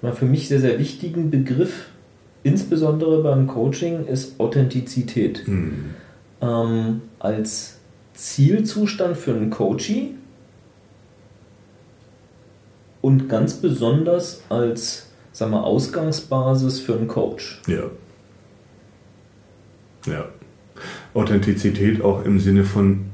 mal 0.00 0.12
für 0.12 0.26
mich 0.26 0.48
sehr, 0.48 0.60
sehr 0.60 0.78
wichtigen 0.78 1.30
Begriff, 1.30 1.86
insbesondere 2.42 3.22
beim 3.22 3.46
Coaching, 3.46 4.06
ist 4.06 4.38
Authentizität. 4.38 5.46
Mhm. 5.46 5.94
Ähm, 6.40 7.02
als 7.18 7.78
Zielzustand 8.14 9.16
für 9.16 9.34
einen 9.34 9.50
Coachee 9.50 10.10
und 13.00 13.28
ganz 13.28 13.54
besonders 13.54 14.42
als 14.48 15.08
sagen 15.32 15.52
wir, 15.52 15.64
Ausgangsbasis 15.64 16.80
für 16.80 16.94
einen 16.94 17.08
Coach. 17.08 17.60
Ja. 17.66 17.84
Ja. 20.06 20.26
Authentizität 21.18 22.02
auch 22.02 22.24
im 22.24 22.38
Sinne 22.38 22.64
von 22.64 23.06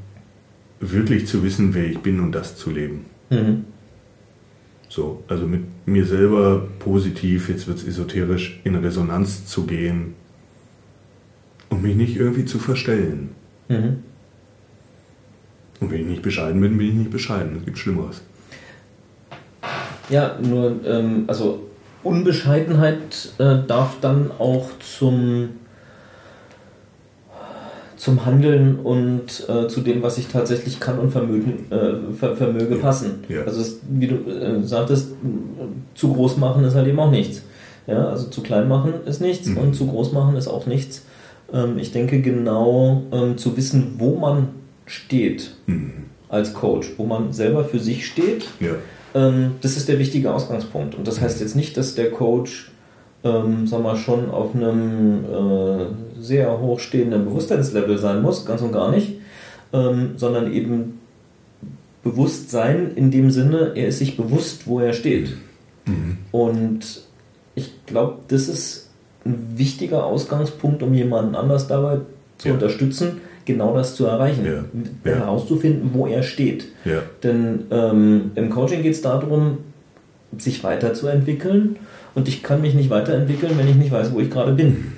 wirklich 0.80 1.26
zu 1.26 1.42
wissen, 1.42 1.74
wer 1.74 1.86
ich 1.86 1.98
bin 2.00 2.20
und 2.20 2.32
das 2.32 2.56
zu 2.56 2.70
leben. 2.70 3.06
Mhm. 3.30 3.64
So, 4.88 5.24
also 5.26 5.46
mit 5.46 5.62
mir 5.86 6.04
selber 6.04 6.68
positiv, 6.78 7.48
jetzt 7.48 7.66
wird 7.66 7.78
es 7.78 7.86
esoterisch, 7.86 8.60
in 8.64 8.76
Resonanz 8.76 9.46
zu 9.46 9.64
gehen 9.64 10.14
und 11.70 11.82
mich 11.82 11.96
nicht 11.96 12.16
irgendwie 12.16 12.44
zu 12.44 12.58
verstellen. 12.58 13.30
Mhm. 13.68 13.96
Und 15.80 15.90
wenn 15.90 16.02
ich 16.02 16.06
nicht 16.06 16.22
bescheiden 16.22 16.60
bin, 16.60 16.78
bin 16.78 16.88
ich 16.88 16.94
nicht 16.94 17.10
bescheiden. 17.10 17.56
Es 17.58 17.64
gibt 17.64 17.78
Schlimmeres. 17.78 18.22
Ja, 20.10 20.38
nur, 20.40 20.84
ähm, 20.84 21.24
also 21.26 21.70
Unbescheidenheit 22.02 23.32
äh, 23.38 23.66
darf 23.66 23.96
dann 24.00 24.30
auch 24.38 24.70
zum, 24.78 25.48
zum 28.04 28.26
Handeln 28.26 28.80
und 28.80 29.48
äh, 29.48 29.66
zu 29.66 29.80
dem, 29.80 30.02
was 30.02 30.18
ich 30.18 30.26
tatsächlich 30.28 30.78
kann 30.78 30.98
und 30.98 31.10
vermögen, 31.10 31.64
äh, 31.70 32.12
ver 32.14 32.36
vermöge, 32.36 32.76
passen. 32.76 33.24
Ja. 33.30 33.44
Also 33.44 33.62
es, 33.62 33.80
wie 33.88 34.08
du 34.08 34.16
äh, 34.30 34.62
sagtest, 34.62 35.12
zu 35.94 36.12
groß 36.12 36.36
machen 36.36 36.64
ist 36.64 36.74
halt 36.74 36.86
eben 36.86 36.98
auch 37.00 37.10
nichts. 37.10 37.40
Ja, 37.86 38.08
also 38.08 38.28
zu 38.28 38.42
klein 38.42 38.68
machen 38.68 38.92
ist 39.06 39.22
nichts 39.22 39.48
Mhm. 39.48 39.56
und 39.58 39.74
zu 39.74 39.86
groß 39.86 40.12
machen 40.12 40.36
ist 40.36 40.48
auch 40.48 40.66
nichts. 40.66 41.02
Ähm, 41.50 41.78
ich 41.78 41.92
denke 41.92 42.20
genau 42.20 43.04
ähm, 43.10 43.38
zu 43.38 43.56
wissen, 43.56 43.94
wo 43.96 44.16
man 44.16 44.48
steht 44.84 45.52
Mhm. 45.66 45.92
als 46.28 46.52
Coach, 46.52 46.92
wo 46.98 47.06
man 47.06 47.32
selber 47.32 47.64
für 47.64 47.78
sich 47.78 48.06
steht, 48.06 48.44
Ja. 48.60 48.72
ähm, 49.14 49.52
das 49.62 49.78
ist 49.78 49.88
der 49.88 49.98
wichtige 49.98 50.30
Ausgangspunkt. 50.34 50.94
Und 50.94 51.08
das 51.08 51.22
heißt 51.22 51.40
jetzt 51.40 51.56
nicht, 51.56 51.74
dass 51.78 51.94
der 51.94 52.10
Coach, 52.10 52.70
ähm, 53.24 53.66
sag 53.66 53.82
mal, 53.82 53.96
schon 53.96 54.30
auf 54.30 54.54
einem 54.54 55.24
äh, 55.24 56.20
sehr 56.20 56.60
hochstehenden 56.60 57.24
Bewusstseinslevel 57.24 57.98
sein 57.98 58.22
muss, 58.22 58.44
ganz 58.46 58.60
und 58.62 58.72
gar 58.72 58.90
nicht, 58.90 59.14
ähm, 59.72 60.10
sondern 60.16 60.52
eben 60.52 61.00
Bewusstsein 62.02 62.92
in 62.96 63.10
dem 63.10 63.30
Sinne, 63.30 63.72
er 63.74 63.88
ist 63.88 63.98
sich 63.98 64.16
bewusst, 64.16 64.66
wo 64.66 64.80
er 64.80 64.92
steht. 64.92 65.34
Mhm. 65.86 66.18
Und 66.32 66.80
ich 67.54 67.72
glaube, 67.86 68.18
das 68.28 68.48
ist 68.48 68.90
ein 69.24 69.54
wichtiger 69.56 70.04
Ausgangspunkt, 70.04 70.82
um 70.82 70.92
jemanden 70.92 71.34
anders 71.34 71.66
dabei 71.66 72.00
zu 72.36 72.48
Ja. 72.48 72.54
unterstützen, 72.54 73.22
genau 73.46 73.74
das 73.74 73.94
zu 73.94 74.04
erreichen, 74.04 74.44
Ja. 74.44 74.64
Ja. 75.10 75.18
herauszufinden, 75.18 75.90
wo 75.94 76.06
er 76.06 76.22
steht. 76.22 76.66
Denn 77.22 77.64
ähm, 77.70 78.32
im 78.34 78.50
Coaching 78.50 78.82
geht 78.82 78.92
es 78.92 79.00
darum, 79.02 79.58
sich 80.36 80.62
weiterzuentwickeln. 80.62 81.76
Und 82.14 82.28
ich 82.28 82.42
kann 82.42 82.60
mich 82.60 82.74
nicht 82.74 82.90
weiterentwickeln, 82.90 83.52
wenn 83.56 83.68
ich 83.68 83.74
nicht 83.74 83.90
weiß, 83.90 84.12
wo 84.12 84.20
ich 84.20 84.30
gerade 84.30 84.52
bin. 84.52 84.92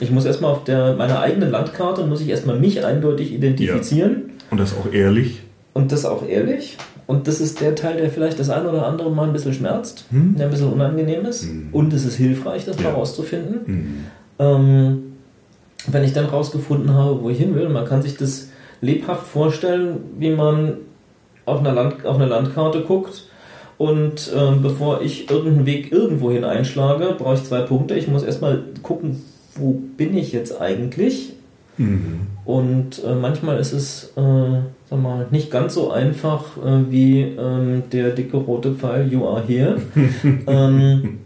Ich 0.00 0.10
muss 0.10 0.24
erstmal 0.24 0.52
auf 0.52 0.64
der, 0.64 0.94
meiner 0.94 1.20
eigenen 1.20 1.50
Landkarte, 1.50 2.04
muss 2.04 2.20
ich 2.20 2.28
erstmal 2.28 2.58
mich 2.58 2.84
eindeutig 2.84 3.32
identifizieren. 3.32 4.30
Und 4.50 4.58
das 4.60 4.74
auch 4.74 4.92
ehrlich. 4.92 5.40
Und 5.72 5.90
das 5.92 6.04
auch 6.04 6.26
ehrlich. 6.26 6.76
Und 7.06 7.26
das 7.26 7.40
ist 7.40 7.60
der 7.60 7.74
Teil, 7.74 7.96
der 7.96 8.10
vielleicht 8.10 8.38
das 8.38 8.50
ein 8.50 8.66
oder 8.66 8.86
andere 8.86 9.10
mal 9.10 9.26
ein 9.26 9.32
bisschen 9.32 9.54
schmerzt, 9.54 10.04
Hm. 10.10 10.34
der 10.36 10.46
ein 10.46 10.50
bisschen 10.50 10.70
unangenehm 10.72 11.24
ist. 11.24 11.44
Hm. 11.44 11.68
Und 11.72 11.92
es 11.94 12.04
ist 12.04 12.16
hilfreich, 12.16 12.64
das 12.66 12.76
Ja. 12.76 12.90
herauszufinden. 12.90 13.60
Mhm. 13.66 14.04
Ähm, 14.38 15.02
wenn 15.86 16.04
ich 16.04 16.12
dann 16.12 16.26
rausgefunden 16.26 16.92
habe, 16.92 17.22
wo 17.22 17.30
ich 17.30 17.38
hin 17.38 17.54
will, 17.54 17.68
man 17.70 17.86
kann 17.86 18.02
sich 18.02 18.16
das 18.16 18.50
lebhaft 18.82 19.26
vorstellen, 19.26 20.00
wie 20.18 20.30
man 20.30 20.74
auf 21.46 21.60
einer, 21.60 21.72
Land, 21.72 22.04
auf 22.04 22.16
einer 22.16 22.26
Landkarte 22.26 22.82
guckt 22.82 23.24
und 23.78 24.32
ähm, 24.36 24.60
bevor 24.62 25.00
ich 25.02 25.30
irgendeinen 25.30 25.66
Weg 25.66 25.92
irgendwohin 25.92 26.44
einschlage, 26.44 27.14
brauche 27.16 27.34
ich 27.34 27.44
zwei 27.44 27.60
Punkte. 27.62 27.94
Ich 27.94 28.08
muss 28.08 28.22
erstmal 28.24 28.62
gucken, 28.82 29.22
wo 29.54 29.80
bin 29.96 30.16
ich 30.16 30.32
jetzt 30.32 30.60
eigentlich? 30.60 31.32
Mhm. 31.76 32.22
Und 32.44 33.02
äh, 33.04 33.14
manchmal 33.14 33.58
ist 33.58 33.72
es 33.72 34.12
äh, 34.16 34.60
sag 34.90 35.00
mal, 35.00 35.26
nicht 35.30 35.50
ganz 35.50 35.74
so 35.74 35.90
einfach 35.92 36.56
äh, 36.58 36.90
wie 36.90 37.20
ähm, 37.22 37.84
der 37.92 38.10
dicke 38.10 38.36
rote 38.36 38.74
Pfeil 38.74 39.12
You 39.12 39.26
are 39.26 39.42
here. 39.46 39.76
ähm, 40.46 41.18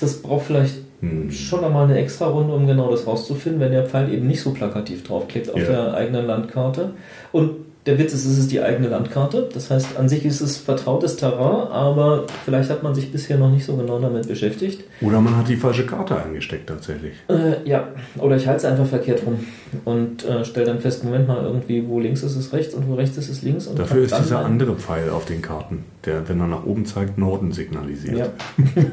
das 0.00 0.22
braucht 0.22 0.46
vielleicht 0.46 0.76
Mhm. 1.02 1.32
schon 1.32 1.64
einmal 1.64 1.86
eine 1.86 1.98
extra 1.98 2.28
Runde, 2.28 2.54
um 2.54 2.64
genau 2.64 2.88
das 2.92 3.08
rauszufinden, 3.08 3.60
wenn 3.60 3.72
der 3.72 3.86
Pfeil 3.86 4.14
eben 4.14 4.28
nicht 4.28 4.40
so 4.40 4.52
plakativ 4.52 5.02
draufklickt 5.02 5.52
auf 5.52 5.58
Ja. 5.58 5.66
der 5.66 5.94
eigenen 5.94 6.28
Landkarte. 6.28 6.92
Und 7.32 7.50
der 7.86 7.98
Witz 7.98 8.12
ist, 8.12 8.24
es 8.24 8.38
ist 8.38 8.52
die 8.52 8.60
eigene 8.60 8.88
Landkarte. 8.88 9.48
Das 9.52 9.70
heißt, 9.70 9.96
an 9.98 10.08
sich 10.08 10.24
ist 10.24 10.40
es 10.40 10.56
vertrautes 10.56 11.16
Terrain, 11.16 11.66
aber 11.68 12.26
vielleicht 12.44 12.70
hat 12.70 12.84
man 12.84 12.94
sich 12.94 13.10
bisher 13.10 13.38
noch 13.38 13.50
nicht 13.50 13.64
so 13.64 13.76
genau 13.76 13.98
damit 13.98 14.28
beschäftigt. 14.28 14.84
Oder 15.00 15.20
man 15.20 15.36
hat 15.36 15.48
die 15.48 15.56
falsche 15.56 15.84
Karte 15.84 16.16
eingesteckt 16.16 16.68
tatsächlich. 16.68 17.14
Äh, 17.28 17.68
ja, 17.68 17.88
oder 18.18 18.36
ich 18.36 18.46
halte 18.46 18.58
es 18.58 18.64
einfach 18.66 18.86
verkehrt 18.86 19.26
rum 19.26 19.40
und 19.84 20.24
äh, 20.24 20.44
stelle 20.44 20.66
dann 20.66 20.78
fest, 20.78 21.02
Moment 21.02 21.26
mal, 21.26 21.42
irgendwie, 21.42 21.88
wo 21.88 21.98
links 21.98 22.22
ist 22.22 22.36
es 22.36 22.52
rechts 22.52 22.72
und 22.72 22.88
wo 22.88 22.94
rechts 22.94 23.16
ist 23.16 23.28
es 23.28 23.42
links. 23.42 23.66
Und 23.66 23.80
Dafür 23.80 24.04
ist 24.04 24.16
dieser 24.16 24.44
andere 24.44 24.76
Pfeil 24.76 25.10
auf 25.10 25.24
den 25.24 25.42
Karten, 25.42 25.84
der, 26.04 26.28
wenn 26.28 26.38
er 26.38 26.46
nach 26.46 26.64
oben 26.64 26.86
zeigt, 26.86 27.18
Norden 27.18 27.50
signalisiert. 27.50 28.16
Ja. 28.16 28.28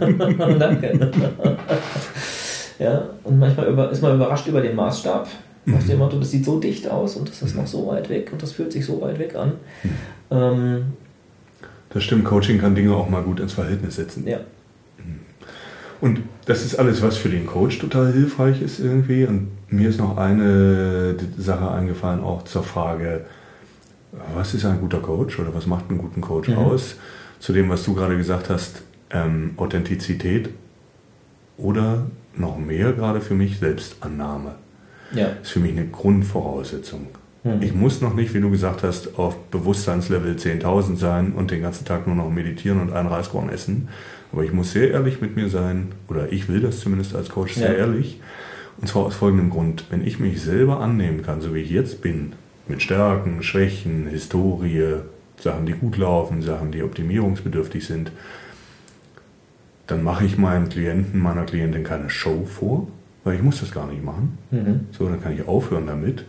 Danke. 0.58 1.12
ja, 2.80 3.10
und 3.24 3.38
manchmal 3.38 3.68
über, 3.68 3.92
ist 3.92 4.02
man 4.02 4.16
überrascht 4.16 4.48
über 4.48 4.62
den 4.62 4.76
Maßstab. 4.76 5.28
Nach 5.66 5.84
dem 5.84 6.00
Motto, 6.00 6.18
das 6.20 6.32
sieht 6.32 6.46
so 6.46 6.60
dicht 6.60 6.88
aus 6.90 7.16
und 7.16 7.30
das 7.30 7.42
ist 7.44 7.56
noch 7.56 7.68
so 7.68 7.86
weit 7.88 8.10
weg 8.10 8.30
und 8.32 8.42
das 8.42 8.54
fühlt 8.54 8.72
sich 8.72 8.86
so 8.86 9.02
weit 9.02 9.20
weg 9.20 9.36
an. 9.36 9.54
Ähm, 10.32 10.94
Das 11.92 12.04
stimmt, 12.04 12.26
Coaching 12.26 12.60
kann 12.60 12.74
Dinge 12.76 12.94
auch 12.96 13.10
mal 13.10 13.22
gut 13.24 13.40
ins 13.40 13.54
Verhältnis 13.54 13.96
setzen. 13.96 14.28
ja. 14.28 14.40
Und 16.02 16.22
das 16.46 16.64
ist 16.64 16.76
alles, 16.80 17.02
was 17.02 17.18
für 17.18 17.28
den 17.28 17.46
Coach 17.46 17.78
total 17.80 18.14
hilfreich 18.14 18.62
ist 18.62 18.80
irgendwie. 18.80 19.26
Und 19.26 19.50
mir 19.70 19.90
ist 19.90 20.00
noch 20.00 20.16
eine 20.16 21.14
Sache 21.38 21.70
eingefallen, 21.72 22.22
auch 22.24 22.44
zur 22.46 22.64
Frage, 22.64 23.26
was 24.34 24.54
ist 24.54 24.64
ein 24.64 24.80
guter 24.80 25.00
Coach 25.02 25.38
oder 25.40 25.54
was 25.54 25.68
macht 25.68 25.90
einen 25.90 25.98
guten 25.98 26.22
Coach 26.22 26.48
Mhm. 26.48 26.58
aus? 26.58 26.96
Zu 27.40 27.52
dem, 27.52 27.68
was 27.70 27.84
du 27.84 27.94
gerade 27.96 28.16
gesagt 28.16 28.50
hast, 28.50 28.82
ähm, 29.12 29.52
Authentizität 29.58 30.50
oder 31.58 32.06
noch 32.34 32.58
mehr 32.58 32.94
gerade 32.94 33.20
für 33.20 33.34
mich 33.34 33.60
Selbstannahme. 33.60 34.56
Ja. 35.14 35.28
ist 35.42 35.52
für 35.52 35.60
mich 35.60 35.72
eine 35.72 35.88
Grundvoraussetzung. 35.88 37.08
Mhm. 37.44 37.62
Ich 37.62 37.74
muss 37.74 38.02
noch 38.02 38.14
nicht, 38.14 38.34
wie 38.34 38.42
du 38.42 38.50
gesagt 38.50 38.84
hast, 38.84 39.18
auf 39.18 39.38
Bewusstseinslevel 39.50 40.36
10.000 40.36 40.98
sein 40.98 41.32
und 41.34 41.52
den 41.52 41.62
ganzen 41.62 41.86
Tag 41.86 42.06
nur 42.08 42.16
noch 42.16 42.30
meditieren 42.30 42.80
und 42.82 42.94
ein 42.94 43.08
Reiskorn 43.08 43.50
essen. 43.50 43.88
Aber 44.32 44.44
ich 44.44 44.54
muss 44.54 44.72
sehr 44.74 44.92
ehrlich 44.92 45.22
mit 45.22 45.36
mir 45.36 45.50
sein, 45.50 45.94
oder 46.08 46.32
ich 46.32 46.48
will 46.50 46.60
das 46.62 46.80
zumindest 46.82 47.16
als 47.16 47.30
Coach 47.30 47.56
sehr 47.56 47.72
Ja. 47.74 47.78
ehrlich. 47.80 48.20
Und 48.80 48.88
zwar 48.88 49.04
aus 49.06 49.16
folgendem 49.16 49.50
Grund. 49.50 49.86
Wenn 49.90 50.06
ich 50.06 50.20
mich 50.20 50.42
selber 50.42 50.80
annehmen 50.80 51.22
kann, 51.24 51.42
so 51.42 51.54
wie 51.56 51.60
ich 51.60 51.70
jetzt 51.70 52.02
bin, 52.02 52.34
mit 52.68 52.82
Stärken, 52.82 53.42
Schwächen, 53.42 54.08
Historie, 54.08 54.98
Sachen, 55.40 55.66
die 55.66 55.74
gut 55.74 55.98
laufen, 55.98 56.42
Sachen, 56.42 56.72
die 56.72 56.84
optimierungsbedürftig 56.84 57.86
sind, 57.86 58.12
dann 59.88 60.04
mache 60.04 60.26
ich 60.26 60.38
meinem 60.38 60.70
Klienten, 60.70 61.20
meiner 61.20 61.44
Klientin 61.46 61.84
keine 61.84 62.10
Show 62.10 62.46
vor, 62.46 62.88
weil 63.24 63.36
ich 63.36 63.42
muss 63.44 63.60
das 63.60 63.72
gar 63.72 63.88
nicht 63.88 64.04
machen. 64.04 64.38
Mhm. 64.52 64.82
So, 64.92 65.08
dann 65.08 65.22
kann 65.22 65.34
ich 65.34 65.48
aufhören 65.48 65.88
damit. 65.88 66.26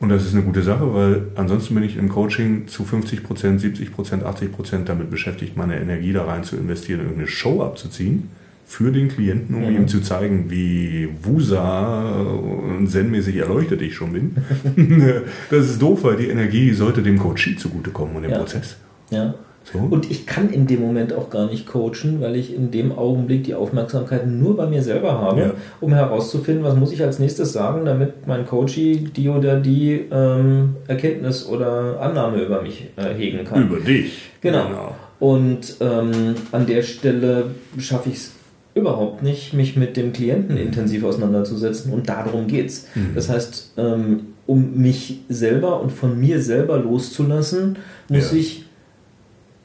Und 0.00 0.08
das 0.10 0.24
ist 0.26 0.34
eine 0.34 0.42
gute 0.42 0.62
Sache, 0.62 0.92
weil 0.94 1.28
ansonsten 1.36 1.74
bin 1.74 1.84
ich 1.84 1.96
im 1.96 2.08
Coaching 2.08 2.66
zu 2.66 2.82
50%, 2.82 3.58
70%, 3.60 4.22
80% 4.22 4.84
damit 4.84 5.10
beschäftigt, 5.10 5.56
meine 5.56 5.80
Energie 5.80 6.12
da 6.12 6.24
rein 6.24 6.44
zu 6.44 6.56
investieren, 6.56 7.00
irgendeine 7.00 7.28
Show 7.28 7.62
abzuziehen 7.62 8.28
für 8.66 8.90
den 8.90 9.08
Klienten, 9.08 9.54
um 9.54 9.62
Mhm. 9.70 9.76
ihm 9.76 9.88
zu 9.88 10.00
zeigen, 10.00 10.50
wie 10.50 11.08
wusa 11.22 12.12
und 12.20 12.88
zen-mäßig 12.90 13.36
erleuchtet 13.36 13.82
ich 13.82 13.94
schon 13.94 14.12
bin. 14.12 14.36
das 15.50 15.66
ist 15.70 15.80
doof, 15.80 16.04
weil 16.04 16.16
die 16.16 16.28
Energie 16.28 16.72
sollte 16.72 17.02
dem 17.02 17.18
Coachie 17.18 17.56
zugutekommen 17.56 18.16
und 18.16 18.22
dem 18.22 18.32
Ja. 18.32 18.38
Prozess. 18.38 18.76
ja. 19.10 19.34
So. 19.72 19.78
Und 19.78 20.10
ich 20.10 20.26
kann 20.26 20.50
in 20.52 20.66
dem 20.66 20.80
Moment 20.82 21.12
auch 21.14 21.30
gar 21.30 21.46
nicht 21.46 21.66
coachen, 21.66 22.20
weil 22.20 22.36
ich 22.36 22.54
in 22.54 22.70
dem 22.70 22.92
Augenblick 22.92 23.44
die 23.44 23.54
Aufmerksamkeit 23.54 24.26
nur 24.26 24.56
bei 24.56 24.66
mir 24.66 24.82
selber 24.82 25.18
habe, 25.20 25.40
Ja. 25.40 25.50
um 25.80 25.92
herauszufinden, 25.94 26.62
was 26.64 26.76
muss 26.76 26.92
ich 26.92 27.02
als 27.02 27.18
nächstes 27.18 27.52
sagen, 27.54 27.84
damit 27.86 28.26
mein 28.26 28.44
Coachie 28.46 29.08
die 29.16 29.28
oder 29.30 29.58
die 29.58 30.04
ähm, 30.12 30.76
Erkenntnis 30.86 31.46
oder 31.48 31.98
Annahme 32.00 32.42
über 32.42 32.60
mich 32.60 32.88
äh, 32.96 33.14
hegen 33.14 33.44
kann. 33.44 33.62
Über 33.68 33.80
dich. 33.80 34.30
Genau. 34.42 34.94
Und 35.18 35.76
ähm, 35.80 36.34
an 36.52 36.66
der 36.66 36.82
Stelle 36.82 37.46
schaffe 37.78 38.10
ich 38.10 38.16
es 38.16 38.32
überhaupt 38.74 39.22
nicht, 39.22 39.54
mich 39.54 39.76
mit 39.76 39.96
dem 39.96 40.12
Klienten 40.12 40.56
intensiv 40.58 41.04
auseinanderzusetzen 41.04 41.92
und 41.92 42.08
darum 42.08 42.48
geht's. 42.48 42.88
Mhm. 42.94 43.12
Das 43.14 43.30
heißt, 43.30 43.72
ähm, 43.78 44.20
um 44.46 44.74
mich 44.76 45.20
selber 45.30 45.80
und 45.80 45.90
von 45.90 46.20
mir 46.20 46.42
selber 46.42 46.76
loszulassen, 46.78 47.76
muss 48.10 48.32
Ja. 48.32 48.38
ich 48.38 48.63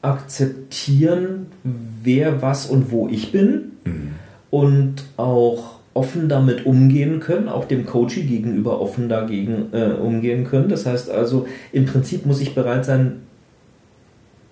akzeptieren, 0.02 1.46
wer, 2.02 2.42
was 2.42 2.66
und 2.66 2.90
wo 2.90 3.08
ich 3.08 3.32
bin 3.32 3.72
Mhm. 3.84 4.10
und 4.50 4.94
auch 5.16 5.80
offen 5.94 6.28
damit 6.28 6.66
umgehen 6.66 7.20
können, 7.20 7.48
auch 7.48 7.64
dem 7.64 7.84
Coachie 7.86 8.22
gegenüber 8.22 8.80
offen 8.80 9.08
dagegen 9.08 9.66
äh, 9.72 9.90
umgehen 9.92 10.44
können. 10.44 10.68
Das 10.68 10.86
heißt 10.86 11.10
also, 11.10 11.46
im 11.72 11.86
Prinzip 11.86 12.26
muss 12.26 12.40
ich 12.40 12.54
bereit 12.54 12.84
sein, 12.84 13.22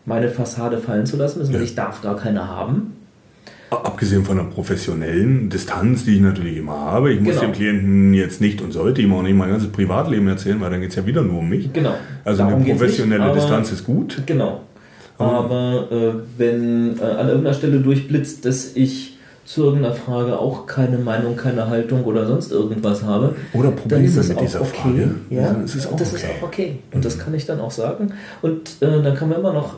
meine 0.05 0.29
Fassade 0.31 0.79
fallen 0.79 1.07
zu 1.07 1.17
lassen. 1.17 1.41
Heißt, 1.41 1.53
Ja. 1.53 1.61
Ich 1.61 1.75
darf 1.75 2.03
gar 2.03 2.17
keine 2.17 2.49
haben. 2.49 2.95
Abgesehen 3.71 4.25
von 4.25 4.39
der 4.39 4.45
professionellen 4.45 5.51
Distanz, 5.51 6.05
die 6.07 6.15
ich 6.15 6.21
natürlich 6.23 6.57
immer 6.57 6.73
habe. 6.79 7.13
Ich 7.13 7.21
muss 7.21 7.35
Genau. 7.35 7.49
dem 7.49 7.53
Klienten 7.53 8.15
jetzt 8.15 8.41
nicht 8.41 8.63
und 8.63 8.73
sollte 8.73 9.03
ihm 9.03 9.13
auch 9.13 9.23
nicht 9.23 9.37
mein 9.37 9.51
ganzes 9.51 9.69
Privatleben 9.69 10.27
erzählen, 10.27 10.59
weil 10.63 10.71
dann 10.71 10.81
geht 10.81 10.91
es 10.91 10.97
ja 10.97 11.05
wieder 11.05 11.21
nur 11.21 11.41
um 11.41 11.49
mich. 11.51 11.71
Genau. 11.75 11.95
Also 12.25 12.45
Darum 12.45 12.63
eine 12.63 12.65
professionelle 12.73 13.25
nicht, 13.27 13.37
Distanz 13.37 13.71
ist 13.71 13.85
gut. 13.85 14.23
Genau. 14.25 14.63
Aber 15.19 15.89
äh, 15.91 16.13
wenn 16.39 16.99
äh, 16.99 17.03
an 17.03 17.29
irgendeiner 17.29 17.55
Stelle 17.55 17.81
durchblitzt, 17.81 18.45
dass 18.45 18.77
ich 18.77 19.19
zu 19.45 19.65
irgendeiner 19.65 19.95
Frage 19.95 20.39
auch 20.39 20.67
keine 20.67 20.99
Meinung, 20.99 21.35
keine 21.35 21.69
Haltung 21.69 22.05
oder 22.05 22.27
sonst 22.27 22.53
irgendwas 22.53 23.03
habe, 23.03 23.35
Oder 23.55 23.71
dann 23.71 23.77
Probleme 23.77 24.05
ist 24.05 24.17
es 24.17 24.29
mit 24.29 24.37
auch 24.37 24.43
dieser 24.43 24.61
okay. 24.61 24.77
Frage. 24.83 25.15
Ja, 25.31 25.53
Dann 25.53 25.65
ist 25.65 25.75
es 25.75 25.87
auch 25.87 25.97
das 25.97 26.13
okay. 26.13 26.17
ist 26.17 26.25
auch 26.29 26.47
okay. 26.47 26.79
Und 26.93 27.05
das 27.05 27.19
kann 27.19 27.35
ich 27.35 27.47
dann 27.47 27.59
auch 27.59 27.71
sagen. 27.71 28.13
Und 28.43 28.69
äh, 28.81 29.03
dann 29.03 29.15
kann 29.15 29.31
man 29.31 29.39
immer 29.39 29.55
noch 29.55 29.77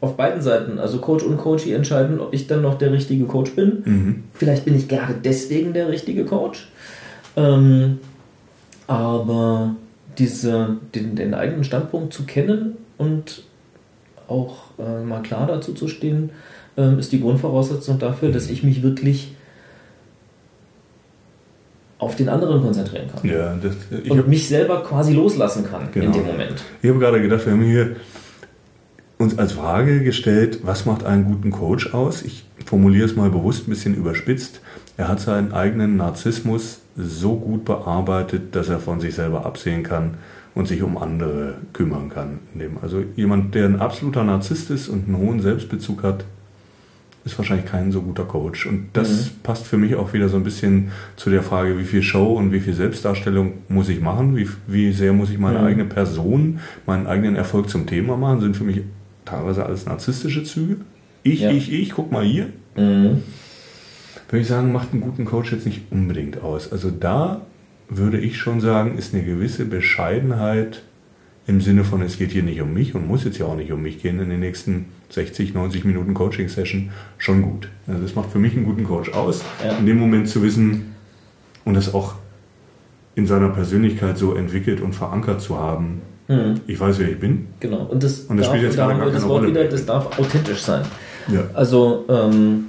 auf 0.00 0.16
beiden 0.16 0.42
Seiten, 0.42 0.80
also 0.80 0.98
Coach 0.98 1.22
und 1.22 1.38
Coachie, 1.38 1.72
entscheiden, 1.72 2.18
ob 2.18 2.34
ich 2.34 2.48
dann 2.48 2.62
noch 2.62 2.76
der 2.76 2.90
richtige 2.92 3.24
Coach 3.26 3.54
bin. 3.54 3.82
Mhm. 3.84 4.24
Vielleicht 4.34 4.64
bin 4.64 4.76
ich 4.76 4.88
gerade 4.88 5.14
deswegen 5.24 5.72
der 5.72 5.88
richtige 5.88 6.24
Coach. 6.24 6.68
Ähm, 7.36 8.00
Aber 8.88 9.76
diese, 10.18 10.78
den, 10.96 11.14
den 11.14 11.32
eigenen 11.34 11.62
Standpunkt 11.62 12.12
zu 12.12 12.24
kennen 12.24 12.76
und 12.98 13.44
auch 14.28 14.56
äh, 14.78 15.02
mal 15.04 15.22
klar 15.22 15.46
dazu 15.46 15.72
zu 15.74 15.88
stehen, 15.88 16.30
äh, 16.76 16.98
ist 16.98 17.12
die 17.12 17.20
Grundvoraussetzung 17.20 17.98
dafür, 17.98 18.30
dass 18.30 18.48
ich 18.50 18.62
mich 18.62 18.82
wirklich 18.82 19.34
auf 21.98 22.16
den 22.16 22.28
anderen 22.28 22.60
konzentrieren 22.62 23.06
kann. 23.14 23.28
Ja, 23.30 23.54
das, 23.62 23.74
ich 24.02 24.10
und 24.10 24.18
hab- 24.18 24.26
mich 24.28 24.48
selber 24.48 24.82
quasi 24.82 25.12
loslassen 25.14 25.64
kann 25.70 25.82
in 25.86 25.92
Genau. 25.92 26.12
dem 26.12 26.26
Moment. 26.26 26.64
Ich 26.82 26.88
habe 26.90 26.98
gerade 26.98 27.22
gedacht, 27.22 27.44
wir 27.46 27.52
haben 27.52 27.62
hier 27.62 27.96
uns 29.18 29.38
als 29.38 29.52
Frage 29.52 30.02
gestellt, 30.02 30.60
was 30.64 30.84
macht 30.84 31.04
einen 31.04 31.24
guten 31.26 31.52
Coach 31.52 31.94
aus? 31.94 32.22
Ich 32.22 32.44
formuliere 32.66 33.06
es 33.06 33.14
mal 33.14 33.30
bewusst 33.30 33.68
ein 33.68 33.70
bisschen 33.70 33.94
überspitzt. 33.94 34.60
Er 34.96 35.06
hat 35.06 35.20
seinen 35.20 35.52
eigenen 35.52 35.96
Narzissmus 35.96 36.80
so 36.96 37.36
gut 37.36 37.64
bearbeitet, 37.64 38.56
dass 38.56 38.68
er 38.68 38.80
von 38.80 39.00
sich 39.00 39.14
selber 39.14 39.46
absehen 39.46 39.84
kann 39.84 40.14
und 40.54 40.68
sich 40.68 40.82
um 40.82 40.98
andere 40.98 41.54
kümmern 41.72 42.08
kann. 42.10 42.38
Also 42.82 43.02
jemand, 43.16 43.54
der 43.54 43.66
ein 43.66 43.80
absoluter 43.80 44.24
Narzisst 44.24 44.70
ist 44.70 44.88
und 44.88 45.06
einen 45.08 45.16
hohen 45.16 45.40
Selbstbezug 45.40 46.02
hat, 46.02 46.24
ist 47.24 47.38
wahrscheinlich 47.38 47.66
kein 47.66 47.92
so 47.92 48.02
guter 48.02 48.24
Coach. 48.24 48.66
Und 48.66 48.88
das 48.94 49.30
passt 49.44 49.64
für 49.66 49.78
mich 49.78 49.94
auch 49.94 50.12
wieder 50.12 50.28
so 50.28 50.36
ein 50.36 50.42
bisschen 50.44 50.90
zu 51.16 51.30
der 51.30 51.42
Frage, 51.42 51.78
wie 51.78 51.84
viel 51.84 52.02
Show 52.02 52.34
und 52.34 52.52
wie 52.52 52.58
viel 52.60 52.74
Selbstdarstellung 52.74 53.52
muss 53.68 53.88
ich 53.88 54.00
machen, 54.00 54.36
wie, 54.36 54.48
wie 54.66 54.92
sehr 54.92 55.12
muss 55.12 55.30
ich 55.30 55.38
meine 55.38 55.60
Mhm. 55.60 55.64
eigene 55.66 55.84
Person, 55.84 56.58
meinen 56.84 57.06
eigenen 57.06 57.36
Erfolg 57.36 57.68
zum 57.70 57.86
Thema 57.86 58.16
machen, 58.16 58.40
sind 58.40 58.56
für 58.56 58.64
mich 58.64 58.80
teilweise 59.24 59.64
alles 59.64 59.86
narzisstische 59.86 60.42
Züge. 60.42 60.78
Ich, 61.22 61.40
Ja. 61.42 61.50
ich, 61.52 61.72
ich, 61.72 61.90
guck 61.92 62.10
mal 62.10 62.24
hier. 62.24 62.48
Mhm. 62.76 63.22
Würde 64.28 64.40
ich 64.42 64.48
sagen, 64.48 64.72
macht 64.72 64.92
einen 64.92 65.00
guten 65.02 65.24
Coach 65.24 65.52
jetzt 65.52 65.66
nicht 65.66 65.82
unbedingt 65.92 66.42
aus. 66.42 66.72
Also 66.72 66.90
da 66.90 67.42
würde 67.96 68.18
ich 68.18 68.38
schon 68.38 68.60
sagen, 68.60 68.96
ist 68.98 69.14
eine 69.14 69.22
gewisse 69.24 69.64
Bescheidenheit 69.64 70.82
im 71.46 71.60
Sinne 71.60 71.82
von, 71.84 72.02
es 72.02 72.18
geht 72.18 72.30
hier 72.30 72.42
nicht 72.44 72.60
um 72.60 72.72
mich 72.72 72.94
und 72.94 73.06
muss 73.08 73.24
jetzt 73.24 73.38
ja 73.38 73.46
auch 73.46 73.56
nicht 73.56 73.72
um 73.72 73.82
mich 73.82 74.00
gehen 74.00 74.20
in 74.20 74.30
den 74.30 74.40
nächsten 74.40 74.86
60, 75.10 75.54
90 75.54 75.84
Minuten 75.84 76.14
Coaching-Session 76.14 76.90
schon 77.18 77.42
gut. 77.42 77.68
Also 77.88 78.00
das 78.00 78.14
macht 78.14 78.30
für 78.30 78.38
mich 78.38 78.54
einen 78.54 78.64
guten 78.64 78.84
Coach 78.84 79.12
aus, 79.12 79.42
Ja. 79.64 79.76
in 79.76 79.86
dem 79.86 79.98
Moment 79.98 80.28
zu 80.28 80.42
wissen 80.42 80.94
und 81.64 81.74
das 81.74 81.92
auch 81.92 82.14
in 83.14 83.26
seiner 83.26 83.48
Persönlichkeit 83.48 84.16
so 84.16 84.34
entwickelt 84.34 84.80
und 84.80 84.94
verankert 84.94 85.40
zu 85.42 85.58
haben. 85.58 86.00
Mhm. 86.28 86.60
Ich 86.66 86.78
weiß, 86.78 86.98
wer 87.00 87.10
ich 87.10 87.18
bin. 87.18 87.48
Genau. 87.60 87.84
Und 87.86 88.02
das, 88.02 88.20
Und 88.20 88.36
das 88.38 88.46
darf, 88.46 88.54
spielt 88.56 88.70
jetzt 88.70 88.78
da 88.78 88.86
gerade 88.86 89.00
gar 89.00 89.10
keine 89.10 89.22
Wort 89.24 89.30
Rolle 89.42 89.48
wieder, 89.48 89.64
das 89.64 89.84
darf 89.84 90.18
authentisch 90.18 90.60
sein. 90.60 90.84
Ja. 91.28 91.42
Also, 91.54 92.04
ähm, 92.08 92.66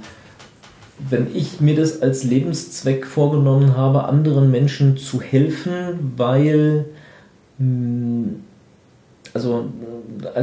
wenn 0.98 1.26
ich 1.34 1.60
mir 1.60 1.74
das 1.74 2.02
als 2.02 2.24
Lebenszweck 2.24 3.06
vorgenommen 3.06 3.76
habe, 3.76 4.04
anderen 4.04 4.50
Menschen 4.50 4.96
zu 4.96 5.20
helfen, 5.20 6.12
weil, 6.16 6.84
mh, 7.58 8.28
also, 9.32 9.64
äh, 10.34 10.42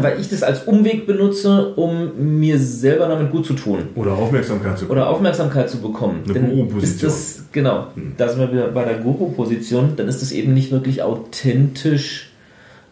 weil 0.00 0.20
ich 0.20 0.28
das 0.28 0.42
als 0.44 0.62
Umweg 0.64 1.06
benutze, 1.06 1.74
um 1.74 2.38
mir 2.38 2.58
selber 2.58 3.08
damit 3.08 3.32
gut 3.32 3.46
zu 3.46 3.54
tun 3.54 3.78
Oder 3.96 4.12
Aufmerksamkeit 4.12 4.78
zu 4.78 4.88
oder 4.88 5.08
Aufmerksamkeit 5.08 5.68
zu 5.68 5.78
bekommen. 5.78 6.22
Eine 6.28 6.40
Guru-Position. 6.40 7.10
das, 7.10 7.44
genau, 7.52 7.86
Hm. 7.94 8.12
da 8.16 8.28
sind 8.28 8.40
wir 8.40 8.52
wieder 8.52 8.68
bei 8.68 8.84
der 8.84 8.98
Guru-Position, 8.98 9.94
dann 9.96 10.06
ist 10.08 10.22
es 10.22 10.30
eben 10.32 10.54
nicht 10.54 10.70
wirklich 10.70 11.02
authentisch 11.02 12.30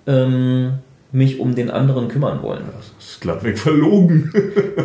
ähm, 0.08 0.72
mich 1.16 1.40
um 1.40 1.54
den 1.54 1.70
anderen 1.70 2.08
kümmern 2.08 2.42
wollen. 2.42 2.64
Das 2.76 2.92
ist 3.08 3.20
glattweg 3.22 3.58
verlogen. 3.58 4.30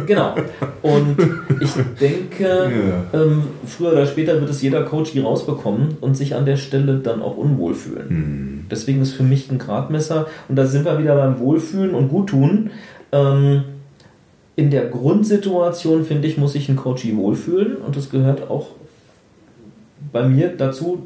Genau. 0.08 0.36
Und 0.82 1.16
ich 1.62 1.72
denke, 2.00 2.72
ähm, 3.14 3.44
früher 3.66 3.92
oder 3.92 4.06
später 4.06 4.40
wird 4.40 4.50
es 4.50 4.62
jeder 4.62 4.84
Coach 4.84 5.12
hier 5.12 5.24
rausbekommen 5.24 5.98
und 6.02 6.18
sich 6.18 6.36
an 6.36 6.46
der 6.46 6.58
Stelle 6.58 6.98
dann 6.98 7.22
auch 7.22 7.38
unwohl 7.38 7.76
fühlen. 7.76 8.10
Hm. 8.10 8.66
Deswegen 8.70 9.02
ist 9.02 9.14
für 9.14 9.24
mich 9.24 9.52
ein 9.52 9.58
Gradmesser, 9.58 10.28
und 10.48 10.56
da 10.56 10.66
sind 10.66 10.86
wir 10.86 10.98
wieder 10.98 11.16
beim 11.16 11.40
Wohlfühlen 11.40 11.94
und 11.94 12.10
Guttun. 12.10 12.72
Ähm, 13.12 13.64
in 14.56 14.72
der 14.72 14.86
Grundsituation, 14.88 16.04
finde 16.04 16.28
ich, 16.28 16.38
muss 16.38 16.54
sich 16.54 16.68
ein 16.68 16.76
Coachie 16.76 17.16
wohlfühlen 17.16 17.78
und 17.78 17.96
das 17.96 18.10
gehört 18.10 18.50
auch 18.50 18.70
bei 20.12 20.28
mir 20.28 20.50
dazu, 20.50 21.04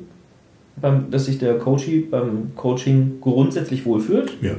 dass 1.12 1.26
sich 1.26 1.38
der 1.38 1.58
Coachie 1.58 2.02
beim 2.10 2.56
Coaching 2.56 3.18
grundsätzlich 3.22 3.86
wohlfühlt. 3.86 4.32
Ja. 4.42 4.54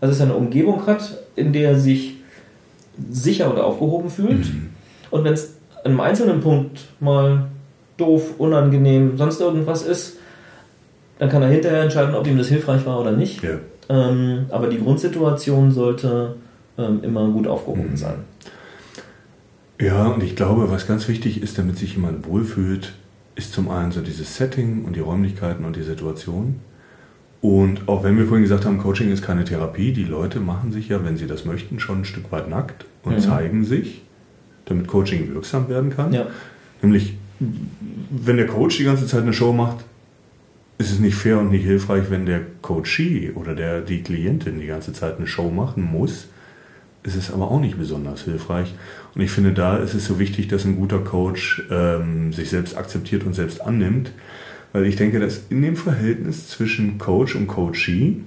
Also 0.00 0.12
dass 0.12 0.20
er 0.20 0.26
eine 0.26 0.34
Umgebung 0.34 0.86
hat, 0.86 1.18
in 1.36 1.52
der 1.52 1.70
er 1.70 1.78
sich 1.78 2.14
sicher 3.10 3.50
und 3.50 3.58
aufgehoben 3.60 4.10
fühlt. 4.10 4.46
Mhm. 4.46 4.70
Und 5.10 5.24
wenn 5.24 5.32
es 5.34 5.54
an 5.84 5.92
einem 5.92 6.00
einzelnen 6.00 6.40
Punkt 6.40 6.80
mal 7.00 7.48
doof, 7.96 8.34
unangenehm, 8.38 9.16
sonst 9.16 9.40
irgendwas 9.40 9.82
ist, 9.82 10.16
dann 11.18 11.28
kann 11.28 11.42
er 11.42 11.48
hinterher 11.48 11.82
entscheiden, 11.82 12.14
ob 12.14 12.26
ihm 12.26 12.38
das 12.38 12.48
hilfreich 12.48 12.84
war 12.86 13.00
oder 13.00 13.12
nicht. 13.12 13.42
Ja. 13.42 13.58
Ähm, 13.88 14.46
aber 14.50 14.68
die 14.68 14.78
Grundsituation 14.78 15.72
sollte 15.72 16.36
ähm, 16.76 17.00
immer 17.02 17.28
gut 17.28 17.46
aufgehoben 17.46 17.90
Mhm. 17.92 17.96
sein. 17.96 18.14
Ja, 19.80 20.06
und 20.08 20.22
ich 20.22 20.34
glaube, 20.36 20.70
was 20.70 20.86
ganz 20.86 21.08
wichtig 21.08 21.42
ist, 21.42 21.56
damit 21.58 21.78
sich 21.78 21.94
jemand 21.94 22.26
wohlfühlt, 22.26 22.94
ist 23.36 23.52
zum 23.52 23.70
einen 23.70 23.92
so 23.92 24.00
dieses 24.00 24.36
Setting 24.36 24.84
und 24.84 24.96
die 24.96 25.00
Räumlichkeiten 25.00 25.64
und 25.64 25.76
die 25.76 25.82
Situation. 25.84 26.60
Und 27.40 27.88
auch 27.88 28.02
wenn 28.02 28.18
wir 28.18 28.26
vorhin 28.26 28.42
gesagt 28.42 28.64
haben, 28.64 28.78
Coaching 28.78 29.12
ist 29.12 29.22
keine 29.22 29.44
Therapie, 29.44 29.92
die 29.92 30.04
Leute 30.04 30.40
machen 30.40 30.72
sich 30.72 30.88
ja, 30.88 31.04
wenn 31.04 31.16
sie 31.16 31.26
das 31.26 31.44
möchten, 31.44 31.78
schon 31.78 32.00
ein 32.00 32.04
Stück 32.04 32.32
weit 32.32 32.48
nackt 32.48 32.84
und 33.04 33.14
Mhm. 33.14 33.20
zeigen 33.20 33.64
sich, 33.64 34.02
damit 34.64 34.88
Coaching 34.88 35.32
wirksam 35.32 35.68
werden 35.68 35.90
kann. 35.90 36.12
Ja. 36.12 36.26
Nämlich, 36.82 37.14
wenn 38.10 38.36
der 38.38 38.46
Coach 38.48 38.78
die 38.78 38.84
ganze 38.84 39.06
Zeit 39.06 39.22
eine 39.22 39.32
Show 39.32 39.52
macht, 39.52 39.84
ist 40.78 40.90
es 40.90 40.98
nicht 40.98 41.14
fair 41.16 41.38
und 41.38 41.50
nicht 41.50 41.64
hilfreich, 41.64 42.04
wenn 42.10 42.26
der 42.26 42.40
Coachee 42.62 43.32
oder 43.34 43.54
der, 43.54 43.80
die 43.82 44.02
Klientin 44.02 44.58
die 44.60 44.66
ganze 44.66 44.92
Zeit 44.92 45.18
eine 45.18 45.26
Show 45.26 45.50
machen 45.50 45.82
muss. 45.84 46.26
Es 47.04 47.14
ist 47.16 47.30
aber 47.32 47.50
auch 47.50 47.60
nicht 47.60 47.78
besonders 47.78 48.22
hilfreich. 48.22 48.74
Und 49.14 49.20
ich 49.22 49.30
finde, 49.30 49.52
da 49.52 49.76
ist 49.76 49.94
es 49.94 50.06
so 50.06 50.18
wichtig, 50.18 50.48
dass 50.48 50.64
ein 50.64 50.76
guter 50.76 50.98
Coach 50.98 51.62
ähm, 51.70 52.32
sich 52.32 52.50
selbst 52.50 52.76
akzeptiert 52.76 53.24
und 53.24 53.34
selbst 53.34 53.60
annimmt. 53.60 54.10
Weil 54.72 54.86
ich 54.86 54.96
denke, 54.96 55.18
dass 55.20 55.46
in 55.48 55.62
dem 55.62 55.76
Verhältnis 55.76 56.48
zwischen 56.48 56.98
Coach 56.98 57.34
und 57.34 57.46
Coachee 57.46 58.20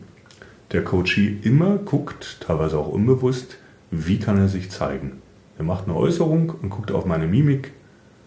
der 0.72 0.84
Coachee 0.84 1.38
immer 1.42 1.78
guckt, 1.78 2.38
teilweise 2.40 2.78
auch 2.78 2.88
unbewusst, 2.88 3.58
wie 3.92 4.20
kann 4.20 4.38
er 4.38 4.48
sich 4.48 4.72
zeigen. 4.72 5.22
Er 5.58 5.66
macht 5.66 5.86
eine 5.86 5.96
Äußerung 5.96 6.54
und 6.62 6.70
guckt 6.70 6.92
auf 6.92 7.06
meine 7.06 7.28
Mimik. 7.28 7.74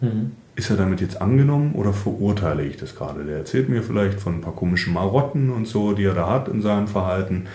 Mhm. 0.00 0.32
Ist 0.56 0.70
er 0.70 0.76
damit 0.76 1.00
jetzt 1.00 1.20
angenommen 1.20 1.74
oder 1.74 1.92
verurteile 1.92 2.62
ich 2.64 2.76
das 2.76 2.94
gerade? 2.94 3.24
Der 3.24 3.38
erzählt 3.38 3.68
mir 3.68 3.82
vielleicht 3.82 4.20
von 4.20 4.34
ein 4.34 4.40
paar 4.40 4.54
komischen 4.54 4.92
Marotten 4.92 5.50
und 5.50 5.66
so, 5.66 5.94
die 5.94 6.04
er 6.04 6.14
da 6.14 6.30
hat 6.30 6.48
in 6.48 6.62
seinem 6.62 6.86
Verhalten. 6.86 7.46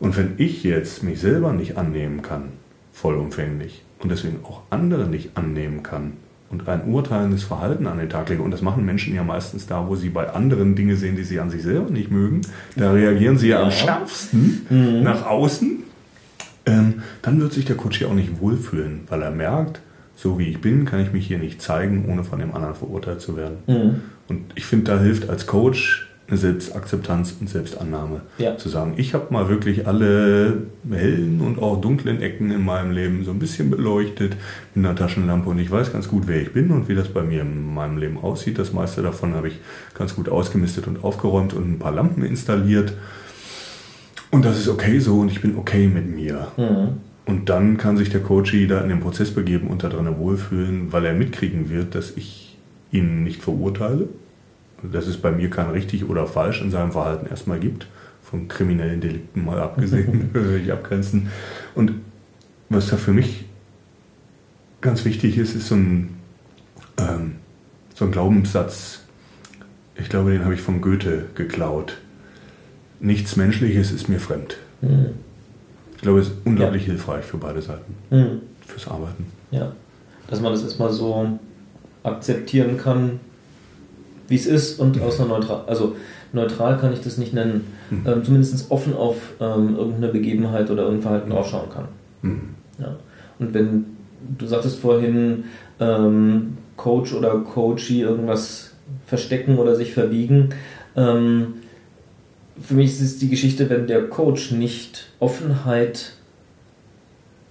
Und 0.00 0.16
wenn 0.16 0.34
ich 0.38 0.64
jetzt 0.64 1.04
mich 1.04 1.20
selber 1.20 1.52
nicht 1.52 1.76
annehmen 1.76 2.22
kann, 2.22 2.48
vollumfänglich, 2.92 3.84
und 4.00 4.10
deswegen 4.10 4.40
auch 4.44 4.62
andere 4.70 5.06
nicht 5.06 5.36
annehmen 5.36 5.82
kann 5.82 6.14
und 6.50 6.68
ein 6.68 6.84
urteilendes 6.92 7.44
Verhalten 7.44 7.86
an 7.86 7.98
den 7.98 8.08
Tag 8.10 8.28
lege, 8.28 8.42
und 8.42 8.50
das 8.50 8.60
machen 8.60 8.84
Menschen 8.84 9.14
ja 9.14 9.22
meistens 9.22 9.66
da, 9.66 9.86
wo 9.88 9.94
sie 9.96 10.08
bei 10.10 10.28
anderen 10.30 10.74
Dinge 10.74 10.96
sehen, 10.96 11.16
die 11.16 11.22
sie 11.24 11.38
an 11.40 11.48
sich 11.50 11.62
selber 11.62 11.90
nicht 11.90 12.10
mögen, 12.10 12.40
da 12.76 12.92
reagieren 12.92 13.38
sie 13.38 13.48
ja, 13.48 13.58
am 13.60 13.66
Ja. 13.66 13.70
schärfsten 13.70 14.66
Mhm. 14.68 15.02
nach 15.02 15.24
außen, 15.26 15.84
ähm, 16.66 17.02
dann 17.22 17.40
wird 17.40 17.52
sich 17.52 17.64
der 17.64 17.76
Coach 17.76 17.98
hier 17.98 18.08
auch 18.08 18.14
nicht 18.14 18.40
wohlfühlen, 18.40 19.02
weil 19.08 19.22
er 19.22 19.30
merkt, 19.30 19.80
so 20.16 20.38
wie 20.38 20.48
ich 20.48 20.60
bin, 20.60 20.84
kann 20.84 21.00
ich 21.00 21.12
mich 21.12 21.26
hier 21.26 21.38
nicht 21.38 21.62
zeigen, 21.62 22.04
ohne 22.08 22.24
von 22.24 22.38
dem 22.40 22.54
anderen 22.54 22.74
verurteilt 22.74 23.20
zu 23.20 23.36
werden. 23.36 23.56
Mhm. 23.66 23.94
Und 24.28 24.40
ich 24.54 24.66
finde, 24.66 24.90
da 24.92 25.00
hilft 25.00 25.30
als 25.30 25.46
Coach 25.46 26.09
eine 26.30 26.38
Selbstakzeptanz 26.38 27.34
und 27.40 27.50
Selbstannahme. 27.50 28.20
Ja. 28.38 28.56
Zu 28.56 28.68
sagen, 28.68 28.94
ich 28.96 29.14
habe 29.14 29.32
mal 29.32 29.48
wirklich 29.48 29.86
alle 29.88 30.62
hellen 30.88 31.40
und 31.40 31.60
auch 31.60 31.80
dunklen 31.80 32.22
Ecken 32.22 32.52
in 32.52 32.64
meinem 32.64 32.92
Leben 32.92 33.24
so 33.24 33.32
ein 33.32 33.40
bisschen 33.40 33.68
beleuchtet 33.68 34.36
mit 34.74 34.86
einer 34.86 34.94
Taschenlampe 34.94 35.50
und 35.50 35.58
ich 35.58 35.70
weiß 35.70 35.92
ganz 35.92 36.08
gut, 36.08 36.24
wer 36.26 36.40
ich 36.40 36.52
bin 36.52 36.70
und 36.70 36.88
wie 36.88 36.94
das 36.94 37.08
bei 37.08 37.22
mir 37.22 37.42
in 37.42 37.74
meinem 37.74 37.98
Leben 37.98 38.16
aussieht. 38.16 38.58
Das 38.58 38.72
meiste 38.72 39.02
davon 39.02 39.34
habe 39.34 39.48
ich 39.48 39.58
ganz 39.94 40.14
gut 40.14 40.28
ausgemistet 40.28 40.86
und 40.86 41.02
aufgeräumt 41.02 41.52
und 41.52 41.68
ein 41.68 41.78
paar 41.78 41.92
Lampen 41.92 42.24
installiert. 42.24 42.94
Und 44.30 44.44
das 44.44 44.58
ist 44.58 44.68
okay 44.68 45.00
so 45.00 45.18
und 45.18 45.32
ich 45.32 45.40
bin 45.40 45.56
okay 45.56 45.88
mit 45.88 46.08
mir. 46.08 46.46
Mhm. 46.56 46.98
Und 47.26 47.48
dann 47.48 47.76
kann 47.76 47.96
sich 47.96 48.10
der 48.10 48.20
Coach 48.20 48.54
da 48.68 48.80
in 48.80 48.88
den 48.88 49.00
Prozess 49.00 49.32
begeben 49.32 49.68
und 49.68 49.82
da 49.82 49.88
drin 49.88 50.08
wohlfühlen, 50.16 50.92
weil 50.92 51.04
er 51.04 51.12
mitkriegen 51.12 51.70
wird, 51.70 51.94
dass 51.94 52.16
ich 52.16 52.56
ihn 52.92 53.24
nicht 53.24 53.42
verurteile. 53.42 54.08
Dass 54.82 55.06
es 55.06 55.16
bei 55.18 55.30
mir 55.30 55.50
kein 55.50 55.70
richtig 55.70 56.08
oder 56.08 56.26
falsch 56.26 56.60
in 56.62 56.70
seinem 56.70 56.92
Verhalten 56.92 57.26
erstmal 57.26 57.58
gibt. 57.60 57.86
Von 58.22 58.48
kriminellen 58.48 59.00
Delikten 59.00 59.44
mal 59.44 59.58
abgesehen, 59.60 60.30
ich 60.64 60.72
abgrenzen. 60.72 61.28
Und 61.74 61.92
was 62.68 62.88
da 62.88 62.96
für 62.96 63.12
mich 63.12 63.44
ganz 64.80 65.04
wichtig 65.04 65.36
ist, 65.36 65.54
ist 65.54 65.68
so 65.68 65.74
ein, 65.74 66.10
ähm, 66.98 67.36
so 67.94 68.04
ein 68.04 68.12
Glaubenssatz. 68.12 69.00
Ich 69.96 70.08
glaube, 70.08 70.30
den 70.30 70.44
habe 70.44 70.54
ich 70.54 70.60
von 70.62 70.80
Goethe 70.80 71.26
geklaut. 71.34 71.98
Nichts 73.00 73.36
Menschliches 73.36 73.90
ist 73.92 74.08
mir 74.08 74.20
fremd. 74.20 74.56
Mhm. 74.80 75.08
Ich 75.96 76.02
glaube, 76.02 76.20
es 76.20 76.28
ist 76.28 76.34
unglaublich 76.44 76.84
hilfreich 76.86 77.24
für 77.24 77.36
beide 77.36 77.60
Seiten, 77.60 77.94
Mhm. 78.10 78.40
fürs 78.66 78.88
Arbeiten. 78.88 79.26
Ja. 79.50 79.72
Dass 80.28 80.40
man 80.40 80.52
das 80.52 80.62
erstmal 80.62 80.90
so 80.92 81.38
akzeptieren 82.02 82.78
kann, 82.78 83.20
wie 84.30 84.36
es 84.36 84.46
ist 84.46 84.78
und 84.78 85.00
aus 85.02 85.20
einer 85.20 85.28
neutral, 85.28 85.64
also 85.66 85.96
neutral 86.32 86.78
kann 86.78 86.92
ich 86.92 87.00
das 87.00 87.18
nicht 87.18 87.34
nennen, 87.34 87.66
mhm. 87.90 88.06
ähm, 88.06 88.24
zumindest 88.24 88.70
offen 88.70 88.94
auf 88.94 89.16
ähm, 89.40 89.76
irgendeine 89.76 90.08
Begebenheit 90.08 90.70
oder 90.70 90.84
irgendein 90.84 91.02
Verhalten 91.02 91.32
aufschauen 91.32 91.68
kann. 91.68 91.88
Mhm. 92.22 92.40
Ja. 92.78 92.96
Und 93.40 93.52
wenn 93.52 93.86
du 94.38 94.46
sagtest 94.46 94.78
vorhin, 94.78 95.44
ähm, 95.80 96.58
Coach 96.76 97.12
oder 97.12 97.38
Coachie 97.38 98.02
irgendwas 98.02 98.72
verstecken 99.06 99.58
oder 99.58 99.74
sich 99.74 99.92
verbiegen, 99.92 100.50
ähm, 100.96 101.54
für 102.62 102.74
mich 102.74 102.92
ist 102.92 103.00
es 103.00 103.18
die 103.18 103.28
Geschichte, 103.28 103.68
wenn 103.68 103.88
der 103.88 104.08
Coach 104.08 104.52
nicht 104.52 105.10
Offenheit 105.18 106.12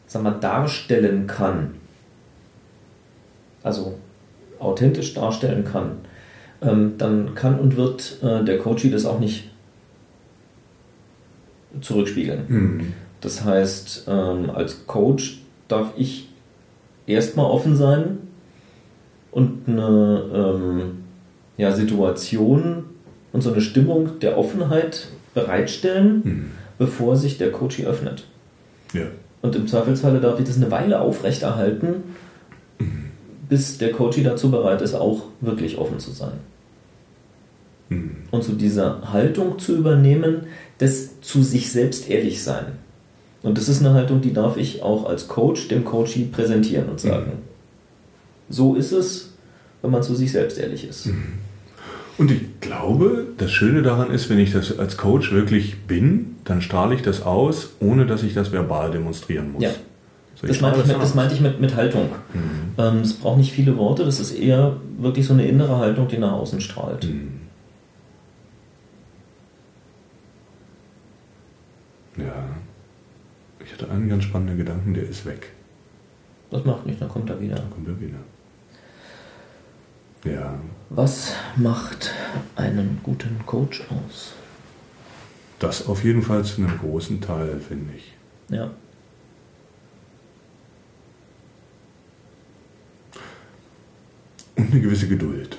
sag 0.08 0.24
mal, 0.24 0.32
darstellen 0.32 1.28
kann, 1.28 1.76
also 3.64 3.98
authentisch 4.60 5.14
darstellen 5.14 5.66
kann, 5.66 5.92
ähm, 6.62 6.94
dann 6.98 7.36
kann 7.36 7.60
und 7.60 7.76
wird 7.76 8.18
äh, 8.22 8.44
der 8.44 8.58
Coachie 8.58 8.92
das 8.92 9.06
auch 9.06 9.20
nicht 9.20 9.50
zurückspiegeln. 11.82 12.44
Mhm. 12.48 12.94
Das 13.22 13.44
heißt, 13.44 14.06
ähm, 14.08 14.50
als 14.50 14.88
Coach 14.88 15.42
darf 15.68 15.94
ich 15.98 16.30
erstmal 17.06 17.46
offen 17.46 17.76
sein 17.76 18.18
und 19.32 19.68
eine 19.68 20.24
ähm, 20.34 20.82
ja, 21.58 21.72
Situation 21.72 22.86
und 23.32 23.42
so 23.42 23.52
eine 23.52 23.62
Stimmung 23.62 24.20
der 24.20 24.38
Offenheit 24.38 25.10
bereitstellen, 25.34 26.22
mhm. 26.24 26.52
bevor 26.78 27.16
sich 27.16 27.38
der 27.38 27.52
Coachie 27.52 27.86
öffnet. 27.86 28.26
Ja. 28.94 29.04
Und 29.42 29.56
im 29.56 29.68
Zweifelsfalle 29.68 30.20
darf 30.20 30.40
ich 30.40 30.46
das 30.46 30.58
eine 30.58 30.72
Weile 30.72 31.00
aufrechterhalten, 31.00 32.04
mhm. 32.80 33.09
Bis 33.50 33.78
der 33.80 33.92
Coachie 33.92 34.24
dazu 34.24 34.52
bereit 34.52 34.82
ist, 34.82 34.94
auch 34.94 35.24
wirklich 35.42 35.78
offen 35.78 36.00
zu 36.00 36.12
sein. 36.12 36.34
Mhm. 37.90 38.12
Und 38.32 38.44
zu 38.44 38.54
dieser 38.54 39.12
Haltung 39.12 39.58
zu 39.60 39.76
übernehmen, 39.76 40.44
das 40.78 41.20
zu 41.22 41.44
sich 41.44 41.72
selbst 41.72 42.10
ehrlich 42.10 42.44
sein. 42.44 42.68
Und 43.42 43.58
das 43.58 43.68
ist 43.68 43.80
eine 43.80 43.94
Haltung, 43.94 44.22
die 44.22 44.34
darf 44.34 44.58
ich 44.58 44.84
auch 44.84 45.06
als 45.06 45.28
Coach 45.28 45.68
dem 45.68 45.84
Coachie 45.84 46.26
präsentieren 46.26 46.90
und 46.90 47.00
sagen, 47.00 47.32
mhm. 47.32 48.54
so 48.54 48.76
ist 48.76 48.92
es, 48.92 49.34
wenn 49.82 49.92
man 49.92 50.04
zu 50.04 50.14
sich 50.14 50.32
selbst 50.32 50.58
ehrlich 50.60 50.88
ist. 50.88 51.08
Mhm. 51.08 51.40
Und 52.18 52.32
ich 52.32 52.42
glaube, 52.60 53.28
das 53.38 53.50
Schöne 53.50 53.82
daran 53.82 54.12
ist, 54.12 54.30
wenn 54.30 54.40
ich 54.40 54.52
das 54.52 54.78
als 54.78 54.98
Coach 54.98 55.32
wirklich 55.32 55.84
bin, 55.88 56.36
dann 56.44 56.62
strahle 56.62 56.94
ich 56.94 57.02
das 57.02 57.22
aus, 57.22 57.70
ohne 57.80 58.06
dass 58.06 58.24
ich 58.24 58.34
das 58.34 58.52
verbal 58.52 58.92
demonstrieren 58.92 59.54
muss. 59.54 59.64
Ja. 59.64 59.72
Das, 60.42 60.62
meinte 60.62 60.80
ich, 60.80 60.88
mit, 60.88 60.98
das 60.98 61.16
meinte 61.16 61.36
ich 61.36 61.42
mit, 61.42 61.60
mit 61.60 61.76
Haltung. 61.76 62.10
Mhm. 62.34 62.74
Ähm, 62.78 63.00
es 63.02 63.14
braucht 63.14 63.38
nicht 63.38 63.52
viele 63.52 63.76
Worte, 63.78 64.06
das 64.06 64.20
ist 64.20 64.32
eher 64.32 64.78
wirklich 64.98 65.26
so 65.26 65.34
eine 65.34 65.46
innere 65.46 65.78
Haltung, 65.78 66.08
die 66.08 66.18
nach 66.18 66.32
außen 66.32 66.62
strahlt. 66.62 67.04
Mhm. 67.04 67.42
Ja. 72.18 72.46
Ich 73.64 73.74
hatte 73.74 73.90
einen 73.92 74.10
ganz 74.10 74.24
spannenden 74.24 74.58
Gedanken, 74.58 74.94
der 74.94 75.04
ist 75.04 75.26
weg. 75.26 75.52
Das 76.52 76.66
macht 76.66 76.86
nichts, 76.86 77.00
dann 77.00 77.10
kommt 77.10 77.30
er 77.30 77.40
wieder. 77.40 77.56
Dann 77.56 77.70
kommt 77.70 77.88
er 77.88 78.00
wieder. 78.00 78.18
Ja. 80.26 80.60
Was 80.90 81.34
macht 81.56 82.12
einen 82.56 83.00
guten 83.04 83.40
Coach 83.46 83.84
aus? 83.90 84.34
Das 85.60 85.88
auf 85.88 86.04
jeden 86.04 86.22
Fall 86.22 86.44
zu 86.44 86.62
einem 86.62 86.78
großen 86.78 87.22
Teil, 87.22 87.60
finde 87.60 87.94
ich. 87.96 88.14
Ja. 88.50 88.72
Und 94.70 94.76
eine 94.76 94.84
gewisse 94.84 95.08
Geduld. 95.08 95.58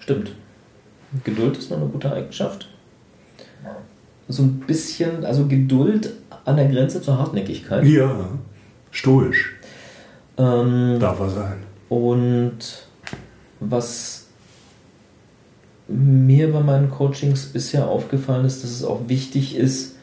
Stimmt. 0.00 0.32
Geduld 1.24 1.56
ist 1.56 1.70
noch 1.70 1.78
eine 1.78 1.86
gute 1.86 2.12
Eigenschaft. 2.12 2.68
So 4.28 4.42
ein 4.42 4.60
bisschen, 4.60 5.24
also 5.24 5.46
Geduld 5.46 6.12
an 6.44 6.56
der 6.56 6.68
Grenze 6.68 7.00
zur 7.00 7.18
Hartnäckigkeit. 7.18 7.86
Ja, 7.86 8.28
stoisch. 8.90 9.56
Ähm, 10.36 10.98
Darf 11.00 11.20
er 11.20 11.30
sein. 11.30 11.56
Und 11.88 12.86
was 13.60 14.26
mir 15.88 16.52
bei 16.52 16.60
meinen 16.60 16.90
Coachings 16.90 17.46
bisher 17.46 17.88
aufgefallen 17.88 18.44
ist, 18.44 18.62
dass 18.62 18.70
es 18.70 18.84
auch 18.84 19.08
wichtig 19.08 19.56
ist, 19.56 19.96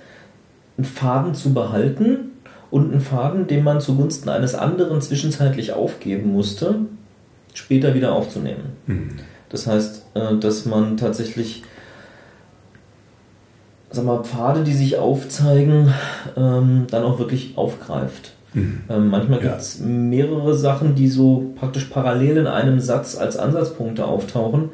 einen 0.75 0.85
Faden 0.85 1.35
zu 1.35 1.53
behalten 1.53 2.31
und 2.69 2.91
einen 2.91 3.01
Faden, 3.01 3.47
den 3.47 3.63
man 3.63 3.81
zugunsten 3.81 4.29
eines 4.29 4.55
anderen 4.55 5.01
zwischenzeitlich 5.01 5.73
aufgeben 5.73 6.31
musste, 6.33 6.75
später 7.53 7.93
wieder 7.93 8.13
aufzunehmen. 8.13 8.73
Mhm. 8.85 9.09
Das 9.49 9.67
heißt, 9.67 10.05
äh, 10.15 10.37
dass 10.37 10.65
man 10.65 10.97
tatsächlich 10.97 11.63
sag 13.89 14.05
mal, 14.05 14.23
Pfade, 14.23 14.63
die 14.63 14.73
sich 14.73 14.97
aufzeigen, 14.97 15.93
ähm, 16.35 16.87
dann 16.91 17.03
auch 17.03 17.19
wirklich 17.19 17.53
aufgreift. 17.55 18.33
Mhm. 18.53 18.81
Manchmal 18.87 19.39
ja. 19.43 19.49
gibt 19.49 19.61
es 19.61 19.79
mehrere 19.79 20.55
Sachen, 20.55 20.95
die 20.95 21.07
so 21.07 21.53
praktisch 21.57 21.85
parallel 21.85 22.37
in 22.37 22.47
einem 22.47 22.79
Satz 22.79 23.17
als 23.17 23.37
Ansatzpunkte 23.37 24.05
auftauchen 24.05 24.69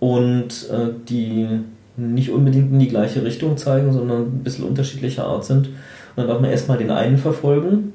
und 0.00 0.68
äh, 0.70 0.88
die 1.08 1.48
nicht 1.96 2.30
unbedingt 2.30 2.72
in 2.72 2.78
die 2.80 2.88
gleiche 2.88 3.22
Richtung 3.22 3.56
zeigen, 3.56 3.92
sondern 3.92 4.22
ein 4.22 4.42
bisschen 4.42 4.64
unterschiedlicher 4.64 5.26
Art 5.26 5.44
sind. 5.44 5.68
Dann 6.16 6.28
darf 6.28 6.40
man 6.40 6.50
erstmal 6.50 6.78
den 6.78 6.90
einen 6.90 7.18
verfolgen 7.18 7.92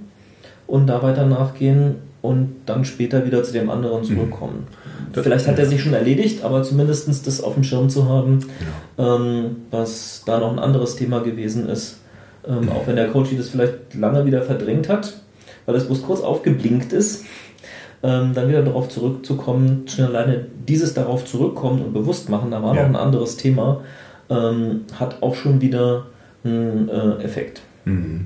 und 0.67 0.87
da 0.87 1.01
weiter 1.01 1.25
nachgehen 1.25 1.95
und 2.21 2.55
dann 2.65 2.85
später 2.85 3.25
wieder 3.25 3.43
zu 3.43 3.53
dem 3.53 3.69
anderen 3.69 4.01
mhm. 4.01 4.05
zurückkommen. 4.05 4.67
Mhm. 5.15 5.21
Vielleicht 5.21 5.47
hat 5.47 5.57
er 5.57 5.65
sich 5.65 5.81
schon 5.81 5.93
erledigt, 5.93 6.43
aber 6.43 6.63
zumindest 6.63 7.25
das 7.25 7.41
auf 7.41 7.53
dem 7.55 7.63
Schirm 7.63 7.89
zu 7.89 8.07
haben, 8.07 8.39
ja. 8.97 9.15
ähm, 9.15 9.57
was 9.71 10.23
da 10.25 10.39
noch 10.39 10.51
ein 10.51 10.59
anderes 10.59 10.95
Thema 10.95 11.19
gewesen 11.19 11.67
ist, 11.67 11.99
ähm, 12.47 12.69
auch 12.69 12.85
wenn 12.87 12.95
der 12.95 13.07
Coach 13.07 13.29
das 13.35 13.49
vielleicht 13.49 13.95
lange 13.95 14.25
wieder 14.25 14.41
verdrängt 14.41 14.89
hat, 14.89 15.13
weil 15.65 15.75
es 15.75 15.85
bloß 15.85 16.03
kurz 16.03 16.21
aufgeblinkt 16.21 16.93
ist, 16.93 17.25
ähm, 18.03 18.33
dann 18.33 18.47
wieder 18.47 18.61
darauf 18.61 18.89
zurückzukommen, 18.89 19.85
schon 19.87 20.05
alleine 20.05 20.45
dieses 20.67 20.93
darauf 20.93 21.25
zurückkommen 21.25 21.81
und 21.81 21.93
bewusst 21.93 22.29
machen, 22.29 22.51
da 22.51 22.61
war 22.61 22.75
ja. 22.75 22.83
noch 22.83 22.89
ein 22.89 22.95
anderes 22.95 23.37
Thema, 23.37 23.81
ähm, 24.29 24.81
hat 24.99 25.21
auch 25.21 25.35
schon 25.35 25.61
wieder 25.61 26.05
einen 26.43 26.89
äh, 26.89 27.23
Effekt. 27.23 27.61
Mhm. 27.89 28.25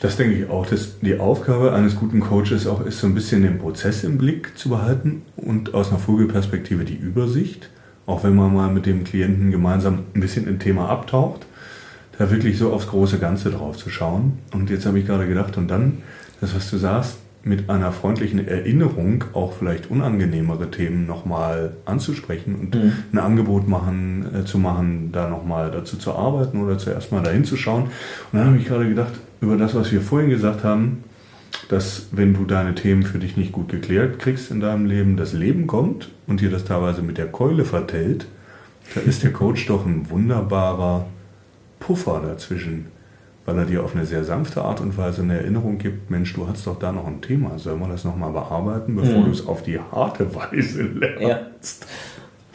Das 0.00 0.16
denke 0.16 0.36
ich 0.36 0.48
auch, 0.48 0.64
dass 0.64 1.00
die 1.00 1.18
Aufgabe 1.18 1.72
eines 1.72 1.96
guten 1.96 2.20
Coaches 2.20 2.68
auch 2.68 2.86
ist, 2.86 3.00
so 3.00 3.08
ein 3.08 3.14
bisschen 3.14 3.42
den 3.42 3.58
Prozess 3.58 4.04
im 4.04 4.16
Blick 4.16 4.56
zu 4.56 4.68
behalten 4.68 5.22
und 5.36 5.74
aus 5.74 5.88
einer 5.90 5.98
Vogelperspektive 5.98 6.84
die 6.84 6.94
Übersicht, 6.94 7.68
auch 8.06 8.22
wenn 8.22 8.36
man 8.36 8.54
mal 8.54 8.70
mit 8.70 8.86
dem 8.86 9.02
Klienten 9.02 9.50
gemeinsam 9.50 10.04
ein 10.14 10.20
bisschen 10.20 10.46
ein 10.46 10.60
Thema 10.60 10.88
abtaucht 10.88 11.46
da 12.18 12.30
wirklich 12.30 12.58
so 12.58 12.72
aufs 12.72 12.88
große 12.88 13.18
Ganze 13.18 13.50
drauf 13.50 13.76
zu 13.76 13.90
schauen. 13.90 14.38
Und 14.52 14.70
jetzt 14.70 14.86
habe 14.86 14.98
ich 14.98 15.06
gerade 15.06 15.26
gedacht, 15.26 15.56
und 15.56 15.68
dann, 15.68 15.98
das, 16.40 16.54
was 16.54 16.68
du 16.70 16.76
sagst, 16.76 17.18
mit 17.44 17.70
einer 17.70 17.92
freundlichen 17.92 18.46
Erinnerung 18.46 19.24
auch 19.32 19.52
vielleicht 19.52 19.90
unangenehmere 19.90 20.70
Themen 20.70 21.06
nochmal 21.06 21.76
anzusprechen 21.84 22.56
und 22.56 22.74
mhm. 22.74 22.92
ein 23.12 23.18
Angebot 23.18 23.68
machen, 23.68 24.26
äh, 24.34 24.44
zu 24.44 24.58
machen, 24.58 25.10
da 25.12 25.28
nochmal 25.28 25.70
dazu 25.70 25.96
zu 25.96 26.14
arbeiten 26.14 26.62
oder 26.62 26.78
zuerst 26.78 27.12
mal 27.12 27.22
dahin 27.22 27.44
zu 27.44 27.56
schauen. 27.56 27.84
Und 27.84 28.38
dann 28.38 28.46
habe 28.46 28.58
ich 28.58 28.66
gerade 28.66 28.88
gedacht, 28.88 29.12
über 29.40 29.56
das, 29.56 29.74
was 29.74 29.92
wir 29.92 30.00
vorhin 30.00 30.30
gesagt 30.30 30.64
haben, 30.64 31.04
dass 31.68 32.08
wenn 32.12 32.34
du 32.34 32.44
deine 32.44 32.74
Themen 32.74 33.02
für 33.02 33.18
dich 33.18 33.36
nicht 33.36 33.52
gut 33.52 33.68
geklärt 33.68 34.18
kriegst 34.18 34.50
in 34.50 34.60
deinem 34.60 34.86
Leben, 34.86 35.16
das 35.16 35.32
Leben 35.32 35.66
kommt 35.66 36.10
und 36.26 36.40
dir 36.40 36.50
das 36.50 36.64
teilweise 36.64 37.02
mit 37.02 37.18
der 37.18 37.26
Keule 37.26 37.64
vertellt, 37.64 38.26
da 38.94 39.00
ist 39.00 39.22
der 39.22 39.32
Coach 39.32 39.66
doch 39.66 39.84
ein 39.84 40.08
wunderbarer 40.10 41.06
Puffer 41.78 42.22
dazwischen, 42.26 42.86
weil 43.48 43.56
er 43.56 43.64
dir 43.64 43.82
auf 43.82 43.96
eine 43.96 44.04
sehr 44.04 44.24
sanfte 44.24 44.60
Art 44.60 44.82
und 44.82 44.98
Weise 44.98 45.22
eine 45.22 45.38
Erinnerung 45.38 45.78
gibt, 45.78 46.10
Mensch, 46.10 46.34
du 46.34 46.46
hast 46.46 46.66
doch 46.66 46.78
da 46.78 46.92
noch 46.92 47.06
ein 47.06 47.22
Thema, 47.22 47.58
sollen 47.58 47.80
wir 47.80 47.88
das 47.88 48.04
nochmal 48.04 48.30
bearbeiten, 48.30 48.94
bevor 48.94 49.20
mhm. 49.20 49.24
du 49.24 49.30
es 49.30 49.46
auf 49.46 49.62
die 49.62 49.78
harte 49.78 50.34
Weise 50.34 50.82
lernst. 50.82 51.86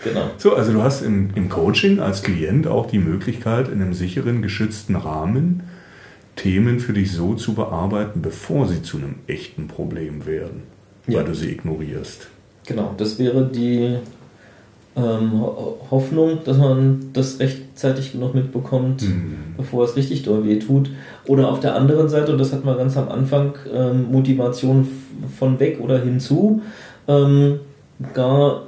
Ja. 0.06 0.12
Genau. 0.12 0.30
So, 0.38 0.54
also 0.54 0.72
du 0.72 0.84
hast 0.84 1.02
im, 1.02 1.32
im 1.34 1.50
Coaching 1.50 2.00
als 2.00 2.22
Klient 2.22 2.68
auch 2.68 2.86
die 2.86 3.00
Möglichkeit, 3.00 3.70
in 3.70 3.82
einem 3.82 3.96
sicheren, 3.96 4.44
geschützten 4.44 4.96
Rahmen 4.96 5.64
Themen 6.36 6.80
für 6.80 6.94
dich 6.94 7.12
so 7.12 7.34
zu 7.34 7.56
bearbeiten, 7.56 8.22
bevor 8.22 8.68
sie 8.68 8.84
zu 8.84 8.98
einem 8.98 9.16
echten 9.26 9.68
Problem 9.68 10.28
werden, 10.28 10.62
ja. 11.08 11.18
weil 11.18 11.26
du 11.26 11.34
sie 11.34 11.50
ignorierst. 11.50 12.28
Genau, 12.68 12.94
das 12.98 13.18
wäre 13.18 13.48
die 13.48 13.98
ähm, 14.96 15.41
Hoffnung, 15.89 16.39
dass 16.46 16.58
man 16.58 17.10
das 17.14 17.39
rechtzeitig 17.39 18.12
genug 18.12 18.36
mitbekommt, 18.36 19.02
mhm. 19.02 19.36
bevor 19.58 19.86
es 19.86 19.96
richtig 19.96 20.24
doll 20.24 20.46
weh 20.46 20.60
tut. 20.60 20.89
Oder 21.28 21.50
auf 21.50 21.60
der 21.60 21.76
anderen 21.76 22.10
Seite, 22.10 22.32
und 22.32 22.38
das 22.38 22.54
hatten 22.54 22.66
wir 22.66 22.76
ganz 22.76 22.96
am 22.98 23.10
Anfang, 23.10 23.56
ähm, 23.74 24.12
Motivation 24.12 24.88
von 25.38 25.60
weg 25.60 25.80
oder 25.82 26.00
hinzu, 26.00 26.62
ähm, 27.08 27.60
gar 28.14 28.64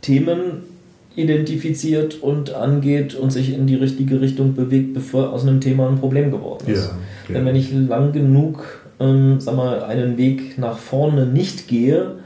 Themen 0.00 0.68
identifiziert 1.16 2.22
und 2.22 2.54
angeht 2.54 3.14
und 3.14 3.32
sich 3.32 3.52
in 3.52 3.66
die 3.66 3.74
richtige 3.74 4.20
Richtung 4.20 4.54
bewegt, 4.54 4.94
bevor 4.94 5.32
aus 5.32 5.42
einem 5.42 5.60
Thema 5.60 5.88
ein 5.88 5.98
Problem 5.98 6.30
geworden 6.30 6.64
ist. 6.68 6.86
Ja, 6.86 6.98
ja. 7.28 7.34
Denn 7.34 7.46
wenn 7.46 7.56
ich 7.56 7.72
lang 7.72 8.12
genug 8.12 8.64
ähm, 9.00 9.40
sag 9.40 9.56
mal, 9.56 9.82
einen 9.84 10.16
Weg 10.16 10.58
nach 10.58 10.78
vorne 10.78 11.26
nicht 11.26 11.68
gehe, 11.68 12.16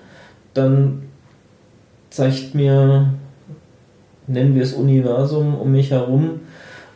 dann 0.54 1.02
zeigt 2.12 2.54
mir 2.54 3.12
nennen 4.28 4.54
wir 4.54 4.62
es 4.62 4.72
Universum 4.74 5.54
um 5.54 5.72
mich 5.72 5.90
herum, 5.90 6.40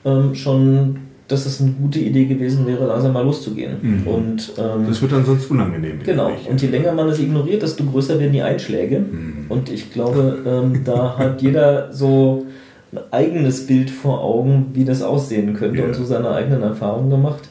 ähm, 0.05 0.35
schon, 0.35 0.99
dass 1.29 1.45
es 1.45 1.61
eine 1.61 1.73
gute 1.73 1.99
Idee 1.99 2.27
gewesen 2.27 2.67
wäre, 2.67 2.87
langsam 2.87 3.13
mal 3.13 3.25
loszugehen. 3.25 3.77
Mhm. 3.83 4.07
Und, 4.07 4.53
ähm, 4.59 4.87
Das 4.87 5.03
wird 5.03 5.11
dann 5.13 5.25
sonst 5.25 5.51
unangenehm. 5.51 5.99
Genau, 6.05 6.31
ich. 6.31 6.49
und 6.49 6.63
je 6.63 6.69
länger 6.69 6.93
man 6.93 7.09
es 7.09 7.19
ignoriert, 7.19 7.63
desto 7.63 7.83
größer 7.85 8.19
werden 8.21 8.33
die 8.33 8.43
Einschläge. 8.43 9.01
Mhm. 9.01 9.47
Und 9.49 9.71
ich 9.71 9.93
glaube, 9.93 10.39
ähm, 10.47 10.83
da 10.85 11.19
hat 11.19 11.43
jeder 11.43 11.93
so 11.93 12.47
ein 12.93 12.99
eigenes 13.11 13.67
Bild 13.67 13.91
vor 13.91 14.23
Augen, 14.23 14.67
wie 14.75 14.85
das 14.85 15.03
aussehen 15.03 15.55
könnte 15.55 15.81
Ja. 15.81 15.87
und 15.87 15.95
so 15.95 16.05
seine 16.05 16.31
eigenen 16.31 16.63
Erfahrungen 16.63 17.11
gemacht. 17.11 17.49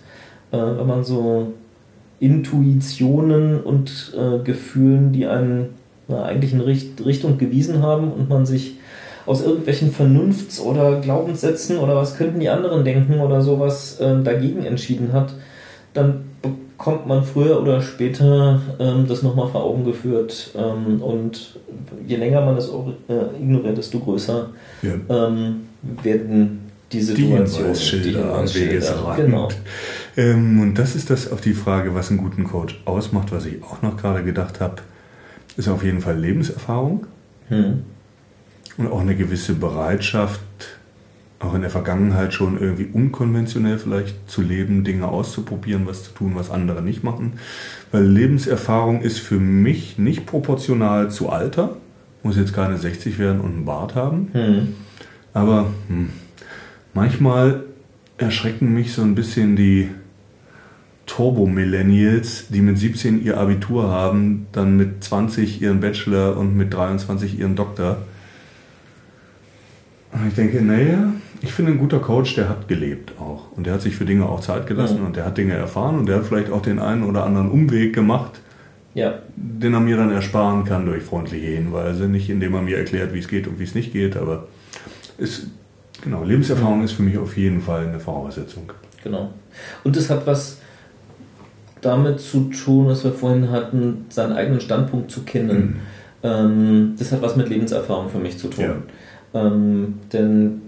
Äh, 0.51 0.57
wenn 0.57 0.87
man 0.87 1.03
so 1.03 1.51
Intuitionen 2.21 3.59
und 3.59 4.13
äh, 4.17 4.41
Gefühlen, 4.43 5.11
die 5.11 5.25
einen 5.27 5.69
na, 6.07 6.23
eigentlich 6.23 6.53
in 6.53 6.61
Richt 6.61 7.05
Richtung 7.05 7.37
gewiesen 7.37 7.81
haben 7.81 8.11
und 8.11 8.29
man 8.29 8.45
sich 8.45 8.77
aus 9.25 9.43
irgendwelchen 9.43 9.91
Vernunfts- 9.91 10.61
oder 10.61 11.01
Glaubenssätzen 11.01 11.77
oder 11.79 11.95
was 11.95 12.15
könnten 12.15 12.39
die 12.39 12.49
anderen 12.49 12.83
denken 12.85 13.19
oder 13.21 13.41
sowas 13.41 13.99
äh, 13.99 14.21
dagegen 14.23 14.63
entschieden 14.65 15.13
hat, 15.13 15.33
dann 15.95 16.25
bekommt 16.43 17.07
man 17.07 17.23
früher 17.23 17.59
oder 17.59 17.81
später 17.81 18.61
ähm, 18.79 19.05
das 19.07 19.23
nochmal 19.23 19.47
vor 19.47 19.63
Augen 19.63 19.83
geführt. 19.83 20.51
Ähm, 20.55 21.01
und 21.01 21.57
je 22.07 22.17
länger 22.17 22.41
man 22.45 22.55
es 22.57 22.69
auch, 22.69 22.89
äh, 23.07 23.41
ignoriert, 23.41 23.77
desto 23.77 23.99
größer 23.99 24.49
Ja. 24.83 24.93
ähm, 25.27 25.61
werden 26.03 26.59
die 26.91 26.97
Die 26.97 27.03
Situationen. 27.03 27.47
Hinweisschilder 27.47 28.19
am 28.19 28.25
Hinweisschilder, 28.35 28.71
Wegesrand. 28.73 29.15
Genau. 29.17 29.47
Ähm, 30.17 30.61
und 30.61 30.75
das 30.75 30.95
ist 30.95 31.09
das 31.09 31.31
auf 31.31 31.41
die 31.41 31.53
Frage, 31.53 31.95
was 31.95 32.09
einen 32.09 32.19
guten 32.19 32.43
Coach 32.43 32.79
ausmacht, 32.85 33.31
was 33.31 33.45
ich 33.47 33.63
auch 33.63 33.81
noch 33.81 33.97
gerade 33.97 34.23
gedacht 34.23 34.59
habe, 34.59 34.75
ist 35.57 35.67
auf 35.67 35.83
jeden 35.83 36.01
Fall 36.01 36.17
Lebenserfahrung 36.17 37.07
Hm. 37.49 37.83
und 38.77 38.87
auch 38.91 39.01
eine 39.01 39.15
gewisse 39.15 39.53
Bereitschaft, 39.53 40.41
auch 41.39 41.53
in 41.53 41.61
der 41.61 41.69
Vergangenheit 41.69 42.33
schon 42.33 42.59
irgendwie 42.59 42.87
unkonventionell 42.91 43.77
vielleicht 43.77 44.29
zu 44.29 44.41
leben, 44.41 44.83
Dinge 44.83 45.07
auszuprobieren, 45.07 45.85
was 45.85 46.05
zu 46.05 46.11
tun, 46.11 46.31
was 46.33 46.49
andere 46.49 46.81
nicht 46.81 47.03
machen. 47.03 47.33
Weil 47.91 48.03
Lebenserfahrung 48.03 49.01
ist 49.01 49.19
für 49.19 49.39
mich 49.39 49.99
nicht 49.99 50.25
proportional 50.25 51.11
zu 51.11 51.29
Alter. 51.29 51.77
Muss 52.23 52.37
jetzt 52.37 52.53
keine 52.53 52.77
60 52.77 53.19
werden 53.19 53.41
und 53.41 53.51
einen 53.51 53.65
Bart 53.65 53.93
haben. 53.93 54.29
Hm. 54.31 54.75
Aber 55.33 55.67
hm, 55.87 56.09
manchmal 56.95 57.63
erschrecken 58.17 58.73
mich 58.73 58.93
so 58.93 59.03
ein 59.03 59.13
bisschen 59.13 59.55
die 59.55 59.91
Turbo-Millennials, 61.05 62.47
die 62.49 62.61
mit 62.61 62.77
17 62.77 63.23
ihr 63.23 63.37
Abitur 63.37 63.89
haben, 63.89 64.47
dann 64.51 64.75
mit 64.77 65.03
20 65.03 65.61
ihren 65.61 65.79
Bachelor 65.79 66.37
und 66.37 66.55
mit 66.57 66.73
23 66.73 67.39
ihren 67.39 67.55
Doktor. 67.55 67.97
Und 70.13 70.27
ich 70.29 70.33
denke, 70.33 70.61
naja, 70.61 71.11
ich 71.41 71.51
finde 71.53 71.73
ein 71.73 71.77
guter 71.77 71.99
Coach, 71.99 72.35
der 72.35 72.47
hat 72.49 72.67
gelebt 72.67 73.13
auch. 73.19 73.51
Und 73.55 73.65
der 73.67 73.73
hat 73.73 73.81
sich 73.81 73.95
für 73.95 74.05
Dinge 74.05 74.25
auch 74.27 74.39
Zeit 74.39 74.65
gelassen 74.65 75.01
Mhm. 75.01 75.05
und 75.07 75.15
der 75.15 75.25
hat 75.25 75.37
Dinge 75.37 75.53
erfahren 75.53 75.97
und 75.99 76.05
der 76.07 76.17
hat 76.17 76.25
vielleicht 76.25 76.49
auch 76.51 76.61
den 76.61 76.79
einen 76.79 77.03
oder 77.03 77.25
anderen 77.25 77.49
Umweg 77.51 77.93
gemacht, 77.93 78.39
Ja, 78.93 79.15
den 79.35 79.73
er 79.73 79.81
mir 79.81 79.97
dann 79.97 80.11
ersparen 80.11 80.63
kann 80.63 80.85
durch 80.85 81.03
freundliche 81.03 81.47
Hinweise. 81.47 82.07
Nicht 82.07 82.29
indem 82.29 82.53
er 82.55 82.61
mir 82.61 82.77
erklärt, 82.77 83.13
wie 83.13 83.19
es 83.19 83.27
geht 83.27 83.45
und 83.47 83.59
wie 83.59 83.63
es 83.65 83.75
nicht 83.75 83.91
geht, 83.91 84.15
aber 84.15 84.47
ist, 85.17 85.47
genau, 86.01 86.23
Lebenserfahrung 86.23 86.81
ist 86.83 86.93
für 86.93 87.03
mich 87.03 87.17
auf 87.17 87.35
jeden 87.35 87.61
Fall 87.61 87.87
eine 87.87 87.99
Voraussetzung. 87.99 88.71
genau. 89.03 89.33
Und 89.83 89.95
das 89.97 90.09
hat 90.09 90.25
was 90.25 90.59
damit 91.85 92.19
zu 92.19 92.45
tun, 92.45 92.87
was 92.87 93.03
wir 93.03 93.11
vorhin 93.11 93.51
hatten, 93.51 94.05
seinen 94.09 94.33
eigenen 94.33 94.61
Standpunkt 94.61 95.11
zu 95.11 95.23
kennen. 95.23 95.79
Ähm, 96.23 96.95
das 96.97 97.11
hat 97.11 97.21
was 97.21 97.35
mit 97.35 97.49
Lebenserfahrung 97.49 98.09
für 98.09 98.17
mich 98.17 98.37
zu 98.37 98.47
tun. 98.47 98.83
Ähm, 99.33 99.95
denn 100.11 100.61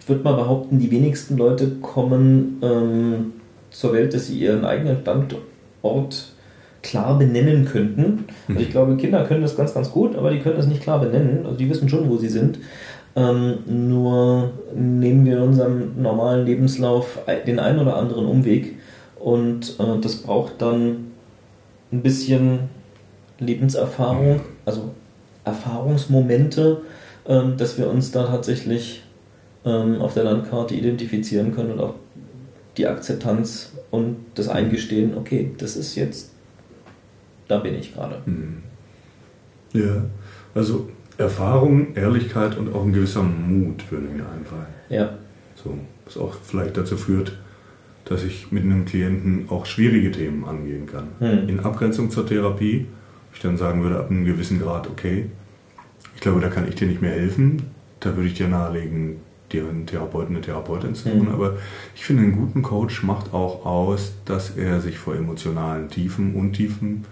ich 0.00 0.08
würde 0.08 0.22
mal 0.22 0.34
behaupten, 0.34 0.78
die 0.78 0.90
wenigsten 0.90 1.36
Leute 1.36 1.68
kommen 1.82 2.58
ähm, 2.62 3.32
zur 3.70 3.92
Welt, 3.92 4.14
dass 4.14 4.28
sie 4.28 4.38
ihren 4.38 4.64
eigenen 4.64 5.00
Standort 5.00 5.34
klar 6.82 7.18
benennen 7.18 7.64
könnten. 7.64 8.24
Also 8.48 8.60
ich 8.60 8.70
glaube, 8.70 8.96
Kinder 8.96 9.24
können 9.24 9.42
das 9.42 9.56
ganz, 9.56 9.74
ganz 9.74 9.90
gut, 9.90 10.16
aber 10.16 10.30
die 10.30 10.38
können 10.38 10.56
das 10.56 10.66
nicht 10.66 10.82
klar 10.82 11.00
benennen. 11.00 11.44
Also 11.44 11.56
die 11.56 11.68
wissen 11.68 11.88
schon, 11.88 12.08
wo 12.08 12.16
sie 12.16 12.28
sind. 12.28 12.58
Ähm, 13.16 13.58
nur 13.66 14.52
nehmen 14.74 15.26
wir 15.26 15.38
in 15.38 15.42
unserem 15.42 16.00
normalen 16.00 16.46
Lebenslauf 16.46 17.18
den 17.46 17.58
einen 17.58 17.80
oder 17.80 17.96
anderen 17.96 18.26
Umweg 18.26 18.77
und 19.20 19.78
äh, 19.78 19.98
das 20.00 20.16
braucht 20.16 20.60
dann 20.62 21.12
ein 21.92 22.02
bisschen 22.02 22.68
Lebenserfahrung, 23.38 24.40
also 24.64 24.94
Erfahrungsmomente, 25.44 26.82
ähm, 27.26 27.56
dass 27.56 27.78
wir 27.78 27.88
uns 27.88 28.10
da 28.10 28.26
tatsächlich 28.26 29.02
ähm, 29.64 30.00
auf 30.00 30.14
der 30.14 30.24
Landkarte 30.24 30.74
identifizieren 30.74 31.54
können 31.54 31.72
und 31.72 31.80
auch 31.80 31.94
die 32.76 32.86
Akzeptanz 32.86 33.72
und 33.90 34.16
das 34.34 34.48
Eingestehen, 34.48 35.16
okay, 35.16 35.52
das 35.58 35.76
ist 35.76 35.94
jetzt, 35.94 36.32
da 37.48 37.58
bin 37.58 37.74
ich 37.74 37.94
gerade. 37.94 38.22
Mhm. 38.26 38.62
Ja, 39.72 40.04
also 40.54 40.88
Erfahrung, 41.18 41.94
Ehrlichkeit 41.96 42.56
und 42.56 42.72
auch 42.74 42.84
ein 42.84 42.92
gewisser 42.92 43.22
Mut 43.22 43.90
würde 43.90 44.06
mir 44.06 44.24
einfallen. 44.28 44.66
Ja, 44.88 45.18
So, 45.56 45.76
was 46.04 46.16
auch 46.16 46.34
vielleicht 46.42 46.76
dazu 46.76 46.96
führt, 46.96 47.32
dass 48.08 48.24
ich 48.24 48.50
mit 48.50 48.64
einem 48.64 48.86
Klienten 48.86 49.46
auch 49.50 49.66
schwierige 49.66 50.10
Themen 50.10 50.44
angehen 50.44 50.86
kann. 50.86 51.08
Hm. 51.18 51.48
In 51.48 51.60
Abgrenzung 51.60 52.10
zur 52.10 52.26
Therapie, 52.26 52.86
ich 53.34 53.40
dann 53.40 53.56
sagen 53.56 53.82
würde, 53.82 53.98
ab 53.98 54.10
einem 54.10 54.24
gewissen 54.24 54.60
Grad, 54.60 54.88
okay, 54.88 55.26
ich 56.14 56.20
glaube, 56.20 56.40
da 56.40 56.48
kann 56.48 56.66
ich 56.66 56.74
dir 56.74 56.88
nicht 56.88 57.02
mehr 57.02 57.12
helfen, 57.12 57.62
da 58.00 58.16
würde 58.16 58.28
ich 58.28 58.34
dir 58.34 58.48
nahelegen, 58.48 59.16
dir 59.52 59.68
einen 59.68 59.86
Therapeuten, 59.86 60.34
eine 60.34 60.44
Therapeutin 60.44 60.94
zu 60.94 61.04
suchen. 61.04 61.28
Hm. 61.28 61.34
Aber 61.34 61.56
ich 61.94 62.04
finde, 62.04 62.22
ein 62.22 62.32
guten 62.32 62.62
Coach 62.62 63.02
macht 63.02 63.34
auch 63.34 63.66
aus, 63.66 64.12
dass 64.24 64.56
er 64.56 64.80
sich 64.80 64.98
vor 64.98 65.14
emotionalen 65.14 65.88
Tiefen, 65.88 66.34
Untiefen 66.34 67.04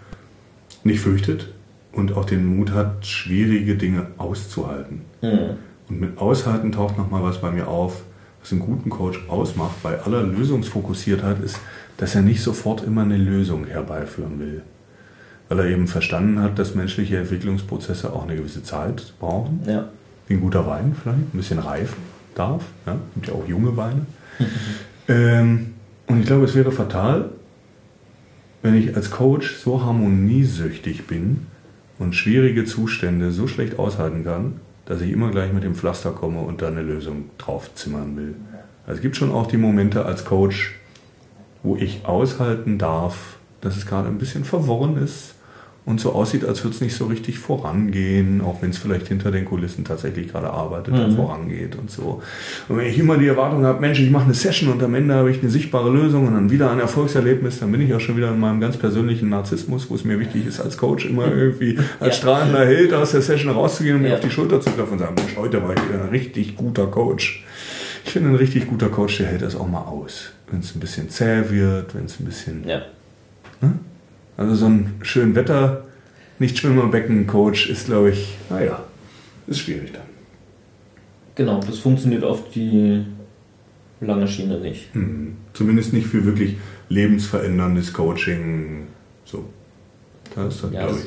nicht 0.82 1.00
fürchtet 1.00 1.52
und 1.92 2.16
auch 2.16 2.24
den 2.24 2.46
Mut 2.46 2.72
hat, 2.72 3.06
schwierige 3.06 3.76
Dinge 3.76 4.08
auszuhalten. 4.16 5.02
hm. 5.20 5.56
Und 5.88 6.00
mit 6.00 6.18
Aushalten 6.18 6.72
taucht 6.72 6.98
nochmal 6.98 7.22
was 7.22 7.40
bei 7.40 7.52
mir 7.52 7.68
auf, 7.68 8.02
was 8.46 8.52
einen 8.52 8.60
guten 8.60 8.90
Coach 8.90 9.18
ausmacht, 9.28 9.82
bei 9.82 10.00
aller 10.00 10.22
Lösungsfokussiertheit 10.22 11.42
ist, 11.42 11.58
dass 11.96 12.14
er 12.14 12.22
nicht 12.22 12.40
sofort 12.40 12.84
immer 12.84 13.02
eine 13.02 13.16
Lösung 13.16 13.66
herbeiführen 13.66 14.38
will. 14.38 14.62
Weil 15.48 15.58
er 15.60 15.66
eben 15.66 15.88
verstanden 15.88 16.40
hat, 16.40 16.56
dass 16.56 16.76
menschliche 16.76 17.16
Entwicklungsprozesse 17.16 18.12
auch 18.12 18.22
eine 18.22 18.36
gewisse 18.36 18.62
Zeit 18.62 19.14
brauchen. 19.18 19.62
ja, 19.66 19.88
Wie 20.28 20.34
ein 20.34 20.40
guter 20.40 20.64
Wein 20.64 20.94
vielleicht, 21.00 21.18
ein 21.18 21.30
bisschen 21.32 21.58
reifen 21.58 21.96
darf. 22.36 22.62
Ja, 22.86 22.96
gibt 23.14 23.26
ja 23.26 23.34
auch 23.34 23.48
junge 23.48 23.76
Weine. 23.76 24.06
ähm, 25.08 25.74
und 26.06 26.20
ich 26.20 26.26
glaube, 26.26 26.44
es 26.44 26.54
wäre 26.54 26.70
fatal, 26.70 27.30
wenn 28.62 28.74
ich 28.74 28.94
als 28.94 29.10
Coach 29.10 29.56
so 29.56 29.84
harmoniesüchtig 29.84 31.08
bin 31.08 31.46
und 31.98 32.14
schwierige 32.14 32.64
Zustände 32.64 33.32
so 33.32 33.48
schlecht 33.48 33.78
aushalten 33.78 34.24
kann, 34.24 34.60
dass 34.86 35.00
ich 35.00 35.10
immer 35.10 35.30
gleich 35.30 35.52
mit 35.52 35.62
dem 35.62 35.74
Pflaster 35.74 36.10
komme 36.10 36.40
und 36.40 36.62
da 36.62 36.68
eine 36.68 36.82
Lösung 36.82 37.30
draufzimmern 37.38 38.16
will. 38.16 38.34
Also 38.86 38.96
es 38.96 39.02
gibt 39.02 39.16
schon 39.16 39.32
auch 39.32 39.46
die 39.46 39.56
Momente 39.56 40.04
als 40.06 40.24
Coach, 40.24 40.78
wo 41.62 41.76
ich 41.76 42.06
aushalten 42.06 42.78
darf, 42.78 43.36
dass 43.60 43.76
es 43.76 43.86
gerade 43.86 44.08
ein 44.08 44.18
bisschen 44.18 44.44
verworren 44.44 44.96
ist 44.96 45.35
und 45.86 46.00
so 46.00 46.12
aussieht, 46.12 46.44
als 46.44 46.62
würde 46.64 46.74
es 46.74 46.80
nicht 46.82 46.96
so 46.96 47.06
richtig 47.06 47.38
vorangehen, 47.38 48.40
auch 48.40 48.60
wenn 48.60 48.70
es 48.70 48.78
vielleicht 48.78 49.06
hinter 49.08 49.30
den 49.30 49.44
Kulissen 49.44 49.84
tatsächlich 49.84 50.28
gerade 50.32 50.50
arbeitet 50.50 50.92
und 50.94 51.12
Mhm. 51.12 51.16
vorangeht 51.16 51.76
und 51.76 51.90
so. 51.90 52.20
Und 52.68 52.76
wenn 52.76 52.86
ich 52.88 52.98
immer 52.98 53.16
die 53.16 53.28
Erwartung 53.28 53.64
habe, 53.64 53.80
Mensch, 53.80 54.00
ich 54.00 54.10
mache 54.10 54.24
eine 54.24 54.34
Session 54.34 54.70
und 54.72 54.82
am 54.82 54.94
Ende 54.96 55.14
habe 55.14 55.30
ich 55.30 55.40
eine 55.40 55.48
sichtbare 55.50 55.88
Lösung 55.90 56.26
und 56.26 56.34
dann 56.34 56.50
wieder 56.50 56.70
ein 56.72 56.80
Erfolgserlebnis, 56.80 57.60
dann 57.60 57.70
bin 57.70 57.80
ich 57.80 57.94
auch 57.94 58.00
schon 58.00 58.16
wieder 58.16 58.30
in 58.32 58.40
meinem 58.40 58.60
ganz 58.60 58.76
persönlichen 58.76 59.28
Narzissmus, 59.28 59.88
wo 59.88 59.94
es 59.94 60.04
mir 60.04 60.18
wichtig 60.18 60.44
ist, 60.46 60.60
als 60.60 60.76
Coach 60.76 61.06
immer 61.06 61.32
irgendwie 61.32 61.78
als 62.00 62.16
Ja. 62.16 62.20
strahlender 62.22 62.66
Held 62.66 62.92
aus 62.92 63.12
der 63.12 63.22
Session 63.22 63.52
rauszugehen 63.52 63.96
und 63.96 64.02
mir 64.02 64.08
Ja. 64.08 64.14
auf 64.16 64.20
die 64.20 64.30
Schulter 64.30 64.60
zu 64.60 64.70
klopfen 64.70 64.94
und 64.94 64.98
sagen, 64.98 65.14
Mensch, 65.16 65.36
heute 65.36 65.62
war 65.62 65.70
ich 65.72 65.88
wieder 65.88 66.02
ein 66.02 66.08
richtig 66.10 66.56
guter 66.56 66.88
Coach. 66.88 67.44
Ich 68.04 68.10
finde, 68.12 68.30
ein 68.30 68.34
richtig 68.36 68.66
guter 68.68 68.88
Coach, 68.88 69.18
der 69.18 69.28
hält 69.28 69.42
das 69.42 69.54
auch 69.54 69.68
mal 69.68 69.82
aus. 69.82 70.30
Wenn 70.50 70.60
es 70.60 70.74
ein 70.74 70.80
bisschen 70.80 71.10
zäh 71.10 71.42
wird, 71.48 71.94
wenn 71.94 72.04
es 72.06 72.18
ein 72.20 72.24
bisschen 72.24 72.64
ja. 72.66 72.82
Also 74.36 74.54
so 74.54 74.66
ein 74.66 74.94
schön 75.02 75.34
Wetter, 75.34 75.84
nicht 76.38 76.58
Schwimmerbecken-Coach 76.58 77.70
ist, 77.70 77.86
glaube 77.86 78.10
ich, 78.10 78.36
naja, 78.50 78.82
ist 79.46 79.60
schwierig 79.60 79.92
dann. 79.92 80.02
Genau, 81.34 81.60
das 81.60 81.78
funktioniert 81.78 82.24
auf 82.24 82.50
die 82.50 83.04
lange 84.00 84.26
Schiene 84.28 84.58
nicht. 84.58 84.94
Mhm. 84.94 85.36
Zumindest 85.52 85.92
nicht 85.92 86.06
für 86.06 86.24
wirklich 86.24 86.56
lebensveränderndes 86.88 87.92
Coaching. 87.92 88.86
So. 89.24 89.44
Da 90.34 90.46
ist 90.46 90.62
das, 90.62 90.72
Ja, 90.72 90.86
das 90.86 91.06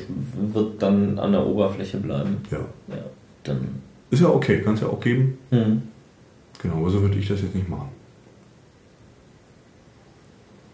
wird 0.52 0.82
dann 0.82 1.18
an 1.18 1.32
der 1.32 1.46
Oberfläche 1.46 1.98
bleiben. 1.98 2.38
Ja. 2.50 2.58
Ja, 2.88 3.04
dann. 3.44 3.80
Ist 4.10 4.22
ja 4.22 4.28
okay, 4.28 4.60
kann 4.60 4.74
es 4.74 4.80
ja 4.80 4.88
auch 4.88 5.00
geben. 5.00 5.38
Hm. 5.50 5.82
Genau, 6.62 6.76
aber 6.76 6.90
so 6.90 7.00
würde 7.00 7.16
ich 7.18 7.28
das 7.28 7.40
jetzt 7.42 7.54
nicht 7.54 7.68
machen. 7.68 7.88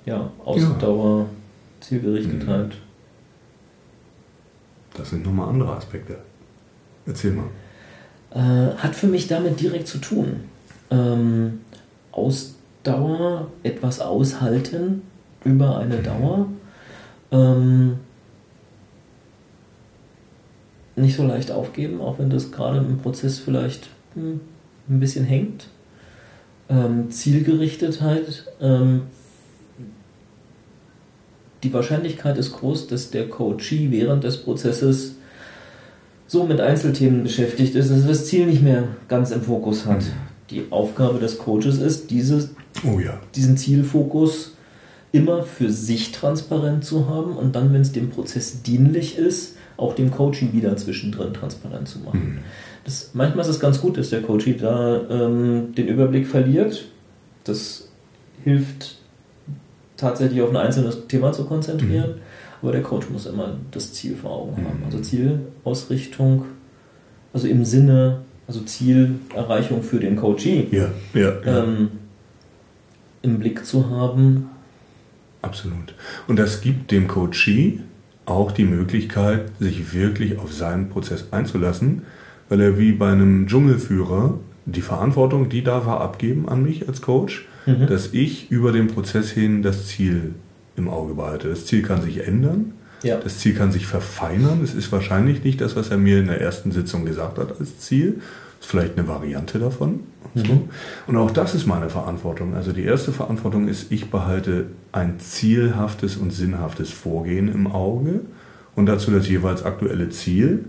Ja, 0.07 0.30
Ausdauer, 0.44 1.24
Mhm. 1.24 1.28
Zielgerichtetheit. 1.87 2.72
Das 4.95 5.11
sind 5.11 5.24
nochmal 5.24 5.49
andere 5.51 5.72
Aspekte. 5.72 6.18
Erzähl 7.07 7.32
mal. 7.32 7.47
äh, 8.30 8.74
hat 8.76 8.97
für 8.97 9.07
mich 9.07 9.28
damit 9.28 9.61
direkt 9.61 9.87
zu 9.87 9.99
tun. 9.99 10.41
Ähm, 10.91 11.61
Ausdauer, 12.11 13.49
etwas 13.62 14.01
aushalten 14.01 15.03
über 15.45 15.78
eine 15.78 16.03
Dauer. 16.03 16.49
Ähm, 17.30 17.99
nicht 20.97 21.16
so 21.16 21.24
leicht 21.24 21.53
aufgeben, 21.53 22.01
auch 22.01 22.18
wenn 22.18 22.30
das 22.30 22.51
gerade 22.51 22.78
im 22.78 22.99
Prozess 22.99 23.39
vielleicht 23.39 23.91
hm, 24.14 24.41
ein 24.89 24.99
bisschen 24.99 25.24
hängt. 25.24 25.68
Ähm, 26.68 27.11
Zielgerichtetheit. 27.11 28.47
Ähm, 28.61 29.03
die 31.66 31.72
Wahrscheinlichkeit 31.72 32.38
ist 32.38 32.52
groß, 32.52 32.86
dass 32.86 33.10
der 33.10 33.28
Coachee 33.28 33.88
während 33.90 34.22
des 34.22 34.36
Prozesses 34.36 35.16
so 36.28 36.44
mit 36.44 36.60
Einzelthemen 36.60 37.24
beschäftigt 37.24 37.74
ist, 37.74 37.90
dass 37.90 38.02
er 38.02 38.08
das 38.08 38.26
Ziel 38.26 38.46
nicht 38.46 38.62
mehr 38.62 38.84
ganz 39.08 39.32
im 39.32 39.42
Fokus 39.42 39.84
hat. 39.84 40.02
Mhm. 40.02 40.12
Die 40.50 40.62
Aufgabe 40.70 41.18
des 41.18 41.38
Coaches 41.38 41.78
ist, 41.78 42.10
dieses, 42.10 42.50
oh 42.84 43.00
ja. 43.00 43.18
diesen 43.34 43.56
Zielfokus 43.56 44.52
immer 45.10 45.42
für 45.42 45.70
sich 45.70 46.12
transparent 46.12 46.84
zu 46.84 47.08
haben 47.08 47.36
und 47.36 47.56
dann, 47.56 47.72
wenn 47.72 47.80
es 47.80 47.90
dem 47.90 48.10
Prozess 48.10 48.62
dienlich 48.62 49.18
ist, 49.18 49.56
auch 49.76 49.96
dem 49.96 50.12
Coaching 50.12 50.52
wieder 50.52 50.76
zwischendrin 50.76 51.34
transparent 51.34 51.88
zu 51.88 51.98
machen. 51.98 52.34
Mhm. 52.34 52.38
Das, 52.84 53.10
manchmal 53.12 53.44
ist 53.44 53.50
es 53.50 53.58
ganz 53.58 53.80
gut, 53.80 53.98
dass 53.98 54.10
der 54.10 54.22
Coach 54.22 54.46
da 54.60 55.00
ähm, 55.10 55.74
den 55.74 55.88
Überblick 55.88 56.28
verliert. 56.28 56.86
Das 57.42 57.88
hilft 58.44 58.95
tatsächlich 59.97 60.42
auf 60.42 60.51
ein 60.51 60.57
einzelnes 60.57 61.07
Thema 61.07 61.32
zu 61.32 61.44
konzentrieren. 61.44 62.16
Mhm. 62.16 62.20
Aber 62.62 62.72
der 62.72 62.82
Coach 62.82 63.09
muss 63.11 63.26
immer 63.26 63.57
das 63.70 63.92
Ziel 63.92 64.16
vor 64.16 64.30
Augen 64.30 64.57
haben. 64.57 64.82
Also 64.84 64.99
Zielausrichtung, 64.99 66.47
also 67.32 67.47
im 67.47 67.64
Sinne, 67.64 68.22
also 68.49 68.61
Zielerreichung 68.61 69.82
für 69.82 70.01
den 70.01 70.16
Coachee 70.16 70.68
ja, 70.70 70.88
ja, 71.14 71.34
ja. 71.44 71.64
Ähm, 71.64 71.90
im 73.22 73.38
Blick 73.38 73.66
zu 73.66 73.90
haben. 73.90 74.51
Absolut. 75.42 75.94
Und 76.28 76.38
das 76.38 76.61
gibt 76.61 76.90
dem 76.90 77.09
Coachee 77.09 77.80
auch 78.24 78.53
die 78.53 78.64
Möglichkeit, 78.64 79.51
sich 79.61 79.92
wirklich 79.94 80.38
auf 80.38 80.53
seinen 80.53 80.88
Prozess 80.88 81.28
einzulassen, 81.30 82.03
weil 82.49 82.61
er 82.61 82.78
wie 82.78 82.92
bei 82.92 83.11
einem 83.12 83.47
Dschungelführer 83.47 84.38
die 84.64 84.82
Verantwortung, 84.82 85.49
die 85.49 85.62
darf 85.62 85.86
er 85.86 86.01
abgeben 86.01 86.49
an 86.49 86.62
mich 86.62 86.88
als 86.88 87.01
Coach, 87.01 87.45
mhm. 87.66 87.86
dass 87.86 88.12
ich 88.12 88.50
über 88.50 88.72
den 88.72 88.86
Prozess 88.86 89.30
hin 89.30 89.62
das 89.62 89.88
Ziel 89.88 90.34
im 90.76 90.88
Auge 90.88 91.14
behalte. 91.14 91.48
Das 91.48 91.66
Ziel 91.66 91.82
kann 91.82 92.02
sich 92.02 92.26
ändern. 92.26 92.72
Ja. 93.02 93.18
Das 93.18 93.38
Ziel 93.38 93.54
kann 93.54 93.72
sich 93.72 93.86
verfeinern. 93.86 94.62
Es 94.64 94.74
ist 94.74 94.90
wahrscheinlich 94.92 95.44
nicht 95.44 95.60
das, 95.60 95.76
was 95.76 95.90
er 95.90 95.98
mir 95.98 96.18
in 96.18 96.26
der 96.26 96.40
ersten 96.40 96.72
Sitzung 96.72 97.04
gesagt 97.04 97.38
hat 97.38 97.58
als 97.58 97.78
Ziel. 97.80 98.20
Das 98.58 98.66
ist 98.66 98.70
vielleicht 98.70 98.98
eine 98.98 99.06
Variante 99.06 99.58
davon. 99.58 100.00
Und, 100.34 100.48
mhm. 100.48 100.60
und 101.06 101.16
auch 101.16 101.30
das 101.30 101.54
ist 101.54 101.66
meine 101.66 101.90
Verantwortung. 101.90 102.54
Also 102.54 102.72
die 102.72 102.84
erste 102.84 103.12
Verantwortung 103.12 103.68
ist, 103.68 103.92
ich 103.92 104.10
behalte 104.10 104.66
ein 104.92 105.18
zielhaftes 105.18 106.16
und 106.16 106.32
sinnhaftes 106.32 106.90
Vorgehen 106.90 107.48
im 107.52 107.66
Auge 107.66 108.20
und 108.74 108.86
dazu 108.86 109.10
das 109.10 109.28
jeweils 109.28 109.62
aktuelle 109.62 110.08
Ziel. 110.10 110.64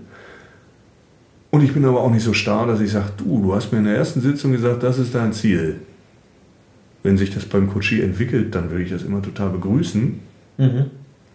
Und 1.49 1.63
ich 1.63 1.73
bin 1.73 1.85
aber 1.85 2.01
auch 2.01 2.11
nicht 2.11 2.23
so 2.23 2.33
starr, 2.33 2.67
dass 2.67 2.81
ich 2.81 2.91
sage, 2.91 3.11
du, 3.17 3.41
du 3.41 3.55
hast 3.55 3.71
mir 3.71 3.79
in 3.79 3.85
der 3.85 3.95
ersten 3.95 4.21
Sitzung 4.21 4.51
gesagt, 4.51 4.83
das 4.83 4.99
ist 4.99 5.15
dein 5.15 5.33
Ziel 5.33 5.79
wenn 7.07 7.17
sich 7.17 7.33
das 7.33 7.45
beim 7.45 7.69
Coachie 7.69 8.01
entwickelt, 8.01 8.53
dann 8.53 8.69
würde 8.69 8.83
ich 8.83 8.91
das 8.91 9.03
immer 9.03 9.21
total 9.21 9.51
begrüßen. 9.51 10.19
Mhm. 10.57 10.85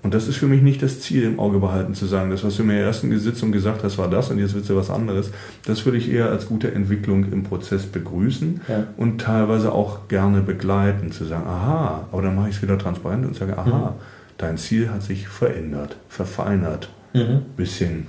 Und 0.02 0.12
das 0.12 0.28
ist 0.28 0.36
für 0.36 0.46
mich 0.46 0.60
nicht 0.60 0.82
das 0.82 1.00
Ziel 1.00 1.22
im 1.22 1.40
Auge 1.40 1.60
behalten, 1.60 1.94
zu 1.94 2.04
sagen, 2.04 2.28
das, 2.28 2.44
was 2.44 2.58
du 2.58 2.62
mir 2.62 2.72
in 2.72 2.78
der 2.80 2.88
ersten 2.88 3.18
Sitzung 3.18 3.52
gesagt 3.52 3.82
hast, 3.82 3.96
war 3.96 4.10
das 4.10 4.30
und 4.30 4.38
jetzt 4.38 4.52
wird 4.52 4.64
es 4.64 4.76
was 4.76 4.90
anderes. 4.90 5.30
Das 5.64 5.86
würde 5.86 5.96
ich 5.96 6.12
eher 6.12 6.28
als 6.28 6.46
gute 6.46 6.74
Entwicklung 6.74 7.32
im 7.32 7.42
Prozess 7.42 7.86
begrüßen 7.86 8.60
ja. 8.68 8.86
und 8.98 9.22
teilweise 9.22 9.72
auch 9.72 10.08
gerne 10.08 10.42
begleiten, 10.42 11.10
zu 11.10 11.24
sagen, 11.24 11.46
aha, 11.46 12.06
aber 12.12 12.20
dann 12.20 12.36
mache 12.36 12.50
ich 12.50 12.56
es 12.56 12.62
wieder 12.62 12.76
transparent 12.76 13.24
und 13.24 13.34
sage, 13.34 13.56
aha, 13.56 13.94
mhm. 13.96 14.02
dein 14.36 14.58
Ziel 14.58 14.90
hat 14.90 15.02
sich 15.02 15.26
verändert, 15.26 15.96
verfeinert, 16.10 16.90
mhm. 17.14 17.46
bisschen 17.56 18.08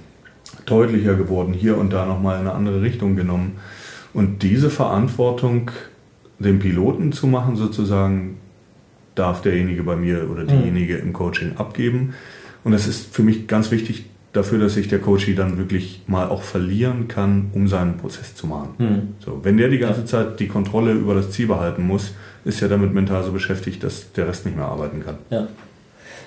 deutlicher 0.66 1.16
geworden, 1.16 1.54
hier 1.54 1.78
und 1.78 1.94
da 1.94 2.06
nochmal 2.06 2.42
in 2.42 2.48
eine 2.48 2.56
andere 2.56 2.82
Richtung 2.82 3.16
genommen. 3.16 3.54
Und 4.14 4.44
diese 4.44 4.70
Verantwortung 4.70 5.72
den 6.44 6.60
Piloten 6.60 7.12
zu 7.12 7.28
machen, 7.28 7.56
sozusagen, 7.56 8.38
darf 9.16 9.42
derjenige 9.42 9.84
bei 9.84 9.96
mir 9.96 10.30
oder 10.30 10.44
diejenige 10.44 10.98
im 10.98 11.14
Coaching 11.14 11.58
abgeben. 11.58 12.14
Und 12.64 12.72
das 12.72 12.88
ist 12.88 13.14
für 13.14 13.22
mich 13.22 13.48
ganz 13.48 13.70
wichtig 13.70 14.06
dafür, 14.32 14.58
dass 14.58 14.74
sich 14.74 14.88
der 14.88 15.00
Coachie 15.00 15.36
dann 15.36 15.58
wirklich 15.58 16.02
mal 16.08 16.28
auch 16.30 16.42
verlieren 16.42 17.08
kann, 17.08 17.52
um 17.54 17.68
seinen 17.68 17.98
Prozess 17.98 18.34
zu 18.36 18.48
machen. 18.48 18.70
Mhm. 18.78 19.02
So, 19.24 19.40
wenn 19.44 19.58
der 19.58 19.70
die 19.70 19.78
ganze 19.78 20.06
Zeit 20.06 20.40
die 20.40 20.48
Kontrolle 20.48 20.94
über 20.94 21.14
das 21.14 21.30
Ziel 21.32 21.48
behalten 21.48 21.86
muss, 21.86 22.14
ist 22.44 22.62
er 22.62 22.70
damit 22.70 22.94
mental 22.94 23.24
so 23.24 23.32
beschäftigt, 23.32 23.84
dass 23.84 24.12
der 24.14 24.28
Rest 24.28 24.46
nicht 24.46 24.58
mehr 24.58 24.66
arbeiten 24.66 25.04
kann. 25.06 25.16
Ja. 25.30 25.48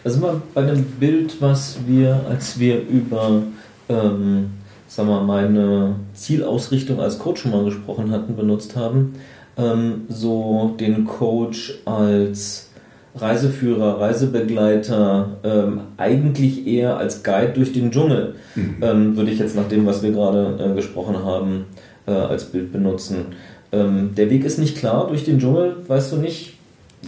Da 0.05 0.11
sind 0.11 0.23
wir 0.23 0.41
bei 0.55 0.63
einem 0.63 0.85
Bild, 0.85 1.37
was 1.41 1.79
wir, 1.85 2.25
als 2.29 2.61
wir 2.61 2.81
über 2.89 3.43
ähm, 3.89 4.51
sagen 4.89 5.09
wir, 5.09 5.23
meine 5.23 5.97
Zielausrichtung 6.15 7.01
als 7.01 7.19
Coach 7.19 7.43
schon 7.43 7.51
mal 7.51 7.65
gesprochen 7.65 8.11
hatten, 8.11 8.37
benutzt 8.37 8.77
haben 8.77 9.15
ähm, 9.57 10.03
so 10.09 10.77
den 10.79 11.05
Coach 11.05 11.75
als 11.85 12.71
Reiseführer, 13.15 14.01
Reisebegleiter, 14.01 15.39
ähm, 15.43 15.81
eigentlich 15.97 16.67
eher 16.67 16.99
als 16.99 17.23
Guide 17.23 17.53
durch 17.55 17.73
den 17.73 17.91
Dschungel, 17.91 18.35
mhm. 18.55 18.77
ähm, 18.83 19.17
würde 19.17 19.31
ich 19.31 19.39
jetzt 19.39 19.57
nach 19.57 19.69
dem, 19.69 19.87
was 19.87 20.03
wir 20.03 20.13
gerade 20.13 20.59
äh, 20.63 20.75
gesprochen 20.75 21.25
haben, 21.25 21.65
äh, 22.07 22.11
als 22.11 22.45
Bild 22.45 22.73
benutzen. 22.73 23.27
Ähm, 23.73 24.11
der 24.17 24.31
Weg 24.31 24.45
ist 24.45 24.59
nicht 24.59 24.77
klar 24.77 25.09
durch 25.09 25.25
den 25.25 25.39
Dschungel, 25.39 25.77
weißt 25.87 26.13
du 26.13 26.17
nicht, 26.17 26.55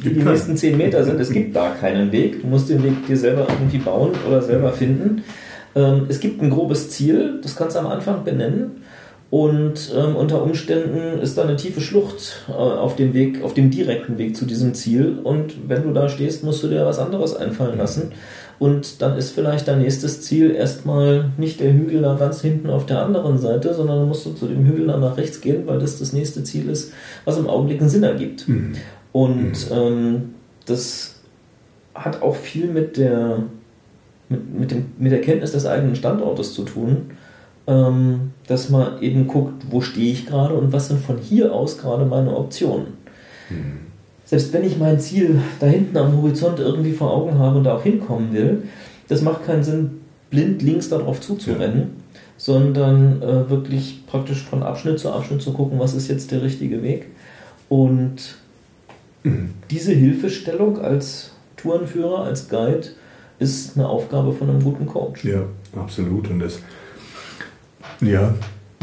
wie 0.00 0.10
die 0.10 0.22
nächsten 0.22 0.56
zehn 0.56 0.76
Meter 0.76 1.04
sind. 1.04 1.20
Es 1.20 1.30
gibt 1.30 1.54
da 1.56 1.70
keinen 1.70 2.12
Weg. 2.12 2.42
Du 2.42 2.46
musst 2.46 2.68
den 2.68 2.82
Weg 2.82 3.06
dir 3.06 3.16
selber 3.16 3.46
irgendwie 3.48 3.78
bauen 3.78 4.12
oder 4.26 4.40
selber 4.40 4.72
finden. 4.72 5.24
Ähm, 5.74 6.06
es 6.08 6.20
gibt 6.20 6.42
ein 6.42 6.50
grobes 6.50 6.90
Ziel, 6.90 7.40
das 7.42 7.56
kannst 7.56 7.76
du 7.76 7.80
am 7.80 7.86
Anfang 7.86 8.24
benennen. 8.24 8.77
Und 9.30 9.92
ähm, 9.94 10.16
unter 10.16 10.42
Umständen 10.42 11.20
ist 11.20 11.36
da 11.36 11.42
eine 11.42 11.56
tiefe 11.56 11.82
Schlucht 11.82 12.44
äh, 12.48 12.52
auf 12.52 12.96
dem 12.96 13.12
Weg, 13.12 13.42
auf 13.42 13.52
dem 13.52 13.70
direkten 13.70 14.16
Weg 14.16 14.34
zu 14.34 14.46
diesem 14.46 14.72
Ziel. 14.72 15.18
Und 15.22 15.68
wenn 15.68 15.82
du 15.82 15.92
da 15.92 16.08
stehst, 16.08 16.44
musst 16.44 16.62
du 16.62 16.68
dir 16.68 16.86
was 16.86 16.98
anderes 16.98 17.36
einfallen 17.36 17.76
lassen. 17.76 18.12
Und 18.58 19.02
dann 19.02 19.18
ist 19.18 19.32
vielleicht 19.32 19.68
dein 19.68 19.80
nächstes 19.80 20.22
Ziel 20.22 20.52
erstmal 20.52 21.30
nicht 21.36 21.60
der 21.60 21.74
Hügel 21.74 22.00
da 22.00 22.14
ganz 22.14 22.40
hinten 22.40 22.70
auf 22.70 22.86
der 22.86 23.02
anderen 23.02 23.36
Seite, 23.36 23.74
sondern 23.74 23.98
dann 23.98 24.08
musst 24.08 24.24
du 24.24 24.32
zu 24.32 24.46
dem 24.46 24.64
Hügel 24.64 24.86
dann 24.86 25.00
nach 25.00 25.18
rechts 25.18 25.42
gehen, 25.42 25.66
weil 25.66 25.78
das 25.78 25.98
das 25.98 26.14
nächste 26.14 26.42
Ziel 26.42 26.70
ist, 26.70 26.92
was 27.26 27.36
im 27.36 27.48
Augenblick 27.48 27.80
einen 27.80 27.90
Sinn 27.90 28.02
ergibt. 28.04 28.48
Mhm. 28.48 28.72
Und 29.12 29.70
ähm, 29.70 30.34
das 30.64 31.20
hat 31.94 32.22
auch 32.22 32.34
viel 32.34 32.68
mit 32.68 32.96
der, 32.96 33.42
mit, 34.30 34.58
mit, 34.58 34.70
dem, 34.70 34.86
mit 34.98 35.12
der 35.12 35.20
Kenntnis 35.20 35.52
des 35.52 35.66
eigenen 35.66 35.96
Standortes 35.96 36.54
zu 36.54 36.64
tun 36.64 37.10
ähm, 37.68 38.32
dass 38.46 38.70
man 38.70 39.00
eben 39.02 39.26
guckt, 39.28 39.66
wo 39.70 39.82
stehe 39.82 40.10
ich 40.10 40.26
gerade 40.26 40.54
und 40.54 40.72
was 40.72 40.88
sind 40.88 41.00
von 41.00 41.18
hier 41.18 41.54
aus 41.54 41.78
gerade 41.78 42.06
meine 42.06 42.34
Optionen. 42.34 42.94
Mhm. 43.50 43.80
Selbst 44.24 44.52
wenn 44.52 44.64
ich 44.64 44.78
mein 44.78 44.98
Ziel 44.98 45.40
da 45.60 45.66
hinten 45.66 45.96
am 45.96 46.16
Horizont 46.16 46.58
irgendwie 46.58 46.92
vor 46.92 47.12
Augen 47.12 47.38
habe 47.38 47.58
und 47.58 47.64
da 47.64 47.76
auch 47.76 47.82
hinkommen 47.82 48.32
will, 48.32 48.62
das 49.08 49.22
macht 49.22 49.44
keinen 49.44 49.62
Sinn, 49.62 50.00
blind 50.30 50.62
links 50.62 50.88
darauf 50.88 51.20
zuzurennen, 51.20 51.78
ja. 51.80 52.20
sondern 52.38 53.22
äh, 53.22 53.50
wirklich 53.50 54.06
praktisch 54.06 54.42
von 54.42 54.62
Abschnitt 54.62 54.98
zu 54.98 55.12
Abschnitt 55.12 55.42
zu 55.42 55.52
gucken, 55.52 55.78
was 55.78 55.94
ist 55.94 56.08
jetzt 56.08 56.30
der 56.30 56.42
richtige 56.42 56.82
Weg. 56.82 57.06
Und 57.68 58.36
mhm. 59.24 59.50
diese 59.70 59.92
Hilfestellung 59.92 60.78
als 60.78 61.32
Tourenführer, 61.56 62.24
als 62.24 62.48
Guide, 62.48 62.88
ist 63.38 63.76
eine 63.76 63.88
Aufgabe 63.88 64.32
von 64.32 64.48
einem 64.48 64.62
guten 64.62 64.86
Coach. 64.86 65.24
Ja, 65.24 65.42
absolut. 65.76 66.28
Und 66.28 66.40
das 66.40 66.60
ja, 68.00 68.34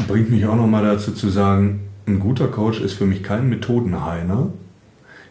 bringt 0.08 0.30
mich 0.30 0.46
auch 0.46 0.56
nochmal 0.56 0.84
dazu 0.84 1.12
zu 1.12 1.28
sagen, 1.28 1.80
ein 2.06 2.20
guter 2.20 2.48
Coach 2.48 2.80
ist 2.80 2.94
für 2.94 3.06
mich 3.06 3.22
kein 3.22 3.48
Methodenheiner. 3.48 4.50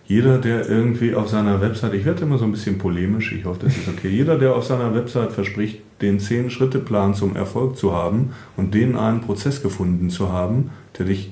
Jeder, 0.07 0.37
der 0.37 0.69
irgendwie 0.69 1.15
auf 1.15 1.29
seiner 1.29 1.61
Website, 1.61 1.93
ich 1.95 2.05
werde 2.05 2.23
immer 2.23 2.37
so 2.37 2.45
ein 2.45 2.51
bisschen 2.51 2.77
polemisch, 2.77 3.31
ich 3.31 3.45
hoffe, 3.45 3.61
das 3.63 3.75
ist 3.75 3.87
okay, 3.87 4.09
jeder, 4.09 4.37
der 4.37 4.55
auf 4.55 4.65
seiner 4.65 4.93
Website 4.93 5.31
verspricht, 5.31 5.81
den 6.01 6.19
10-Schritte-Plan 6.19 7.15
zum 7.15 7.35
Erfolg 7.35 7.75
zu 7.75 7.93
haben 7.93 8.33
und 8.55 8.75
den 8.75 8.97
einen 8.97 9.21
Prozess 9.21 9.63
gefunden 9.63 10.11
zu 10.11 10.31
haben, 10.31 10.69
der 10.99 11.07
dich 11.07 11.31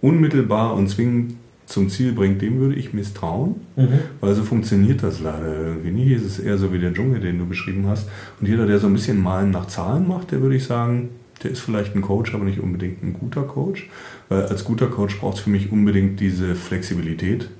unmittelbar 0.00 0.74
und 0.74 0.88
zwingend 0.88 1.34
zum 1.66 1.88
Ziel 1.88 2.12
bringt, 2.12 2.42
dem 2.42 2.58
würde 2.58 2.74
ich 2.74 2.92
misstrauen, 2.92 3.56
mhm. 3.76 3.88
weil 4.20 4.34
so 4.34 4.42
funktioniert 4.42 5.02
das 5.02 5.20
leider 5.20 5.54
irgendwie 5.54 5.90
nicht. 5.90 6.12
Es 6.12 6.22
ist 6.22 6.38
eher 6.38 6.58
so 6.58 6.72
wie 6.72 6.78
der 6.78 6.92
Dschungel, 6.92 7.20
den 7.20 7.38
du 7.38 7.46
beschrieben 7.46 7.86
hast. 7.86 8.08
Und 8.40 8.48
jeder, 8.48 8.66
der 8.66 8.78
so 8.78 8.86
ein 8.86 8.92
bisschen 8.92 9.22
Malen 9.22 9.50
nach 9.50 9.66
Zahlen 9.66 10.06
macht, 10.06 10.30
der 10.30 10.42
würde 10.42 10.56
ich 10.56 10.64
sagen, 10.64 11.10
der 11.42 11.50
ist 11.50 11.60
vielleicht 11.60 11.94
ein 11.94 12.02
Coach, 12.02 12.34
aber 12.34 12.44
nicht 12.44 12.60
unbedingt 12.60 13.02
ein 13.02 13.12
guter 13.12 13.42
Coach. 13.42 13.88
Weil 14.28 14.44
als 14.44 14.64
guter 14.64 14.86
Coach 14.86 15.18
braucht 15.18 15.38
es 15.38 15.42
für 15.42 15.50
mich 15.50 15.72
unbedingt 15.72 16.20
diese 16.20 16.54
Flexibilität, 16.54 17.50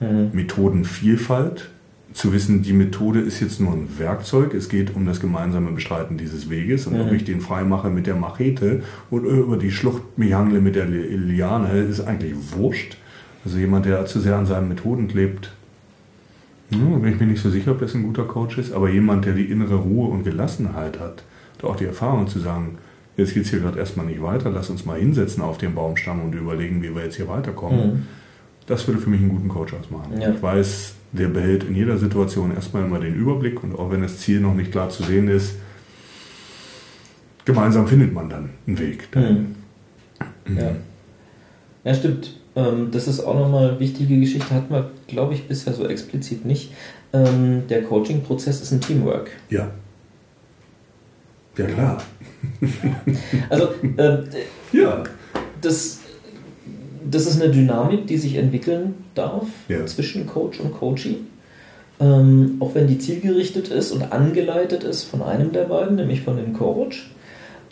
mhm. 0.00 0.30
Methodenvielfalt, 0.32 1.70
zu 2.14 2.32
wissen, 2.32 2.62
die 2.62 2.72
Methode 2.72 3.20
ist 3.20 3.40
jetzt 3.40 3.60
nur 3.60 3.72
ein 3.72 3.88
Werkzeug, 3.98 4.54
es 4.54 4.68
geht 4.68 4.94
um 4.94 5.04
das 5.04 5.20
gemeinsame 5.20 5.72
Bestreiten 5.72 6.16
dieses 6.16 6.48
Weges 6.48 6.86
und 6.86 6.94
mhm. 6.94 7.00
ob 7.00 7.12
ich 7.12 7.24
den 7.24 7.40
frei 7.40 7.64
mache 7.64 7.90
mit 7.90 8.06
der 8.06 8.14
Machete 8.14 8.82
oder 9.10 9.26
über 9.26 9.56
die 9.56 9.72
Schlucht 9.72 10.16
mich 10.16 10.32
mit 10.36 10.76
der 10.76 10.86
Liane, 10.86 11.80
ist 11.80 12.00
eigentlich 12.00 12.34
wurscht. 12.52 12.96
Also 13.44 13.58
jemand, 13.58 13.86
der 13.86 14.06
zu 14.06 14.20
sehr 14.20 14.36
an 14.36 14.46
seinen 14.46 14.68
Methoden 14.68 15.08
klebt, 15.08 15.52
ja, 16.70 16.78
bin 16.78 17.12
ich 17.12 17.20
mir 17.20 17.26
nicht 17.26 17.42
so 17.42 17.50
sicher, 17.50 17.72
ob 17.72 17.80
das 17.80 17.94
ein 17.94 18.04
guter 18.04 18.24
Coach 18.24 18.58
ist, 18.58 18.72
aber 18.72 18.88
jemand, 18.88 19.24
der 19.24 19.34
die 19.34 19.44
innere 19.44 19.74
Ruhe 19.74 20.08
und 20.08 20.24
Gelassenheit 20.24 21.00
hat, 21.00 21.24
hat 21.56 21.64
auch 21.64 21.76
die 21.76 21.84
Erfahrung 21.84 22.28
zu 22.28 22.38
sagen, 22.38 22.78
jetzt 23.16 23.34
geht 23.34 23.44
es 23.44 23.50
hier 23.50 23.60
gerade 23.60 23.78
erstmal 23.78 24.06
nicht 24.06 24.22
weiter, 24.22 24.50
lass 24.50 24.70
uns 24.70 24.84
mal 24.84 24.98
hinsetzen 24.98 25.42
auf 25.42 25.58
den 25.58 25.74
Baumstamm 25.74 26.22
und 26.22 26.34
überlegen, 26.34 26.82
wie 26.82 26.94
wir 26.94 27.04
jetzt 27.04 27.16
hier 27.16 27.28
weiterkommen. 27.28 27.86
Mhm. 27.86 28.06
Das 28.66 28.86
würde 28.86 29.00
für 29.00 29.10
mich 29.10 29.20
einen 29.20 29.30
guten 29.30 29.48
Coach 29.48 29.74
ausmachen. 29.74 30.20
Ja. 30.20 30.30
Ich 30.30 30.42
weiß, 30.42 30.94
der 31.12 31.28
behält 31.28 31.64
in 31.64 31.74
jeder 31.74 31.98
Situation 31.98 32.54
erstmal 32.54 32.84
immer 32.84 32.98
den 32.98 33.14
Überblick 33.14 33.62
und 33.62 33.78
auch 33.78 33.90
wenn 33.90 34.02
das 34.02 34.18
Ziel 34.18 34.40
noch 34.40 34.54
nicht 34.54 34.72
klar 34.72 34.88
zu 34.88 35.02
sehen 35.02 35.28
ist, 35.28 35.56
gemeinsam 37.44 37.86
findet 37.86 38.12
man 38.12 38.28
dann 38.28 38.50
einen 38.66 38.78
Weg. 38.78 39.08
Mhm. 39.14 39.54
Mhm. 40.46 40.58
Ja. 40.58 40.70
ja, 41.84 41.94
stimmt. 41.94 42.38
Ähm, 42.56 42.88
das 42.90 43.08
ist 43.08 43.20
auch 43.20 43.38
nochmal 43.38 43.70
eine 43.70 43.80
wichtige 43.80 44.18
Geschichte, 44.18 44.54
hatten 44.54 44.72
wir, 44.72 44.90
glaube 45.06 45.34
ich, 45.34 45.46
bisher 45.48 45.72
so 45.72 45.86
explizit 45.86 46.44
nicht. 46.44 46.72
Ähm, 47.12 47.64
der 47.68 47.82
Coaching-Prozess 47.82 48.60
ist 48.60 48.72
ein 48.72 48.80
Teamwork. 48.80 49.30
Ja. 49.50 49.70
Ja, 51.56 51.66
klar. 51.66 52.02
also, 53.48 53.68
äh, 53.96 54.18
ja. 54.72 55.04
Das, 55.60 56.00
das 57.10 57.26
ist 57.26 57.40
eine 57.40 57.50
Dynamik, 57.50 58.06
die 58.06 58.18
sich 58.18 58.36
entwickeln 58.36 59.04
darf 59.14 59.46
ja. 59.68 59.86
zwischen 59.86 60.26
Coach 60.26 60.60
und 60.60 60.72
Coachee. 60.72 61.18
Ähm, 62.00 62.56
auch 62.58 62.74
wenn 62.74 62.88
die 62.88 62.98
zielgerichtet 62.98 63.68
ist 63.68 63.92
und 63.92 64.12
angeleitet 64.12 64.82
ist 64.82 65.04
von 65.04 65.22
einem 65.22 65.52
der 65.52 65.64
beiden, 65.64 65.96
nämlich 65.96 66.22
von 66.22 66.36
dem 66.36 66.52
Coach, 66.52 67.10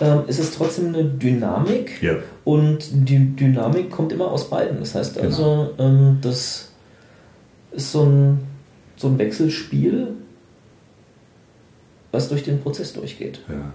ähm, 0.01 0.21
ist 0.27 0.39
es 0.39 0.53
trotzdem 0.53 0.89
eine 0.89 1.05
Dynamik. 1.05 2.03
Ja. 2.03 2.17
Und 2.45 3.09
die 3.09 3.37
Dynamik 3.37 3.91
kommt 3.91 4.13
immer 4.13 4.31
aus 4.31 4.49
beiden. 4.49 4.79
Das 4.79 4.95
heißt 4.95 5.17
genau. 5.17 5.27
also, 5.27 5.71
ähm, 5.79 6.19
das 6.21 6.71
ist 7.73 7.93
so 7.93 8.05
ein, 8.05 8.41
so 8.97 9.09
ein 9.09 9.19
Wechselspiel, 9.19 10.09
was 12.13 12.29
durch 12.29 12.45
den 12.45 12.61
Prozess 12.61 12.93
durchgeht. 12.93 13.41
Ja. 13.49 13.73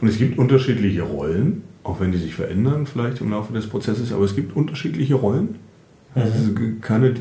Und 0.00 0.08
es 0.08 0.18
gibt 0.18 0.38
unterschiedliche 0.38 1.02
Rollen, 1.02 1.64
auch 1.84 2.00
wenn 2.00 2.12
die 2.12 2.18
sich 2.18 2.34
verändern 2.34 2.86
vielleicht 2.86 3.20
im 3.20 3.30
Laufe 3.30 3.52
des 3.52 3.66
Prozesses, 3.66 4.12
aber 4.12 4.24
es 4.24 4.34
gibt 4.34 4.56
unterschiedliche 4.56 5.14
Rollen. 5.14 5.56
Mhm. 6.14 6.22
Es 6.22 6.34
ist 6.36 6.82
keine 6.82 7.14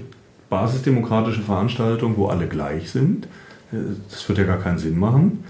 basisdemokratische 0.49 1.41
Veranstaltung, 1.41 2.15
wo 2.17 2.27
alle 2.27 2.47
gleich 2.47 2.91
sind. 2.91 3.27
Das 4.09 4.27
würde 4.27 4.41
ja 4.41 4.47
gar 4.47 4.59
keinen 4.59 4.77
Sinn 4.77 4.99
machen. 4.99 5.43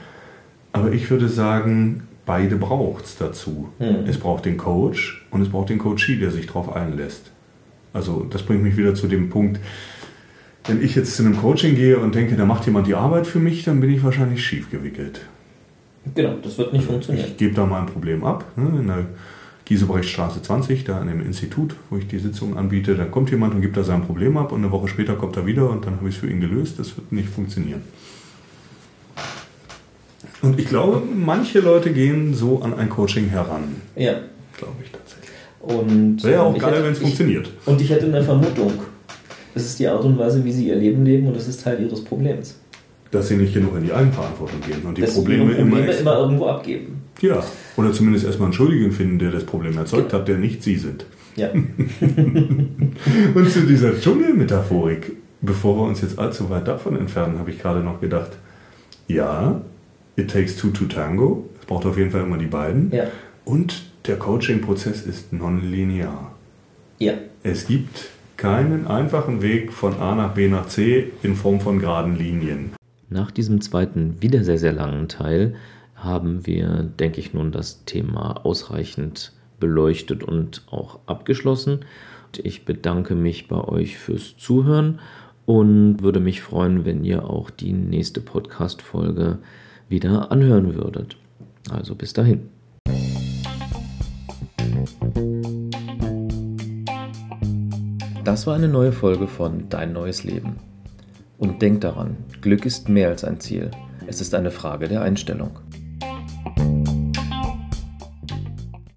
Aber 0.74 0.92
ich 0.92 1.10
würde 1.10 1.28
sagen, 1.28 2.04
beide 2.26 2.56
braucht 2.56 3.06
es 3.06 3.18
dazu. 3.18 3.70
Mhm. 3.80 4.06
Es 4.08 4.18
braucht 4.18 4.46
den 4.46 4.58
Coach 4.58 5.26
und 5.32 5.42
es 5.42 5.50
braucht 5.50 5.70
den 5.70 5.80
Coachee, 5.80 6.18
der 6.18 6.32
sich 6.32 6.46
darauf 6.46 6.74
einlässt. 6.74 7.32
Also 7.94 8.26
das 8.30 8.44
bringt 8.44 8.64
mich 8.64 8.78
wieder 8.78 8.96
zu 8.96 9.08
dem 9.08 9.30
Punkt, 9.30 9.60
wenn 10.66 10.84
ich 10.84 10.96
jetzt 10.96 11.16
zu 11.16 11.24
einem 11.24 11.38
Coaching 11.38 11.76
gehe 11.76 11.98
und 12.00 12.16
denke, 12.16 12.36
da 12.36 12.46
macht 12.46 12.66
jemand 12.66 12.88
die 12.88 12.96
Arbeit 12.96 13.28
für 13.28 13.40
mich, 13.40 13.64
dann 13.64 13.80
bin 13.80 13.90
ich 13.90 14.04
wahrscheinlich 14.04 14.46
schief 14.46 14.70
gewickelt. 14.70 15.22
Genau, 16.16 16.36
das 16.42 16.58
wird 16.58 16.74
nicht 16.74 16.86
funktionieren. 16.86 17.28
Ich 17.28 17.38
gebe 17.38 17.54
da 17.54 17.66
mal 17.66 17.82
ein 17.82 17.88
Problem 17.88 18.24
ab. 18.24 18.46
Ne, 18.56 18.80
in 18.80 18.88
der 18.88 19.06
Giesebrechtstraße 19.66 20.42
20, 20.42 20.84
da 20.84 21.00
an 21.00 21.08
dem 21.08 21.22
Institut, 21.22 21.76
wo 21.90 21.98
ich 21.98 22.08
die 22.08 22.20
Sitzung 22.20 22.58
anbiete, 22.58 22.96
da 22.96 23.06
kommt 23.06 23.32
jemand 23.32 23.54
und 23.54 23.62
gibt 23.62 23.78
da 23.78 23.84
sein 23.84 24.04
Problem 24.04 24.38
ab 24.38 24.52
und 24.52 24.64
eine 24.64 24.72
Woche 24.72 24.88
später 24.88 25.16
kommt 25.16 25.38
er 25.38 25.46
wieder 25.46 25.70
und 25.70 25.86
dann 25.86 25.98
habe 25.98 26.10
ich 26.10 26.16
es 26.16 26.22
für 26.22 26.30
ihn 26.30 26.42
gelöst. 26.42 26.80
Das 26.80 26.98
wird 26.98 27.12
nicht 27.12 27.30
funktionieren. 27.30 27.82
Und 30.42 30.60
ich 30.60 30.68
glaube, 30.68 31.02
manche 31.16 31.60
Leute 31.60 31.92
gehen 31.92 32.34
so 32.34 32.62
an 32.62 32.74
ein 32.74 32.90
Coaching 32.90 33.30
heran. 33.30 33.76
Ja. 33.96 34.14
Glaube 34.58 34.76
ich 34.84 34.92
tatsächlich. 34.92 35.30
Und 35.60 36.24
Wäre 36.24 36.34
ja 36.34 36.42
auch 36.42 36.58
geil, 36.58 36.84
wenn 36.84 36.94
es 36.94 37.00
funktioniert. 37.00 37.52
Und 37.66 37.80
ich 37.80 37.90
hätte 37.90 38.08
eine 38.08 38.24
Vermutung. 38.24 38.74
Das 39.54 39.66
ist 39.66 39.80
die 39.80 39.88
Art 39.88 40.04
und 40.04 40.18
Weise, 40.18 40.44
wie 40.46 40.52
sie 40.52 40.68
ihr 40.68 40.76
Leben 40.76 41.04
leben 41.06 41.28
und 41.28 41.36
das 41.36 41.48
ist 41.48 41.64
Teil 41.64 41.82
ihres 41.82 42.04
Problems 42.04 42.56
dass 43.12 43.28
sie 43.28 43.36
nicht 43.36 43.54
genug 43.54 43.76
in 43.76 43.84
die 43.84 43.94
Eigenverantwortung 43.94 44.62
gehen 44.62 44.82
und 44.84 44.98
die 44.98 45.02
dass 45.02 45.14
Probleme, 45.14 45.54
Probleme 45.54 45.82
immer, 45.82 46.00
immer, 46.00 46.18
irgendwo 46.20 46.48
abgeben. 46.48 47.02
Ja, 47.22 47.44
oder 47.76 47.92
zumindest 47.92 48.26
erstmal 48.26 48.48
einen 48.48 48.54
Schuldigen 48.54 48.92
finden, 48.92 49.20
der 49.20 49.32
das 49.32 49.44
Problem 49.44 49.78
erzeugt 49.78 50.10
genau. 50.10 50.22
hat, 50.22 50.28
der 50.28 50.38
nicht 50.38 50.64
sie 50.64 50.78
sind. 50.78 51.06
Ja. 51.36 51.50
und 51.52 53.50
zu 53.50 53.62
dieser 53.68 54.00
Dschungelmetaphorik, 54.00 55.14
bevor 55.42 55.78
wir 55.78 55.84
uns 55.84 56.02
jetzt 56.02 56.18
allzu 56.18 56.50
weit 56.50 56.68
davon 56.68 56.98
entfernen, 56.98 57.38
habe 57.38 57.52
ich 57.52 57.60
gerade 57.60 57.82
noch 57.82 58.02
gedacht, 58.02 58.32
ja, 59.08 59.62
it 60.16 60.32
takes 60.32 60.56
two 60.56 60.70
to 60.70 60.86
tango. 60.86 61.50
Es 61.60 61.66
braucht 61.66 61.86
auf 61.86 61.98
jeden 61.98 62.12
Fall 62.12 62.24
immer 62.24 62.38
die 62.38 62.48
beiden. 62.48 62.92
Ja. 62.92 63.06
Und 63.46 63.84
der 64.08 64.18
Coaching-Prozess 64.18 65.06
ist 65.06 65.34
nonlinear. 65.34 66.32
Ja. 66.98 67.14
Es 67.44 67.68
gibt 67.68 68.10
keinen 68.42 68.88
einfachen 68.88 69.44
Weg 69.44 69.72
von 69.72 70.00
A 70.00 70.16
nach 70.16 70.34
B 70.34 70.48
nach 70.48 70.66
C 70.66 71.12
in 71.22 71.36
Form 71.36 71.60
von 71.60 71.78
geraden 71.78 72.16
Linien. 72.16 72.72
Nach 73.08 73.30
diesem 73.30 73.62
zweiten, 73.62 74.20
wieder 74.20 74.44
sehr, 74.44 74.58
sehr 74.58 74.74
langen 74.74 75.08
Teil 75.08 75.54
haben 75.94 76.48
wir, 76.48 76.90
denke 77.00 77.20
ich, 77.20 77.36
nun 77.36 77.52
das 77.52 77.86
Thema 77.86 78.44
ausreichend 78.44 79.32
beleuchtet 79.60 80.24
und 80.24 80.64
auch 80.72 80.98
abgeschlossen. 81.06 81.86
Ich 82.42 82.66
bedanke 82.66 83.14
mich 83.14 83.48
bei 83.48 83.64
euch 83.64 84.00
fürs 84.00 84.36
Zuhören 84.38 85.02
und 85.46 86.02
würde 86.02 86.20
mich 86.20 86.42
freuen, 86.42 86.84
wenn 86.84 87.04
ihr 87.04 87.30
auch 87.30 87.52
die 87.52 87.74
nächste 87.74 88.22
Podcast-Folge 88.22 89.38
wieder 89.88 90.32
anhören 90.32 90.74
würdet. 90.74 91.16
Also 91.70 91.94
bis 91.94 92.14
dahin. 92.14 92.50
Das 98.24 98.46
war 98.46 98.54
eine 98.54 98.68
neue 98.68 98.92
Folge 98.92 99.28
von 99.28 99.68
Dein 99.70 99.94
neues 99.94 100.24
Leben. 100.24 100.58
Und 101.40 101.64
denk 101.64 101.82
daran, 101.82 102.18
Glück 102.42 102.68
ist 102.68 102.88
mehr 102.88 103.10
als 103.10 103.24
ein 103.24 103.40
Ziel. 103.40 103.72
Es 104.06 104.22
ist 104.22 104.36
eine 104.36 104.52
Frage 104.52 104.88
der 104.88 105.02
Einstellung. 105.02 105.58